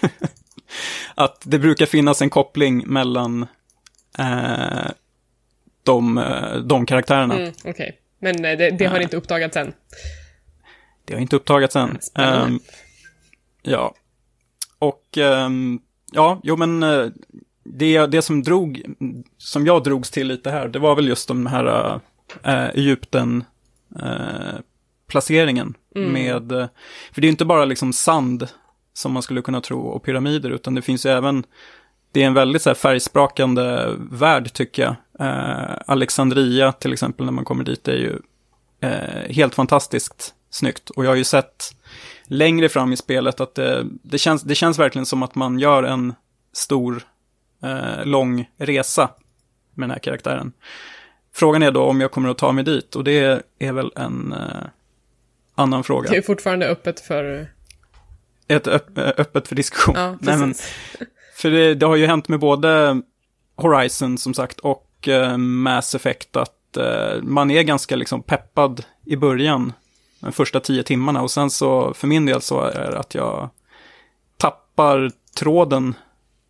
[1.14, 3.46] att det brukar finnas en koppling mellan
[4.18, 4.90] eh,
[5.82, 6.24] de,
[6.64, 7.34] de karaktärerna.
[7.34, 7.92] Mm, Okej, okay.
[8.18, 9.72] men det, det har inte uppdagats än?
[11.04, 11.98] Det har inte uppdagats än.
[12.14, 12.60] Um,
[13.62, 13.94] ja,
[14.78, 15.82] och um,
[16.12, 16.80] ja, jo men
[17.64, 18.82] det, det som drog,
[19.38, 22.00] som jag drogs till lite här, det var väl just de här
[22.42, 23.44] äh, Egypten
[24.02, 24.54] äh,
[25.06, 26.12] placeringen Mm.
[26.12, 26.68] med,
[27.12, 28.48] för det är inte bara liksom sand
[28.92, 31.44] som man skulle kunna tro och pyramider, utan det finns ju även,
[32.12, 34.96] det är en väldigt så här färgsprakande värld tycker jag.
[35.28, 38.18] Äh, Alexandria till exempel när man kommer dit är ju
[39.32, 40.90] helt fantastiskt snyggt.
[40.90, 41.76] Och jag har ju sett
[42.24, 45.82] längre fram i spelet att det, det, känns, det känns verkligen som att man gör
[45.82, 46.14] en
[46.52, 47.02] stor,
[47.62, 49.10] eh, lång resa
[49.74, 50.52] med den här karaktären.
[51.34, 54.32] Frågan är då om jag kommer att ta mig dit och det är väl en
[54.32, 54.66] eh,
[55.56, 56.10] annan fråga.
[56.10, 57.48] Det är fortfarande öppet för...
[58.48, 59.94] Ett öpp, öppet för diskussion.
[59.98, 60.54] Ja, Nej, men,
[61.36, 63.02] för det, det, har ju hänt med både
[63.56, 69.16] Horizon som sagt och eh, Mass Effect att eh, man är ganska liksom peppad i
[69.16, 69.72] början
[70.20, 71.22] de första tio timmarna.
[71.22, 73.50] Och sen så, för min del så är det att jag
[74.36, 75.94] tappar tråden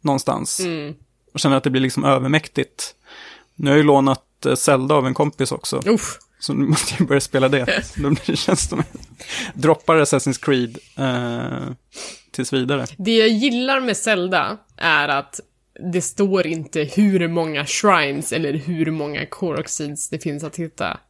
[0.00, 0.60] någonstans.
[0.60, 0.94] Mm.
[1.32, 2.94] Och känner att det blir liksom övermäktigt.
[3.54, 5.82] Nu har jag ju lånat Zelda av en kompis också.
[5.86, 6.18] Uff.
[6.46, 7.84] Så nu måste jag börja spela det.
[8.26, 8.82] det känns som
[9.54, 11.72] droppar Assassin's Creed eh,
[12.30, 12.86] tills vidare.
[12.96, 15.40] Det jag gillar med Zelda är att
[15.92, 21.00] det står inte hur många shrines eller hur många Koroxids det finns att hitta.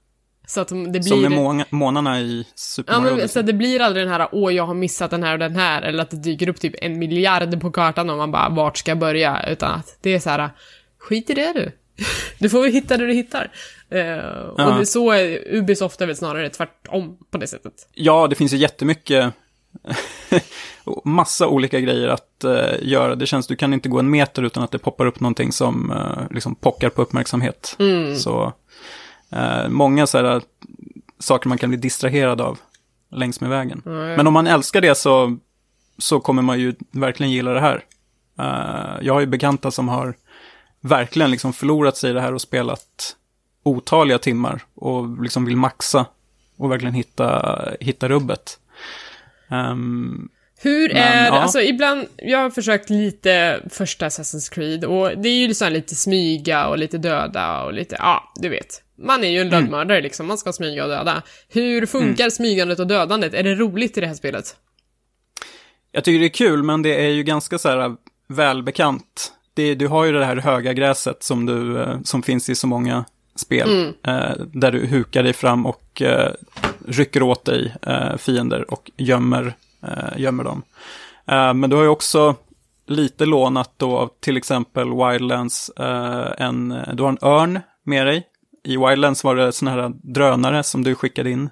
[0.47, 1.03] Så att det blir...
[1.03, 3.17] Som med må månarna i Super ja, Mario.
[3.17, 5.57] Men, så det blir aldrig den här, åh, jag har missat den här och den
[5.57, 8.77] här, eller att det dyker upp typ en miljard på kartan och man bara, vart
[8.77, 9.49] ska jag börja?
[9.49, 10.51] Utan att det är så här,
[10.99, 11.73] skit i det du.
[12.39, 13.51] Du får väl hitta det du hittar.
[13.93, 14.73] Uh, ja.
[14.73, 17.89] Och det, så är Ubisoft är väl snarare tvärtom på det sättet.
[17.93, 19.33] Ja, det finns ju jättemycket
[21.05, 23.15] massa olika grejer att uh, göra.
[23.15, 25.91] Det känns, du kan inte gå en meter utan att det poppar upp någonting som
[25.91, 27.77] uh, liksom pockar på uppmärksamhet.
[27.79, 28.17] Mm.
[28.17, 28.53] Så
[29.33, 30.43] Uh, många så här,
[31.19, 32.59] saker man kan bli distraherad av
[33.13, 33.83] längs med vägen.
[33.87, 34.15] Mm.
[34.15, 35.37] Men om man älskar det så,
[35.99, 37.85] så kommer man ju verkligen gilla det här.
[38.41, 40.15] Uh, jag har ju bekanta som har
[40.81, 43.17] verkligen liksom förlorat sig i det här och spelat
[43.67, 46.07] otaliga timmar och liksom vill maxa
[46.57, 48.59] och verkligen hitta, hitta rubbet.
[49.51, 50.29] Um,
[50.59, 51.33] hur Men, är, ja.
[51.33, 55.95] alltså ibland, jag har försökt lite första Assassin's Creed och det är ju liksom lite
[55.95, 58.83] smyga och lite döda och lite, ja, du vet.
[58.99, 61.23] Man är ju en lönnmördare liksom, man ska smyga och döda.
[61.49, 63.35] Hur funkar smygandet och dödandet?
[63.35, 64.57] Är det roligt i det här spelet?
[65.93, 67.97] Jag tycker det är kul, men det är ju ganska så här
[68.29, 69.33] välbekant.
[69.55, 72.67] Det, du har ju det här höga gräset som, du, eh, som finns i så
[72.67, 73.05] många
[73.37, 73.95] spel.
[74.03, 76.31] Eh, där du hukar dig fram och eh,
[76.89, 80.63] rycker åt dig eh, fiender och gömmer, eh, gömmer dem.
[81.27, 82.35] Eh, men du har ju också
[82.87, 88.27] lite lånat då av till exempel Wildlands, eh, en, du har en örn med dig.
[88.65, 91.51] I Wildlands var det sådana här drönare som du skickade in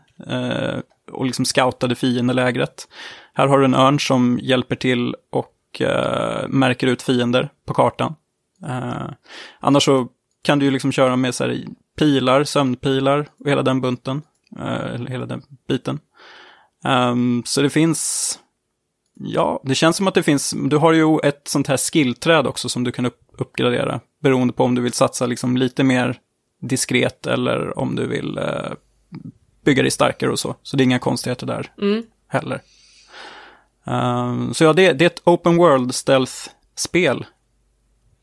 [1.12, 2.88] och liksom scoutade fiendelägret.
[3.34, 5.82] Här har du en örn som hjälper till och
[6.48, 8.14] märker ut fiender på kartan.
[9.60, 10.08] Annars så
[10.44, 11.64] kan du ju liksom köra med så här,
[11.98, 14.22] pilar, sömnpilar och hela den bunten.
[14.58, 15.98] Eh, eller hela den biten.
[16.84, 18.38] Um, så det finns,
[19.14, 22.68] ja, det känns som att det finns, du har ju ett sånt här skillträd också
[22.68, 24.00] som du kan upp, uppgradera.
[24.22, 26.18] Beroende på om du vill satsa liksom lite mer
[26.60, 28.72] diskret eller om du vill eh,
[29.64, 30.54] bygga dig starkare och så.
[30.62, 32.02] Så det är inga konstigheter där Mm.
[32.28, 32.60] heller.
[33.84, 37.26] Um, så ja, det, det är ett open world stealth-spel.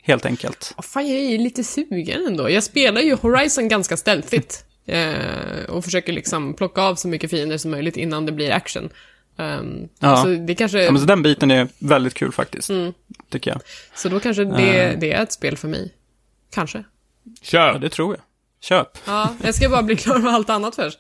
[0.04, 0.74] Helt enkelt.
[0.78, 2.50] Oh, fan, jag är lite sugen ändå.
[2.50, 4.66] Jag spelar ju Horizon ganska stealthigt.
[4.86, 8.90] Eh, och försöker liksom plocka av så mycket fiender som möjligt innan det blir action.
[9.38, 10.18] Um, Ja.
[10.18, 10.84] Så det kanske...
[10.84, 12.94] Ja, men så den biten är väldigt kul faktiskt, Mm.
[13.30, 13.62] tycker jag.
[13.96, 15.00] Så då kanske det, Eh.
[15.00, 15.94] det är ett spel för mig.
[16.54, 16.78] Kanske.
[17.24, 17.80] Ja, Kör!
[17.80, 18.24] det tror jag.
[18.62, 18.98] Köp.
[19.06, 21.00] Ja, jag ska bara bli klar med allt annat först.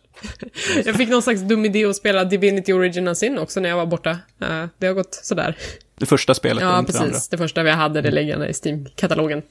[0.85, 3.85] Jag fick någon slags dum idé att spela Divinity Original Sin också när jag var
[3.85, 4.09] borta.
[4.41, 5.57] Eh, Det har gått sådär.
[6.01, 7.27] Det första spelet Ja, inte det precis.
[7.27, 9.41] Det första vi hade, det liggande i Steam-katalogen.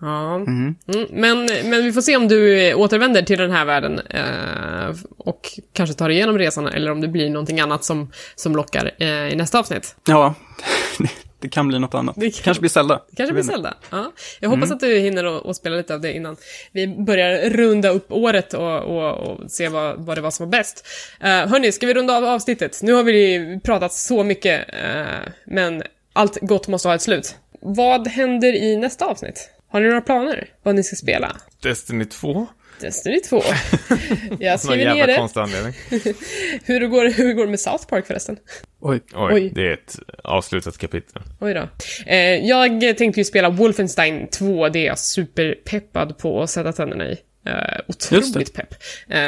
[0.00, 0.38] Ja.
[0.38, 0.74] Mhm.
[0.94, 5.58] Mm, men, men vi får se om du återvänder till den här världen eh, och
[5.72, 9.36] kanske tar igenom resan eller om det blir någonting annat som, som lockar eh, i
[9.36, 9.96] nästa avsnitt.
[10.06, 10.34] Ja,
[11.42, 12.14] det kan bli något annat.
[12.18, 13.02] Det kan- kanske blir Zelda.
[13.16, 13.42] Kanske blir.
[13.42, 13.74] Zelda.
[13.90, 14.12] Ja.
[14.40, 16.36] Jag hoppas att du hinner att att spela lite av det innan
[16.72, 20.50] vi börjar runda upp året och, och, och se vad, vad det var som var
[20.50, 20.86] bäst.
[21.24, 22.80] Uh, hörni, ska vi runda av avsnittet?
[22.82, 25.04] Nu har vi pratat så mycket, eh,
[25.46, 25.82] men
[26.12, 27.34] allt gott måste ha ett slut.
[27.60, 29.50] Vad händer i nästa avsnitt?
[29.68, 30.48] Har ni några planer?
[30.62, 31.36] Vad ni ska spela?
[31.62, 32.46] Destiny 2?
[32.82, 33.42] Destiny 2.
[34.38, 35.16] Jag Någon skriver ner det.
[35.16, 35.72] konstig anledning.
[36.64, 38.36] Hur det, går, hur det går med South Park förresten.
[38.80, 39.00] Oj.
[39.14, 39.50] Oj, Oj.
[39.54, 41.22] det är ett avslutat kapitel.
[41.40, 41.68] Oj då.
[42.06, 47.04] Eh, jag tänkte ju spela Wolfenstein 2, det är jag superpeppad på att sätta tänderna
[47.08, 47.16] i.
[47.46, 47.52] Eh,
[47.88, 48.74] Just otroligt pepp.
[49.08, 49.20] Eh,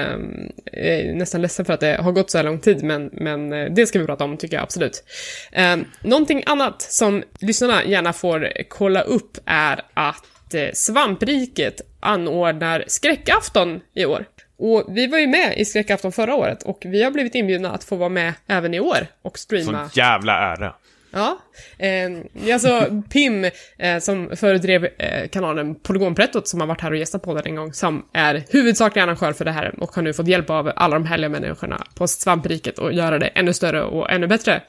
[0.72, 3.52] jag är nästan ledsen för att det har gått så här lång tid, men, men
[3.52, 5.04] eh, det ska vi prata om tycker jag absolut.
[5.52, 10.24] Eh, någonting annat som lyssnarna gärna får kolla upp är att
[10.54, 14.24] eh, Svampriket anordnar skräckafton i år.
[14.58, 17.84] Och vi var ju med i skräckafton förra året och vi har blivit inbjudna att
[17.84, 19.88] få vara med även i år och streama.
[19.88, 20.74] Sån jävla ära.
[21.14, 21.38] Ja,
[21.78, 23.44] eh, alltså Pim
[23.78, 27.56] eh, som föredrev eh, kanalen Polygonprettot som har varit här och gästat på den en
[27.56, 30.94] gång, som är huvudsaklig arrangör för det här och har nu fått hjälp av alla
[30.94, 34.62] de härliga människorna på Svampriket att göra det ännu större och ännu bättre.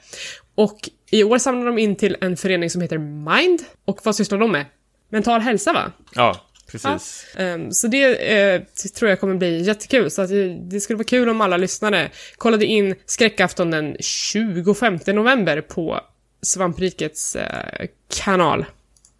[0.54, 0.78] Och
[1.10, 4.52] i år samlar de in till en förening som heter Mind, och vad sysslar de
[4.52, 4.64] med?
[5.08, 5.92] Mental hälsa va?
[6.14, 7.26] Ja, precis.
[7.36, 8.62] Ehm, så det eh,
[8.98, 10.10] tror jag kommer bli jättekul.
[10.10, 14.98] Så att det, det skulle vara kul om alla lyssnare kollade in skräckafton den 25
[15.06, 16.00] november på
[16.42, 18.64] Svamprikets eh, kanal.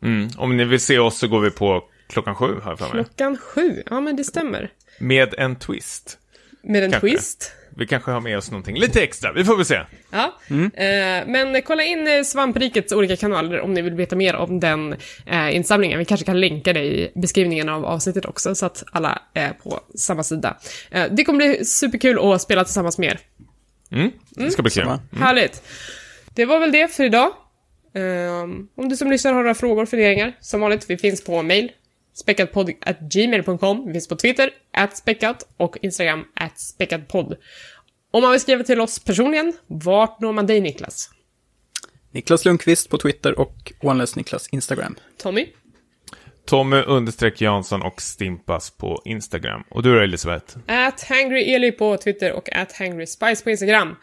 [0.02, 0.28] Mm.
[0.36, 3.04] Om ni vill se oss så går vi på klockan sju, har jag för mig.
[3.04, 4.72] Klockan sju, ja men det stämmer.
[4.98, 6.18] Med en twist.
[6.62, 7.08] Med en Kanske.
[7.08, 7.52] twist.
[7.78, 9.80] Vi kanske har med oss någonting lite extra, vi får väl se.
[10.10, 14.60] Ja, eh, men kolla in eh, Svamprikets olika kanaler om ni vill veta mer om
[14.60, 14.96] den
[15.26, 15.98] eh, insamlingen.
[15.98, 19.80] Vi kanske kan länka det i beskrivningen av avsnittet också så att alla är på
[19.94, 20.56] samma sida.
[20.90, 23.20] Eh, det kommer bli superkul att spela tillsammans med er.
[23.90, 24.10] Mm.
[24.30, 24.84] Det ska bli kul.
[24.84, 25.00] Samma.
[25.12, 25.62] Härligt.
[26.34, 27.30] Det var väl det för idag.
[27.94, 31.42] Ehm, om du som lyssnar har några frågor och funderingar, som vanligt, vi finns på
[31.42, 31.72] mail,
[32.16, 34.50] späckatpodd.gmail.com, vi finns på Twitter,
[34.94, 36.24] späckat och Instagram,
[36.56, 37.36] späckatpodd.
[38.10, 41.10] Om man vill skriva till oss personligen, vart når man dig Niklas?
[42.10, 44.96] Niklas Lundqvist på Twitter och OneLess Niklas Instagram.
[45.18, 45.46] Tommy?
[46.46, 49.64] Tommy understreck Jansson och Stimpas på Instagram.
[49.70, 50.56] Och du då Elisabeth?
[50.66, 53.96] At hangryeli på Twitter och at hangryspice på Instagram.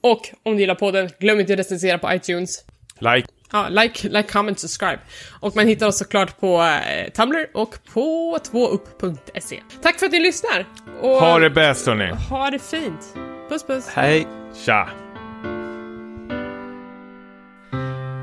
[0.00, 2.64] Och om du gillar podden, glöm inte att recensera på iTunes.
[3.00, 3.28] Like.
[3.52, 4.98] Ja, like, like, comment, subscribe.
[5.40, 9.62] Och man hittar oss såklart på eh, Tumblr och på 2upp.se.
[9.82, 10.66] Tack för att ni lyssnar!
[11.00, 12.12] Och Ha det bäst hörni.
[12.30, 13.14] ha det fint!
[13.48, 13.88] Puss puss!
[13.88, 14.26] Hej!
[14.64, 14.88] Tja!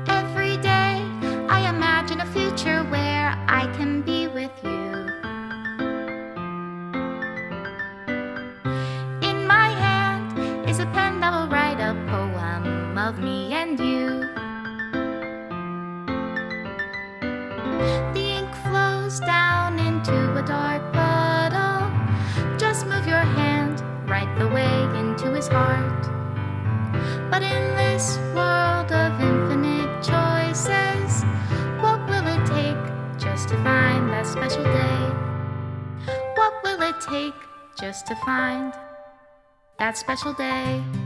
[0.08, 1.02] Every day
[1.48, 4.70] I imagine a future where I can be with you.
[9.28, 13.43] In my hand is a pen that will write a poem of me
[18.14, 21.90] The ink flows down into a dark puddle.
[22.58, 26.02] Just move your hand right the way into his heart.
[27.30, 31.24] But in this world of infinite choices,
[31.82, 32.84] what will it take
[33.18, 35.02] just to find that special day?
[36.36, 37.34] What will it take
[37.80, 38.72] just to find
[39.78, 41.03] that special day.